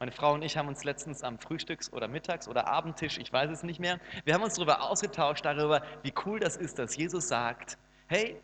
Meine 0.00 0.12
Frau 0.12 0.32
und 0.32 0.40
ich 0.40 0.56
haben 0.56 0.66
uns 0.66 0.82
letztens 0.82 1.22
am 1.22 1.38
Frühstücks- 1.38 1.92
oder 1.92 2.08
Mittags- 2.08 2.48
oder 2.48 2.68
Abendtisch, 2.68 3.18
ich 3.18 3.30
weiß 3.30 3.50
es 3.50 3.62
nicht 3.62 3.80
mehr, 3.80 4.00
wir 4.24 4.32
haben 4.32 4.42
uns 4.42 4.54
darüber 4.54 4.80
ausgetauscht, 4.80 5.44
darüber, 5.44 5.82
wie 6.02 6.14
cool 6.24 6.40
das 6.40 6.56
ist, 6.56 6.78
dass 6.78 6.96
Jesus 6.96 7.28
sagt, 7.28 7.76
hey, 8.06 8.40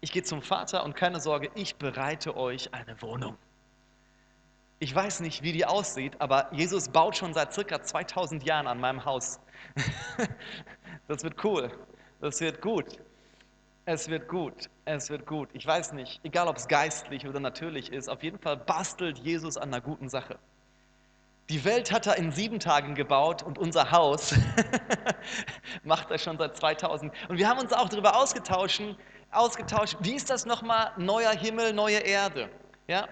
ich 0.00 0.12
gehe 0.12 0.22
zum 0.22 0.42
Vater 0.42 0.84
und 0.84 0.94
keine 0.94 1.18
Sorge, 1.18 1.50
ich 1.56 1.74
bereite 1.74 2.36
euch 2.36 2.72
eine 2.72 3.02
Wohnung. 3.02 3.36
Ich 4.78 4.94
weiß 4.94 5.20
nicht, 5.20 5.42
wie 5.42 5.50
die 5.50 5.66
aussieht, 5.66 6.20
aber 6.20 6.54
Jesus 6.54 6.88
baut 6.88 7.16
schon 7.16 7.34
seit 7.34 7.52
circa 7.52 7.82
2000 7.82 8.44
Jahren 8.44 8.68
an 8.68 8.78
meinem 8.78 9.04
Haus. 9.04 9.40
Das 11.08 11.22
wird 11.24 11.44
cool. 11.44 11.70
Das 12.20 12.40
wird 12.40 12.60
gut. 12.60 12.98
Es 13.86 14.08
wird 14.08 14.28
gut. 14.28 14.70
Es 14.84 15.08
wird 15.08 15.24
gut. 15.24 15.48
Ich 15.52 15.64
weiß 15.66 15.92
nicht, 15.92 16.20
egal 16.24 16.48
ob 16.48 16.56
es 16.56 16.66
geistlich 16.66 17.26
oder 17.26 17.38
natürlich 17.38 17.92
ist, 17.92 18.08
auf 18.08 18.24
jeden 18.24 18.38
Fall 18.38 18.56
bastelt 18.56 19.18
Jesus 19.18 19.56
an 19.56 19.72
einer 19.72 19.80
guten 19.80 20.08
Sache. 20.08 20.38
Die 21.48 21.64
Welt 21.64 21.92
hat 21.92 22.08
er 22.08 22.16
in 22.16 22.32
sieben 22.32 22.58
Tagen 22.58 22.96
gebaut 22.96 23.44
und 23.44 23.56
unser 23.56 23.92
Haus 23.92 24.34
macht 25.84 26.10
er 26.10 26.18
schon 26.18 26.36
seit 26.38 26.56
2000. 26.56 27.12
Und 27.28 27.38
wir 27.38 27.48
haben 27.48 27.60
uns 27.60 27.72
auch 27.72 27.88
darüber 27.88 28.16
ausgetauscht, 28.16 28.82
ausgetauscht 29.30 29.96
wie 30.00 30.16
ist 30.16 30.28
das 30.28 30.44
nochmal, 30.44 30.90
neuer 30.96 31.30
Himmel, 31.30 31.72
neue 31.72 31.98
Erde. 31.98 32.50
Ja? 32.88 33.06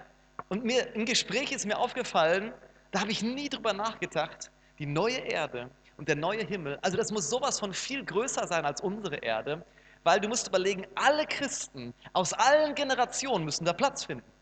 Und 0.49 0.65
mir, 0.65 0.93
im 0.95 1.05
Gespräch 1.05 1.53
ist 1.53 1.65
mir 1.65 1.77
aufgefallen, 1.77 2.53
da 2.91 2.99
habe 2.99 3.11
ich 3.11 3.23
nie 3.23 3.47
drüber 3.47 3.71
nachgedacht, 3.71 4.51
die 4.79 4.85
neue 4.85 5.17
Erde 5.17 5.69
und 5.95 6.09
der 6.09 6.17
neue 6.17 6.43
Himmel, 6.43 6.77
also 6.81 6.97
das 6.97 7.11
muss 7.11 7.29
sowas 7.29 7.57
von 7.57 7.73
viel 7.73 8.03
größer 8.03 8.47
sein 8.47 8.65
als 8.65 8.81
unsere 8.81 9.15
Erde, 9.15 9.65
weil 10.03 10.19
du 10.19 10.27
musst 10.27 10.49
überlegen, 10.49 10.85
alle 10.95 11.25
Christen 11.25 11.93
aus 12.11 12.33
allen 12.33 12.75
Generationen 12.75 13.45
müssen 13.45 13.63
da 13.63 13.71
Platz 13.71 14.03
finden. 14.03 14.34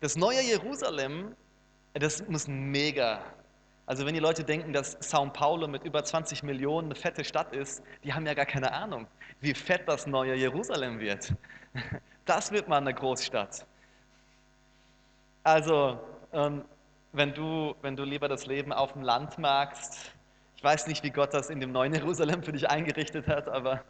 Das 0.00 0.14
neue 0.14 0.42
Jerusalem, 0.42 1.34
das 1.94 2.26
muss 2.28 2.46
mega. 2.46 3.22
Also 3.86 4.04
wenn 4.04 4.12
die 4.12 4.20
Leute 4.20 4.44
denken, 4.44 4.72
dass 4.72 4.96
Sao 5.00 5.26
Paulo 5.30 5.66
mit 5.68 5.84
über 5.84 6.04
20 6.04 6.42
Millionen 6.42 6.88
eine 6.88 6.94
fette 6.94 7.24
Stadt 7.24 7.54
ist, 7.54 7.82
die 8.04 8.12
haben 8.12 8.26
ja 8.26 8.34
gar 8.34 8.44
keine 8.44 8.72
Ahnung, 8.72 9.06
wie 9.40 9.54
fett 9.54 9.82
das 9.86 10.06
neue 10.06 10.34
Jerusalem 10.34 11.00
wird. 11.00 11.32
Das 12.26 12.50
wird 12.50 12.66
mal 12.66 12.78
eine 12.78 12.92
Großstadt. 12.92 13.64
Also 15.44 16.00
ähm, 16.32 16.64
wenn, 17.12 17.32
du, 17.32 17.76
wenn 17.80 17.94
du 17.94 18.02
lieber 18.02 18.26
das 18.26 18.46
Leben 18.46 18.72
auf 18.72 18.94
dem 18.94 19.02
Land 19.02 19.38
magst, 19.38 20.12
ich 20.56 20.64
weiß 20.64 20.88
nicht, 20.88 21.04
wie 21.04 21.10
Gott 21.10 21.32
das 21.32 21.50
in 21.50 21.60
dem 21.60 21.70
neuen 21.70 21.94
Jerusalem 21.94 22.42
für 22.42 22.50
dich 22.50 22.68
eingerichtet 22.68 23.28
hat, 23.28 23.46
aber 23.48 23.84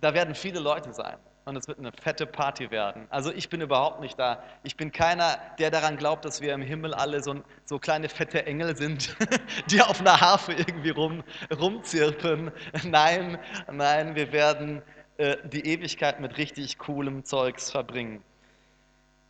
da 0.00 0.14
werden 0.14 0.34
viele 0.34 0.60
Leute 0.60 0.94
sein 0.94 1.18
und 1.48 1.56
es 1.56 1.66
wird 1.66 1.78
eine 1.78 1.92
fette 1.92 2.26
Party 2.26 2.70
werden. 2.70 3.06
Also 3.08 3.32
ich 3.32 3.48
bin 3.48 3.62
überhaupt 3.62 4.00
nicht 4.00 4.18
da. 4.18 4.42
Ich 4.62 4.76
bin 4.76 4.92
keiner, 4.92 5.38
der 5.58 5.70
daran 5.70 5.96
glaubt, 5.96 6.24
dass 6.26 6.42
wir 6.42 6.52
im 6.52 6.60
Himmel 6.60 6.92
alle 6.92 7.22
so, 7.22 7.42
so 7.64 7.78
kleine 7.78 8.10
fette 8.10 8.44
Engel 8.44 8.76
sind, 8.76 9.16
die 9.70 9.80
auf 9.80 10.00
einer 10.00 10.20
Harfe 10.20 10.52
irgendwie 10.52 10.90
rum, 10.90 11.24
rumzirpen. 11.58 12.52
Nein, 12.84 13.38
nein, 13.72 14.14
wir 14.14 14.30
werden 14.32 14.82
äh, 15.16 15.36
die 15.48 15.66
Ewigkeit 15.66 16.20
mit 16.20 16.36
richtig 16.36 16.78
coolem 16.78 17.24
Zeugs 17.24 17.70
verbringen. 17.70 18.22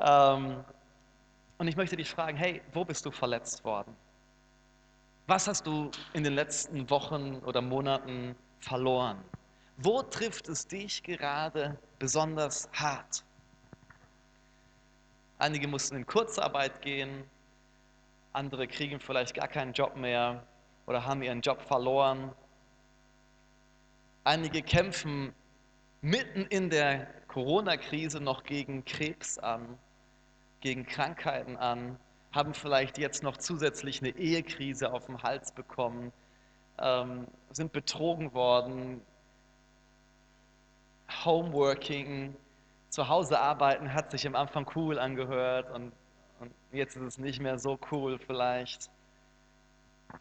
Ähm, 0.00 0.64
und 1.58 1.68
ich 1.68 1.76
möchte 1.76 1.96
dich 1.96 2.10
fragen, 2.10 2.36
hey, 2.36 2.60
wo 2.72 2.84
bist 2.84 3.06
du 3.06 3.12
verletzt 3.12 3.64
worden? 3.64 3.94
Was 5.28 5.46
hast 5.46 5.66
du 5.66 5.90
in 6.14 6.24
den 6.24 6.32
letzten 6.32 6.90
Wochen 6.90 7.36
oder 7.44 7.60
Monaten 7.60 8.34
verloren? 8.60 9.18
Wo 9.80 10.02
trifft 10.02 10.48
es 10.48 10.66
dich 10.66 11.04
gerade 11.04 11.78
besonders 12.00 12.68
hart? 12.72 13.22
Einige 15.38 15.68
mussten 15.68 15.94
in 15.94 16.04
Kurzarbeit 16.04 16.82
gehen, 16.82 17.22
andere 18.32 18.66
kriegen 18.66 18.98
vielleicht 18.98 19.34
gar 19.34 19.46
keinen 19.46 19.72
Job 19.72 19.94
mehr 19.94 20.44
oder 20.86 21.06
haben 21.06 21.22
ihren 21.22 21.42
Job 21.42 21.62
verloren. 21.62 22.32
Einige 24.24 24.62
kämpfen 24.62 25.32
mitten 26.00 26.40
in 26.46 26.70
der 26.70 27.06
Corona-Krise 27.28 28.20
noch 28.20 28.42
gegen 28.42 28.84
Krebs 28.84 29.38
an, 29.38 29.78
gegen 30.60 30.86
Krankheiten 30.86 31.56
an, 31.56 32.00
haben 32.32 32.52
vielleicht 32.52 32.98
jetzt 32.98 33.22
noch 33.22 33.36
zusätzlich 33.36 34.00
eine 34.00 34.10
Ehekrise 34.10 34.92
auf 34.92 35.06
dem 35.06 35.22
Hals 35.22 35.52
bekommen, 35.52 36.12
ähm, 36.80 37.28
sind 37.52 37.70
betrogen 37.70 38.34
worden, 38.34 39.02
Homeworking, 41.24 42.36
zu 42.88 43.08
Hause 43.08 43.38
arbeiten 43.38 43.92
hat 43.92 44.10
sich 44.10 44.26
am 44.26 44.34
Anfang 44.34 44.66
cool 44.74 44.98
angehört 44.98 45.70
und, 45.70 45.92
und 46.40 46.52
jetzt 46.72 46.96
ist 46.96 47.02
es 47.02 47.18
nicht 47.18 47.40
mehr 47.40 47.58
so 47.58 47.78
cool 47.92 48.18
vielleicht. 48.18 48.90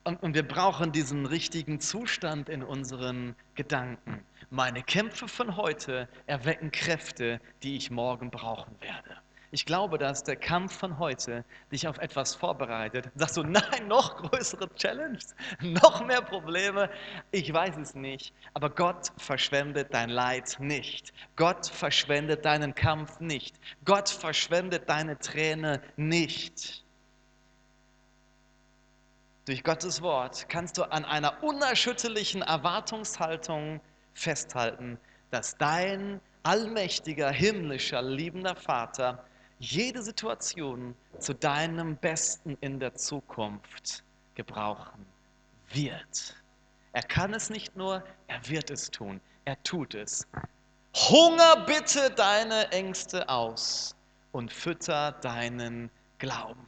Und, 0.03 0.21
und, 0.21 0.35
wir 0.35 0.45
brauchen 0.45 0.91
diesen 0.91 1.25
richtigen 1.25 1.79
Zustand 1.79 2.49
in 2.49 2.61
unseren 2.61 3.35
Gedanken. 3.55 4.25
Meine 4.49 4.83
Kämpfe 4.83 5.29
von 5.29 5.55
heute 5.55 6.09
erwecken 6.25 6.71
Kräfte, 6.71 7.39
die 7.63 7.77
ich 7.77 7.89
morgen 7.89 8.29
brauchen 8.29 8.75
werde. 8.81 9.17
Ich 9.51 9.65
glaube, 9.65 9.97
dass 9.97 10.23
der 10.23 10.35
Kampf 10.35 10.77
von 10.77 10.99
heute 10.99 11.45
dich 11.71 11.87
auf 11.87 11.97
etwas 11.99 12.35
vorbereitet. 12.35 13.09
Sagst 13.15 13.37
du, 13.37 13.43
nein, 13.43 13.87
noch 13.87 14.17
größere 14.17 14.73
Challenge, 14.75 15.19
noch 15.61 16.05
mehr 16.05 16.21
Probleme? 16.21 16.89
Ich 17.31 17.51
weiß 17.53 17.77
es 17.77 17.95
nicht. 17.95 18.33
Aber 18.53 18.69
Gott 18.69 19.11
verschwendet 19.17 19.93
dein 19.93 20.09
Leid 20.09 20.57
nicht. 20.59 21.13
Gott 21.37 21.67
verschwendet 21.67 22.43
deinen 22.43 22.75
Kampf 22.75 23.21
nicht. 23.21 23.55
Gott 23.85 24.09
verschwendet 24.09 24.89
deine 24.89 25.17
Träne 25.17 25.81
nicht. 25.95 26.83
durch 29.47 29.63
Gottes 29.63 30.01
Wort 30.01 30.49
kannst 30.49 30.77
du 30.77 30.83
an 30.83 31.05
einer 31.05 31.41
unerschütterlichen 31.41 32.41
Erwartungshaltung 32.41 33.79
festhalten, 34.13 34.99
dass 35.31 35.57
dein 35.57 36.19
allmächtiger, 36.43 37.31
himmlischer, 37.31 38.01
liebender 38.01 38.57
Vater 38.57 39.23
jede 39.60 40.01
Situation 40.03 40.95
zu 41.20 41.34
deinem 41.34 41.95
Besten 41.97 42.58
in 42.62 42.80
der 42.80 42.95
Zukunft 42.95 44.03
gebrauchen 44.36 45.05
wird. 45.70 46.36
Er 46.93 47.03
kann 47.03 47.34
es 47.34 47.49
nicht 47.49 47.76
nur, 47.76 48.03
er 48.28 48.47
wird 48.47 48.70
es 48.70 48.89
tun. 48.89 49.20
Er 49.45 49.62
tut 49.64 49.95
es. 49.95 50.28
Hunger 50.95 51.66
bitte 51.66 52.10
deine 52.12 52.72
Ängste 52.72 53.28
aus 53.30 53.95
und 54.32 54.51
fütter 54.51 55.14
deinen 55.22 55.89
Glauben. 56.18 56.66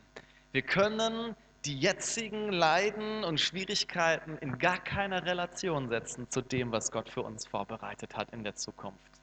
Wir 0.51 0.61
können 0.61 1.35
die 1.65 1.77
jetzigen 1.77 2.51
Leiden 2.51 3.23
und 3.23 3.39
Schwierigkeiten 3.39 4.37
in 4.37 4.57
gar 4.57 4.77
keiner 4.77 5.25
Relation 5.25 5.89
setzen 5.89 6.29
zu 6.29 6.41
dem, 6.41 6.71
was 6.71 6.91
Gott 6.91 7.09
für 7.09 7.21
uns 7.21 7.45
vorbereitet 7.45 8.15
hat 8.15 8.29
in 8.31 8.43
der 8.43 8.55
Zukunft. 8.55 9.18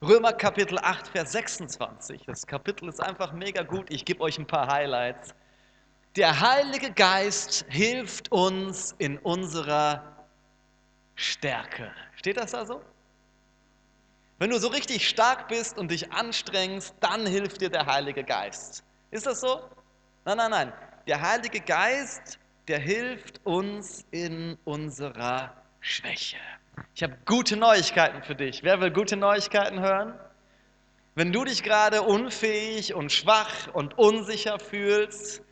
Römer 0.00 0.32
Kapitel 0.32 0.78
8, 0.78 1.08
Vers 1.08 1.32
26. 1.32 2.22
Das 2.24 2.46
Kapitel 2.46 2.88
ist 2.88 3.00
einfach 3.00 3.32
mega 3.32 3.64
gut. 3.64 3.86
Ich 3.90 4.04
gebe 4.04 4.20
euch 4.20 4.38
ein 4.38 4.46
paar 4.46 4.68
Highlights. 4.68 5.34
Der 6.14 6.40
Heilige 6.40 6.92
Geist 6.92 7.64
hilft 7.68 8.30
uns 8.30 8.94
in 8.98 9.18
unserer 9.18 10.24
Stärke. 11.16 11.90
Steht 12.14 12.36
das 12.36 12.52
da 12.52 12.64
so? 12.64 12.80
Wenn 14.38 14.50
du 14.50 14.60
so 14.60 14.68
richtig 14.68 15.08
stark 15.08 15.48
bist 15.48 15.76
und 15.76 15.90
dich 15.90 16.12
anstrengst, 16.12 16.94
dann 17.00 17.26
hilft 17.26 17.60
dir 17.60 17.68
der 17.68 17.86
Heilige 17.86 18.22
Geist. 18.22 18.84
Ist 19.10 19.26
das 19.26 19.40
so? 19.40 19.68
Nein, 20.24 20.36
nein, 20.36 20.50
nein. 20.52 20.72
Der 21.08 21.20
Heilige 21.20 21.58
Geist, 21.60 22.38
der 22.68 22.78
hilft 22.78 23.44
uns 23.44 24.04
in 24.12 24.56
unserer 24.64 25.56
Schwäche. 25.80 26.36
Ich 26.94 27.02
habe 27.02 27.16
gute 27.24 27.56
Neuigkeiten 27.56 28.22
für 28.22 28.34
dich. 28.34 28.62
Wer 28.62 28.80
will 28.80 28.90
gute 28.90 29.16
Neuigkeiten 29.16 29.80
hören? 29.80 30.14
Wenn 31.14 31.32
du 31.32 31.44
dich 31.44 31.62
gerade 31.62 32.02
unfähig 32.02 32.94
und 32.94 33.10
schwach 33.10 33.72
und 33.72 33.98
unsicher 33.98 34.58
fühlst, 34.58 35.42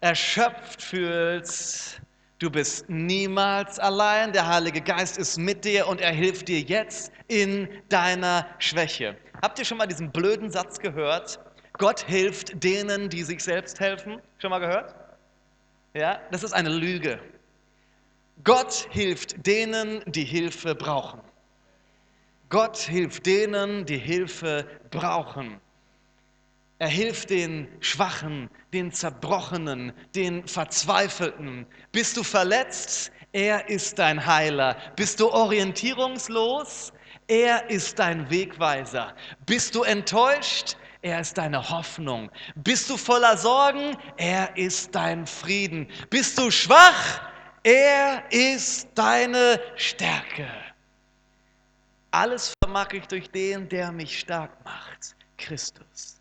erschöpft 0.00 0.80
fühlst, 0.82 2.00
du 2.38 2.50
bist 2.50 2.88
niemals 2.88 3.78
allein. 3.78 4.32
Der 4.32 4.48
Heilige 4.48 4.80
Geist 4.80 5.18
ist 5.18 5.36
mit 5.38 5.64
dir 5.64 5.86
und 5.86 6.00
er 6.00 6.12
hilft 6.12 6.48
dir 6.48 6.60
jetzt 6.60 7.12
in 7.28 7.68
deiner 7.88 8.46
Schwäche. 8.58 9.16
Habt 9.42 9.58
ihr 9.58 9.64
schon 9.64 9.78
mal 9.78 9.86
diesen 9.86 10.10
blöden 10.10 10.50
Satz 10.50 10.78
gehört? 10.78 11.40
Gott 11.78 12.00
hilft 12.00 12.64
denen, 12.64 13.10
die 13.10 13.22
sich 13.22 13.44
selbst 13.44 13.80
helfen. 13.80 14.20
Schon 14.38 14.50
mal 14.50 14.60
gehört? 14.60 14.94
Ja, 15.92 16.20
das 16.30 16.42
ist 16.42 16.52
eine 16.52 16.70
Lüge. 16.70 17.20
Gott 18.44 18.88
hilft 18.90 19.46
denen, 19.46 20.02
die 20.06 20.24
Hilfe 20.24 20.74
brauchen. 20.74 21.20
Gott 22.48 22.76
hilft 22.76 23.26
denen, 23.26 23.84
die 23.86 23.98
Hilfe 23.98 24.66
brauchen. 24.90 25.60
Er 26.78 26.88
hilft 26.88 27.30
den 27.30 27.68
Schwachen, 27.80 28.50
den 28.72 28.92
Zerbrochenen, 28.92 29.92
den 30.14 30.46
Verzweifelten. 30.46 31.66
Bist 31.90 32.16
du 32.16 32.22
verletzt? 32.22 33.10
Er 33.32 33.68
ist 33.68 33.98
dein 33.98 34.24
Heiler. 34.24 34.76
Bist 34.94 35.18
du 35.20 35.30
orientierungslos? 35.30 36.92
Er 37.28 37.68
ist 37.70 37.98
dein 37.98 38.30
Wegweiser. 38.30 39.14
Bist 39.46 39.74
du 39.74 39.82
enttäuscht? 39.82 40.76
Er 41.02 41.20
ist 41.20 41.38
deine 41.38 41.68
Hoffnung. 41.70 42.30
Bist 42.56 42.90
du 42.90 42.96
voller 42.96 43.36
Sorgen? 43.36 43.96
Er 44.16 44.56
ist 44.56 44.94
dein 44.94 45.26
Frieden. 45.26 45.88
Bist 46.10 46.38
du 46.38 46.50
schwach? 46.50 47.20
Er 47.66 48.22
ist 48.30 48.90
deine 48.94 49.60
Stärke. 49.74 50.46
Alles 52.12 52.52
vermag 52.62 52.92
ich 52.92 53.08
durch 53.08 53.28
den, 53.28 53.68
der 53.68 53.90
mich 53.90 54.20
stark 54.20 54.64
macht, 54.64 55.16
Christus. 55.36 56.15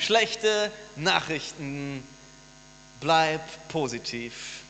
Schlechte 0.00 0.72
Nachrichten. 0.96 2.02
Bleib 3.00 3.40
positiv. 3.68 4.62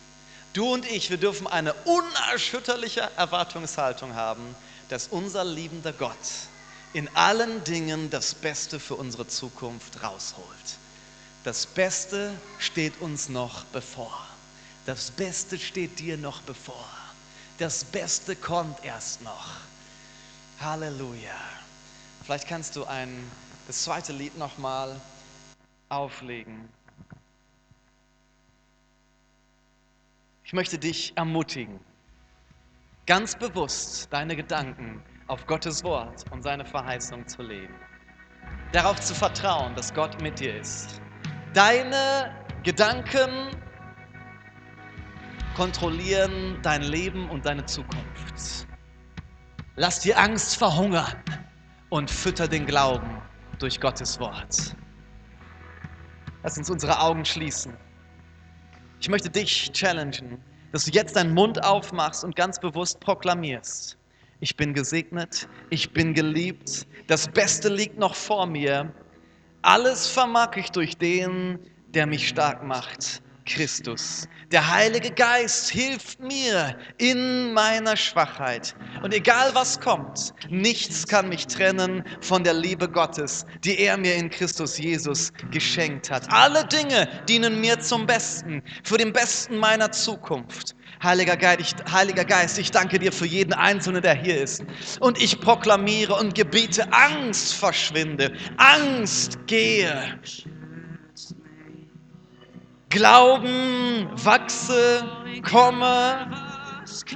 Du 0.53 0.73
und 0.73 0.85
ich, 0.85 1.11
wir 1.11 1.17
dürfen 1.17 1.47
eine 1.47 1.73
unerschütterliche 1.73 3.09
Erwartungshaltung 3.17 4.15
haben, 4.15 4.55
dass 4.89 5.09
unser 5.09 5.45
liebender 5.45 5.93
Gott 5.93 6.17
in 6.93 7.09
allen 7.17 7.63
Dingen 7.65 8.11
das 8.11 8.35
Beste 8.35 8.81
für 8.81 8.97
unsere 8.97 9.29
Zukunft 9.29 10.03
rausholt. 10.03 10.47
Das 11.45 11.67
Beste 11.67 12.33
steht 12.59 13.01
uns 13.01 13.29
noch 13.29 13.65
bevor. 13.67 14.27
Das 14.87 15.13
Beste 15.13 15.59
steht 15.59 16.01
dir 16.01 16.17
noch 16.17 16.43
bevor. 16.43 16.89
Das 17.59 17.85
Beste 17.85 18.35
kommt 18.35 18.85
erst 18.85 19.23
noch. 19.23 19.47
Halleluja. 20.61 21.37
Vielleicht 22.25 22.49
kannst 22.49 22.75
du 22.75 22.85
ein, 22.85 23.31
das 23.69 23.85
zweite 23.85 24.13
Lied 24.13 24.37
nochmal 24.37 25.01
auflegen. 25.91 26.69
Ich 30.45 30.53
möchte 30.53 30.79
dich 30.79 31.13
ermutigen, 31.17 31.79
ganz 33.07 33.37
bewusst 33.37 34.13
deine 34.13 34.35
Gedanken 34.35 35.03
auf 35.29 35.47
Gottes 35.47 35.85
Wort 35.85 36.25
und 36.33 36.43
seine 36.43 36.65
Verheißung 36.65 37.27
zu 37.29 37.43
legen. 37.43 37.75
Darauf 38.73 39.01
zu 39.01 39.15
vertrauen, 39.15 39.75
dass 39.75 39.93
Gott 39.95 40.21
mit 40.23 40.41
dir 40.41 40.59
ist. 40.59 41.01
Deine 41.55 42.35
Gedanken 42.63 43.51
kontrollieren 45.55 46.59
dein 46.63 46.83
Leben 46.83 47.29
und 47.31 47.47
deine 47.47 47.65
Zukunft. 47.67 48.67
Lass 49.77 50.01
die 50.01 50.15
Angst 50.15 50.57
verhungern 50.57 51.15
und 51.91 52.11
fütter 52.11 52.49
den 52.49 52.67
Glauben 52.67 53.23
durch 53.59 53.81
Gottes 53.81 54.19
Wort. 54.21 54.75
Lass 56.43 56.57
uns 56.57 56.71
unsere 56.71 57.01
Augen 57.01 57.25
schließen. 57.25 57.77
Ich 59.01 59.09
möchte 59.09 59.29
dich 59.29 59.71
challengen, 59.73 60.43
dass 60.73 60.87
du 60.87 60.91
jetzt 60.91 61.17
deinen 61.17 61.35
Mund 61.35 61.63
aufmachst 61.63 62.25
und 62.25 62.35
ganz 62.35 62.59
bewusst 62.59 63.01
proklamierst. 63.01 63.99
Ich 64.41 64.57
bin 64.57 64.73
gesegnet, 64.73 65.49
ich 65.69 65.93
bin 65.93 66.15
geliebt, 66.15 66.87
das 67.07 67.29
Beste 67.29 67.69
liegt 67.69 67.99
noch 67.99 68.15
vor 68.15 68.47
mir. 68.47 68.91
Alles 69.61 70.09
vermag 70.09 70.57
ich 70.57 70.71
durch 70.71 70.97
den, 70.97 71.59
der 71.89 72.07
mich 72.07 72.29
stark 72.29 72.63
macht, 72.65 73.23
Christus. 73.51 74.29
Der 74.53 74.73
Heilige 74.73 75.11
Geist 75.11 75.71
hilft 75.71 76.21
mir 76.21 76.77
in 76.99 77.53
meiner 77.53 77.97
Schwachheit. 77.97 78.75
Und 79.03 79.13
egal 79.13 79.51
was 79.55 79.81
kommt, 79.81 80.33
nichts 80.49 81.07
kann 81.07 81.29
mich 81.29 81.47
trennen 81.47 82.05
von 82.21 82.45
der 82.45 82.55
Liebe 82.55 82.89
Gottes, 82.89 83.45
die 83.65 83.79
er 83.79 83.97
mir 83.97 84.15
in 84.15 84.31
Christus 84.31 84.79
Jesus 84.79 85.33
geschenkt 85.51 86.11
hat. 86.11 86.33
Alle 86.33 86.65
Dinge 86.67 87.09
dienen 87.29 87.61
mir 87.61 87.81
zum 87.81 88.07
Besten, 88.07 88.63
für 88.85 88.99
den 88.99 89.13
Besten 89.13 89.57
meiner 89.57 89.91
Zukunft. 89.93 90.75
Heiliger 91.03 91.37
Geist, 91.37 91.61
ich, 91.61 91.93
Heiliger 91.93 92.25
Geist, 92.25 92.59
ich 92.59 92.71
danke 92.71 92.99
dir 92.99 93.13
für 93.13 93.27
jeden 93.27 93.53
Einzelnen, 93.53 94.03
der 94.03 94.15
hier 94.15 94.41
ist. 94.41 94.63
Und 95.01 95.21
ich 95.21 95.41
proklamiere 95.41 96.15
und 96.15 96.35
gebiete, 96.35 96.93
Angst 96.93 97.55
verschwinde, 97.55 98.33
Angst 98.59 99.39
gehe. 99.47 100.19
Glauben 102.91 104.09
wachse, 104.17 105.05
komme, 105.49 106.29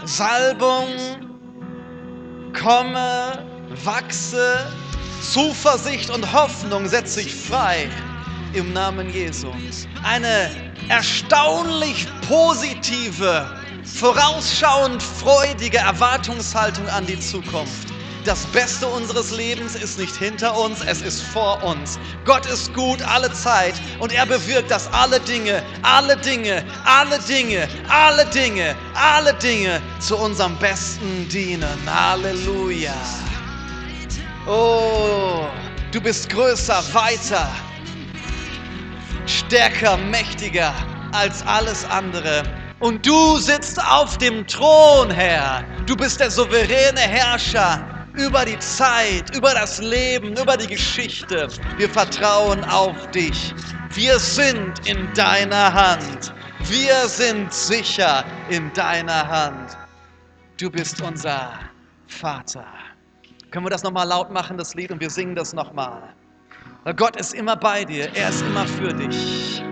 Salbung, 0.05 0.87
komme, 2.57 3.45
wachse, 3.83 4.71
Zuversicht 5.21 6.11
und 6.11 6.33
Hoffnung 6.33 6.87
setze 6.87 7.23
ich 7.23 7.35
frei 7.35 7.91
im 8.53 8.73
Namen 8.73 9.13
Jesu. 9.13 9.49
Eine 10.05 10.49
erstaunlich 10.89 12.07
positive 12.29 13.45
vorausschauend 13.83 15.03
freudige 15.03 15.79
Erwartungshaltung 15.79 16.89
an 16.89 17.05
die 17.05 17.19
Zukunft. 17.19 17.89
Das 18.25 18.47
Beste 18.47 18.87
unseres 18.87 19.33
Lebens 19.33 19.75
ist 19.75 19.99
nicht 19.99 20.17
hinter 20.17 20.59
uns, 20.59 20.81
es 20.83 21.03
ist 21.03 21.21
vor 21.21 21.63
uns. 21.63 21.99
Gott 22.25 22.47
ist 22.47 22.73
gut 22.73 23.03
alle 23.03 23.31
Zeit 23.35 23.75
und 23.99 24.15
er 24.15 24.25
bewirkt, 24.25 24.71
dass 24.71 24.91
alle 24.95 25.21
Dinge, 25.21 25.63
alle 25.83 26.17
Dinge, 26.17 26.65
alle 26.87 27.19
Dinge, 27.19 27.69
alle 27.87 28.25
Dinge, 28.25 28.75
alle 28.95 29.35
Dinge 29.35 29.83
zu 30.01 30.17
unserem 30.17 30.57
Besten 30.57 31.29
dienen. 31.29 31.69
Halleluja. 31.87 32.95
Oh, 34.47 35.47
du 35.93 36.01
bist 36.01 36.31
größer, 36.31 36.83
weiter, 36.95 37.47
stärker, 39.27 39.99
mächtiger 39.99 40.73
als 41.13 41.47
alles 41.47 41.85
andere. 41.85 42.43
Und 42.81 43.05
du 43.05 43.37
sitzt 43.37 43.79
auf 43.87 44.17
dem 44.17 44.47
Thron, 44.47 45.11
Herr. 45.11 45.63
Du 45.85 45.95
bist 45.95 46.21
der 46.21 46.31
souveräne 46.31 47.01
Herrscher 47.01 47.94
über 48.15 48.45
die 48.45 48.59
Zeit, 48.59 49.35
über 49.37 49.55
das 49.55 49.81
Leben, 49.81 50.37
über 50.37 50.57
die 50.57 50.67
Geschichte. 50.67 51.49
Wir 51.77 51.89
vertrauen 51.89 52.65
auf 52.65 53.11
dich. 53.11 53.55
Wir 53.91 54.19
sind 54.19 54.87
in 54.87 55.13
deiner 55.15 55.73
Hand. 55.73 56.33
Wir 56.61 57.09
sind 57.09 57.53
sicher 57.53 58.25
in 58.49 58.73
deiner 58.73 59.29
Hand. 59.29 59.77
Du 60.59 60.71
bist 60.71 61.01
unser 61.03 61.53
Vater. 62.07 62.67
Können 63.51 63.67
wir 63.67 63.71
das 63.71 63.83
nochmal 63.83 64.07
laut 64.07 64.31
machen, 64.33 64.57
das 64.57 64.75
Lied, 64.75 64.91
und 64.91 65.01
wir 65.01 65.11
singen 65.11 65.35
das 65.35 65.53
nochmal. 65.53 66.15
Gott 66.97 67.17
ist 67.17 67.35
immer 67.35 67.57
bei 67.57 67.85
dir, 67.85 68.09
er 68.15 68.29
ist 68.29 68.43
immer 68.43 68.67
für 68.67 68.93
dich. 68.93 69.63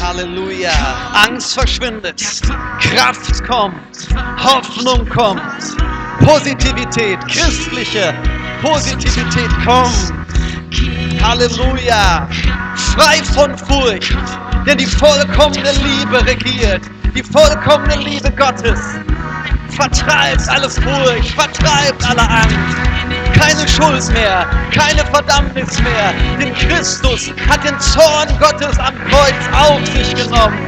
Halleluja. 0.00 0.72
Angst 1.12 1.54
verschwindet. 1.54 2.22
Kraft 2.80 3.44
kommt. 3.46 4.08
Hoffnung 4.42 5.08
kommt. 5.08 5.42
Positivität, 6.24 7.18
christliche 7.28 8.14
Positivität 8.62 9.50
kommt. 9.64 10.12
Halleluja. 11.22 12.28
Frei 12.74 13.22
von 13.34 13.56
Furcht. 13.56 14.16
Denn 14.66 14.78
die 14.78 14.86
vollkommene 14.86 15.72
Liebe 15.72 16.24
regiert. 16.26 16.82
Die 17.14 17.22
vollkommene 17.22 17.96
Liebe 17.96 18.30
Gottes 18.30 18.80
vertreibt 19.70 20.48
alles 20.48 20.78
Furcht, 20.78 21.30
vertreibt 21.30 22.08
alle 22.08 22.28
Angst. 22.28 22.76
Keine 23.40 23.66
Schuld 23.66 24.12
mehr, 24.12 24.46
keine 24.72 25.04
Verdammnis 25.06 25.80
mehr. 25.80 26.12
Denn 26.38 26.54
Christus 26.54 27.32
hat 27.48 27.64
den 27.64 27.78
Zorn 27.80 28.28
Gottes 28.38 28.78
am 28.78 28.94
Kreuz 29.08 29.34
auf 29.52 29.86
sich 29.86 30.14
genommen. 30.14 30.58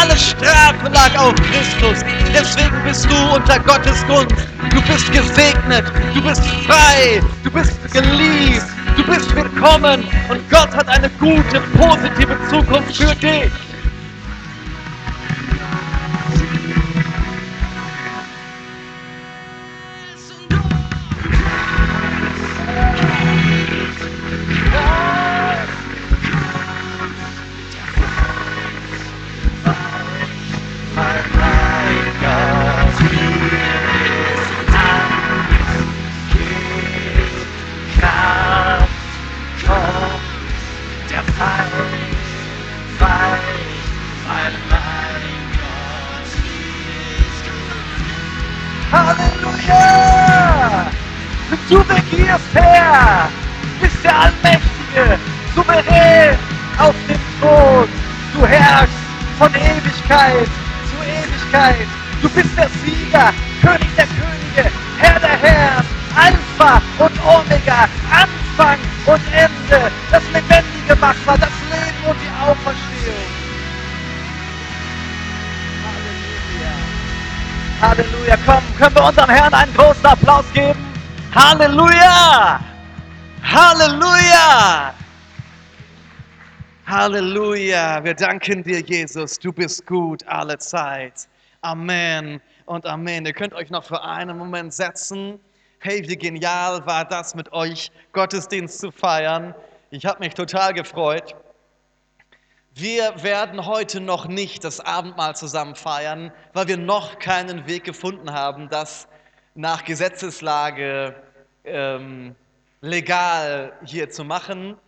Alle 0.00 0.16
Strafe 0.16 0.88
lag 0.92 1.16
auf 1.18 1.34
Christus. 1.34 2.04
Deswegen 2.34 2.82
bist 2.84 3.04
du 3.04 3.34
unter 3.34 3.58
Gottes 3.60 4.04
Gunst. 4.06 4.34
Du 4.70 4.80
bist 4.82 5.12
gesegnet, 5.12 5.84
du 6.14 6.22
bist 6.22 6.42
frei, 6.66 7.20
du 7.44 7.50
bist 7.50 7.72
geliebt, 7.92 8.64
du 8.96 9.04
bist 9.04 9.34
willkommen 9.36 10.04
und 10.30 10.50
Gott 10.50 10.74
hat 10.74 10.88
eine 10.88 11.10
gute, 11.20 11.60
positive 11.78 12.36
Zukunft 12.48 12.96
für 12.96 13.14
dich. 13.16 13.52
Halleluja! 49.68 50.86
Du 51.68 51.76
regierst, 51.78 52.44
Herr! 52.54 53.28
Bist 53.80 54.04
der 54.04 54.16
Allmächtige, 54.16 55.18
souverän 55.54 56.38
auf 56.78 56.94
dem 57.08 57.18
Thron. 57.40 57.88
Du 58.34 58.46
herrschst 58.46 58.94
von 59.38 59.52
Ewigkeit 59.54 60.46
zu 60.88 60.96
Ewigkeit. 61.04 61.86
Du 62.20 62.28
bist 62.28 62.56
der 62.56 62.68
Sieger, 62.84 63.32
König 63.60 63.88
der 63.96 64.06
Könige, 64.06 64.70
können 78.82 78.96
wir 78.96 79.04
unserem 79.04 79.30
Herrn 79.30 79.54
einen 79.54 79.72
großen 79.74 80.04
Applaus 80.04 80.44
geben? 80.52 80.76
Halleluja! 81.32 82.58
Halleluja! 83.40 84.92
Halleluja! 86.84 88.02
Wir 88.02 88.14
danken 88.14 88.64
dir, 88.64 88.80
Jesus. 88.80 89.38
Du 89.38 89.52
bist 89.52 89.86
gut 89.86 90.26
alle 90.26 90.58
Zeit. 90.58 91.28
Amen 91.60 92.40
und 92.66 92.84
Amen. 92.84 93.24
Ihr 93.24 93.32
könnt 93.32 93.54
euch 93.54 93.70
noch 93.70 93.84
für 93.84 94.02
einen 94.02 94.36
Moment 94.36 94.74
setzen. 94.74 95.38
Hey, 95.78 96.02
wie 96.08 96.16
genial 96.16 96.84
war 96.84 97.04
das 97.04 97.36
mit 97.36 97.52
euch, 97.52 97.92
Gottesdienst 98.12 98.80
zu 98.80 98.90
feiern. 98.90 99.54
Ich 99.90 100.06
habe 100.06 100.18
mich 100.18 100.34
total 100.34 100.72
gefreut. 100.72 101.36
Wir 102.74 103.22
werden 103.22 103.66
heute 103.66 104.00
noch 104.00 104.26
nicht 104.26 104.64
das 104.64 104.80
Abendmahl 104.80 105.36
zusammen 105.36 105.74
feiern, 105.74 106.32
weil 106.54 106.68
wir 106.68 106.78
noch 106.78 107.18
keinen 107.18 107.66
Weg 107.66 107.84
gefunden 107.84 108.32
haben, 108.32 108.70
das 108.70 109.08
nach 109.54 109.84
Gesetzeslage 109.84 111.14
ähm, 111.64 112.34
legal 112.80 113.74
hier 113.84 114.08
zu 114.08 114.24
machen. 114.24 114.78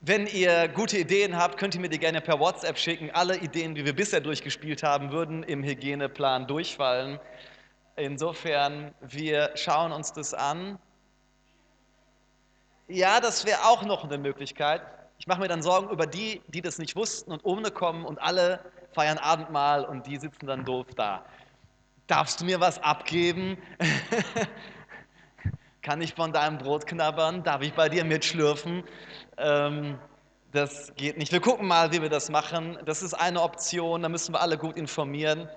Wenn 0.00 0.26
ihr 0.26 0.66
gute 0.66 0.98
Ideen 0.98 1.36
habt, 1.36 1.58
könnt 1.58 1.76
ihr 1.76 1.80
mir 1.80 1.88
die 1.88 2.00
gerne 2.00 2.20
per 2.20 2.40
WhatsApp 2.40 2.76
schicken. 2.76 3.12
Alle 3.12 3.36
Ideen, 3.36 3.76
die 3.76 3.84
wir 3.84 3.94
bisher 3.94 4.20
durchgespielt 4.20 4.82
haben, 4.82 5.12
würden 5.12 5.44
im 5.44 5.62
Hygieneplan 5.62 6.48
durchfallen. 6.48 7.20
Insofern, 7.94 8.92
wir 9.00 9.52
schauen 9.54 9.92
uns 9.92 10.12
das 10.12 10.34
an. 10.34 10.76
Ja, 12.88 13.20
das 13.20 13.46
wäre 13.46 13.64
auch 13.64 13.84
noch 13.84 14.02
eine 14.02 14.18
Möglichkeit. 14.18 14.82
Ich 15.18 15.26
mache 15.26 15.40
mir 15.40 15.48
dann 15.48 15.62
Sorgen 15.62 15.90
über 15.90 16.06
die, 16.06 16.42
die 16.48 16.60
das 16.60 16.78
nicht 16.78 16.96
wussten 16.96 17.32
und 17.32 17.44
ohne 17.44 17.70
kommen 17.70 18.04
und 18.04 18.20
alle 18.20 18.60
feiern 18.92 19.18
Abendmahl 19.18 19.84
und 19.84 20.06
die 20.06 20.16
sitzen 20.16 20.46
dann 20.46 20.64
doof 20.64 20.86
da. 20.96 21.24
Darfst 22.06 22.40
du 22.40 22.44
mir 22.44 22.60
was 22.60 22.82
abgeben? 22.82 23.56
Kann 25.82 26.00
ich 26.00 26.14
von 26.14 26.32
deinem 26.32 26.58
Brot 26.58 26.86
knabbern? 26.86 27.42
Darf 27.42 27.62
ich 27.62 27.74
bei 27.74 27.88
dir 27.88 28.04
mitschlürfen? 28.04 28.84
Ähm, 29.36 29.98
das 30.52 30.94
geht 30.96 31.18
nicht. 31.18 31.32
Wir 31.32 31.40
gucken 31.40 31.66
mal, 31.66 31.92
wie 31.92 32.00
wir 32.00 32.08
das 32.08 32.30
machen. 32.30 32.78
Das 32.84 33.02
ist 33.02 33.14
eine 33.14 33.42
Option, 33.42 34.02
da 34.02 34.08
müssen 34.08 34.34
wir 34.34 34.40
alle 34.40 34.56
gut 34.56 34.76
informieren. 34.76 35.48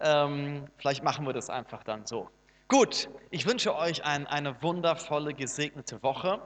Ähm, 0.00 0.66
vielleicht 0.76 1.04
machen 1.04 1.26
wir 1.26 1.32
das 1.32 1.50
einfach 1.50 1.84
dann 1.84 2.06
so. 2.06 2.28
Gut, 2.68 3.08
ich 3.30 3.46
wünsche 3.46 3.74
euch 3.74 4.04
ein, 4.04 4.26
eine 4.26 4.62
wundervolle, 4.62 5.34
gesegnete 5.34 6.02
Woche. 6.02 6.40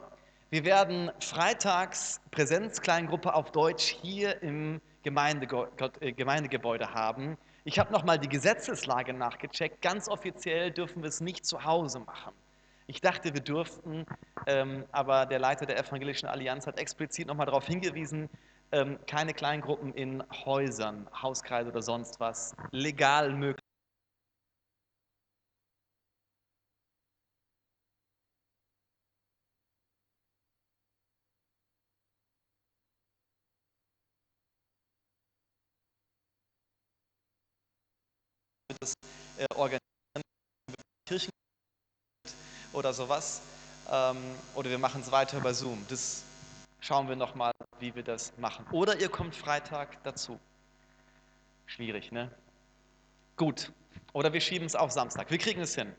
Wir 0.55 0.63
werden 0.63 1.11
freitags 1.19 2.21
Präsenzkleingruppe 2.31 3.33
auf 3.33 3.51
Deutsch 3.51 3.93
hier 4.01 4.41
im 4.41 4.79
äh, 5.03 6.13
Gemeindegebäude 6.13 6.93
haben. 6.93 7.37
Ich 7.65 7.77
habe 7.77 7.91
nochmal 7.91 8.17
die 8.17 8.29
Gesetzeslage 8.29 9.11
nachgecheckt. 9.11 9.81
Ganz 9.81 10.07
offiziell 10.07 10.71
dürfen 10.71 11.01
wir 11.01 11.09
es 11.09 11.19
nicht 11.19 11.45
zu 11.45 11.65
Hause 11.65 11.99
machen. 11.99 12.31
Ich 12.87 13.01
dachte, 13.01 13.33
wir 13.33 13.41
dürften, 13.41 14.05
ähm, 14.47 14.85
aber 14.93 15.25
der 15.25 15.39
Leiter 15.39 15.65
der 15.65 15.77
Evangelischen 15.77 16.27
Allianz 16.27 16.67
hat 16.67 16.79
explizit 16.79 17.27
nochmal 17.27 17.47
darauf 17.47 17.67
hingewiesen, 17.67 18.29
ähm, 18.71 18.97
keine 19.07 19.33
Kleingruppen 19.33 19.93
in 19.93 20.23
Häusern, 20.45 21.05
Hauskreise 21.21 21.69
oder 21.69 21.81
sonst 21.81 22.21
was 22.21 22.55
legal 22.71 23.33
möglich. 23.33 23.64
Das 38.79 38.93
äh, 39.37 39.45
organisieren, 39.53 39.81
Kirchen 41.07 41.31
oder 42.73 42.93
sowas. 42.93 43.41
Ähm, 43.91 44.17
oder 44.55 44.69
wir 44.69 44.79
machen 44.79 45.01
es 45.01 45.11
weiter 45.11 45.37
über 45.37 45.53
Zoom. 45.53 45.85
Das 45.89 46.23
schauen 46.79 47.07
wir 47.07 47.15
nochmal, 47.15 47.51
wie 47.79 47.93
wir 47.95 48.03
das 48.03 48.33
machen. 48.37 48.65
Oder 48.71 48.99
ihr 48.99 49.09
kommt 49.09 49.35
Freitag 49.35 50.03
dazu. 50.03 50.39
Schwierig, 51.65 52.11
ne? 52.11 52.31
Gut. 53.37 53.71
Oder 54.13 54.33
wir 54.33 54.41
schieben 54.41 54.65
es 54.65 54.75
auf 54.75 54.91
Samstag. 54.91 55.29
Wir 55.29 55.37
kriegen 55.37 55.61
es 55.61 55.75
hin. 55.75 55.93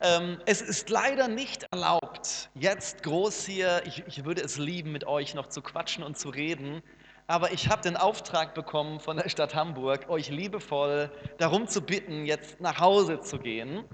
Ähm, 0.00 0.40
es 0.44 0.60
ist 0.60 0.90
leider 0.90 1.28
nicht 1.28 1.62
erlaubt, 1.72 2.50
jetzt 2.54 3.02
groß 3.04 3.46
hier, 3.46 3.82
ich, 3.86 4.04
ich 4.06 4.24
würde 4.24 4.42
es 4.42 4.58
lieben, 4.58 4.92
mit 4.92 5.04
euch 5.06 5.34
noch 5.34 5.46
zu 5.46 5.62
quatschen 5.62 6.02
und 6.02 6.18
zu 6.18 6.28
reden, 6.30 6.82
aber 7.26 7.52
ich 7.52 7.70
habe 7.70 7.82
den 7.82 7.96
Auftrag 7.96 8.54
bekommen 8.54 9.00
von 9.00 9.16
der 9.16 9.28
Stadt 9.28 9.54
Hamburg, 9.54 10.08
euch 10.08 10.28
liebevoll 10.28 11.10
darum 11.38 11.66
zu 11.66 11.80
bitten, 11.80 12.26
jetzt 12.26 12.60
nach 12.60 12.80
Hause 12.80 13.20
zu 13.20 13.38
gehen. 13.38 13.84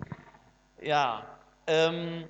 Ja, 0.82 1.24
ähm, 1.66 2.24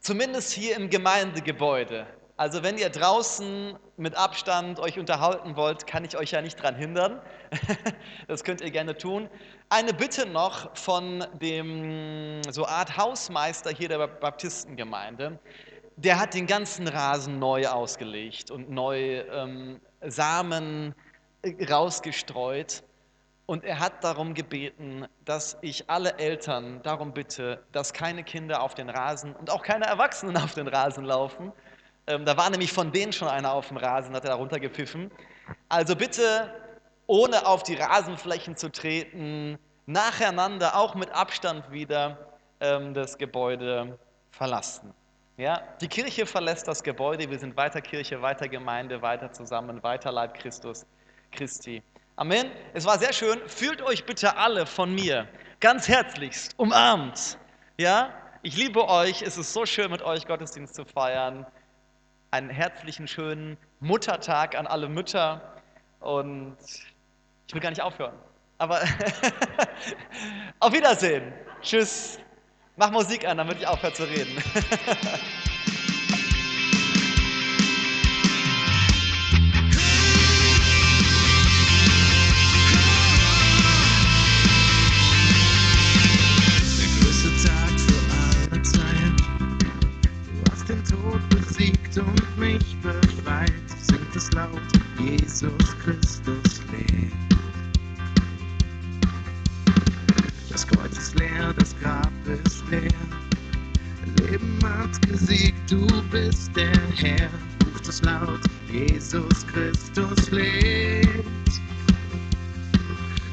zumindest 0.00 0.52
hier 0.52 0.76
im 0.76 0.90
Gemeindegebäude. 0.90 2.06
Also 2.36 2.62
wenn 2.62 2.78
ihr 2.78 2.88
draußen 2.88 3.78
mit 3.98 4.14
Abstand 4.16 4.80
euch 4.80 4.98
unterhalten 4.98 5.56
wollt, 5.56 5.86
kann 5.86 6.06
ich 6.06 6.16
euch 6.16 6.30
ja 6.30 6.40
nicht 6.40 6.58
daran 6.58 6.74
hindern. 6.74 7.20
das 8.28 8.42
könnt 8.42 8.62
ihr 8.62 8.70
gerne 8.70 8.96
tun. 8.96 9.28
Eine 9.68 9.92
Bitte 9.92 10.26
noch 10.26 10.74
von 10.74 11.26
dem 11.40 12.42
so 12.50 12.66
Art 12.66 12.96
Hausmeister 12.96 13.70
hier 13.70 13.88
der 13.88 14.06
Baptistengemeinde. 14.06 15.38
Der 15.96 16.18
hat 16.18 16.32
den 16.32 16.46
ganzen 16.46 16.88
Rasen 16.88 17.38
neu 17.38 17.68
ausgelegt 17.68 18.50
und 18.50 18.70
neu 18.70 19.20
ähm, 19.30 19.78
Samen 20.02 20.94
äh, 21.42 21.64
rausgestreut. 21.64 22.82
Und 23.46 23.64
er 23.64 23.80
hat 23.80 24.04
darum 24.04 24.34
gebeten, 24.34 25.08
dass 25.24 25.58
ich 25.60 25.90
alle 25.90 26.18
Eltern 26.18 26.80
darum 26.84 27.12
bitte, 27.12 27.64
dass 27.72 27.92
keine 27.92 28.22
Kinder 28.22 28.62
auf 28.62 28.74
den 28.74 28.88
Rasen 28.88 29.34
und 29.34 29.50
auch 29.50 29.62
keine 29.62 29.86
Erwachsenen 29.86 30.36
auf 30.36 30.54
den 30.54 30.68
Rasen 30.68 31.04
laufen. 31.04 31.52
Ähm, 32.06 32.24
da 32.24 32.36
war 32.36 32.48
nämlich 32.48 32.72
von 32.72 32.92
denen 32.92 33.12
schon 33.12 33.26
einer 33.26 33.52
auf 33.52 33.68
dem 33.68 33.76
Rasen, 33.76 34.14
hat 34.14 34.24
er 34.24 34.30
da 34.30 34.36
runtergepfiffen. 34.36 35.10
Also 35.68 35.96
bitte, 35.96 36.54
ohne 37.08 37.44
auf 37.44 37.64
die 37.64 37.74
Rasenflächen 37.74 38.56
zu 38.56 38.70
treten, 38.70 39.58
nacheinander, 39.86 40.76
auch 40.76 40.94
mit 40.94 41.10
Abstand 41.10 41.72
wieder 41.72 42.18
ähm, 42.60 42.94
das 42.94 43.18
Gebäude 43.18 43.98
verlassen. 44.30 44.94
Ja, 45.40 45.62
die 45.80 45.88
Kirche 45.88 46.26
verlässt 46.26 46.68
das 46.68 46.82
Gebäude, 46.82 47.30
wir 47.30 47.38
sind 47.38 47.56
weiter 47.56 47.80
Kirche, 47.80 48.20
weiter 48.20 48.46
Gemeinde, 48.46 49.00
weiter 49.00 49.32
zusammen, 49.32 49.82
weiter 49.82 50.12
Leib 50.12 50.34
Christus, 50.34 50.84
Christi. 51.32 51.82
Amen. 52.16 52.50
Es 52.74 52.84
war 52.84 52.98
sehr 52.98 53.14
schön. 53.14 53.40
Fühlt 53.46 53.80
euch 53.80 54.04
bitte 54.04 54.36
alle 54.36 54.66
von 54.66 54.94
mir 54.94 55.26
ganz 55.58 55.88
herzlichst 55.88 56.52
umarmt. 56.58 57.38
Ja, 57.78 58.12
ich 58.42 58.54
liebe 58.54 58.86
euch. 58.86 59.22
Es 59.22 59.38
ist 59.38 59.54
so 59.54 59.64
schön, 59.64 59.90
mit 59.90 60.02
euch 60.02 60.26
Gottesdienst 60.26 60.74
zu 60.74 60.84
feiern. 60.84 61.46
Einen 62.30 62.50
herzlichen, 62.50 63.08
schönen 63.08 63.56
Muttertag 63.80 64.54
an 64.58 64.66
alle 64.66 64.90
Mütter. 64.90 65.54
Und 66.00 66.58
ich 67.48 67.54
will 67.54 67.62
gar 67.62 67.70
nicht 67.70 67.80
aufhören. 67.80 68.18
Aber 68.58 68.82
auf 70.60 70.70
Wiedersehen. 70.74 71.32
Tschüss. 71.62 72.18
Mach 72.80 72.90
Musik 72.92 73.28
an, 73.28 73.36
damit 73.36 73.58
ich 73.60 73.66
aufhöre 73.66 73.92
zu 73.92 74.04
reden. 74.04 74.42
und 91.98 92.38
mich 92.38 92.76
befreit, 92.82 93.52
singt 93.82 94.16
es 94.16 94.32
laut, 94.32 94.50
Jesus 94.98 95.52
Christus 95.84 96.62
lebt. 96.70 97.29
Leer, 101.20 101.52
das 101.58 101.74
Grab 101.80 102.10
ist 102.44 102.64
leer. 102.70 102.90
Leben 104.18 104.58
hat 104.62 105.00
gesiegt, 105.06 105.70
du 105.70 105.86
bist 106.10 106.54
der 106.56 106.72
Herr. 106.96 107.28
Ruft 107.66 107.88
es 107.88 108.02
laut, 108.02 108.40
Jesus 108.70 109.46
Christus 109.46 110.30
lebt. 110.30 111.52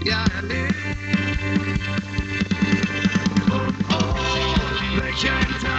Ja, 0.03 0.25
er 0.35 0.41
lebt. 0.43 0.75
Oh, 3.49 3.71
oh, 3.89 4.99
welch 4.99 5.29
ein 5.29 5.47
Tag. 5.61 5.77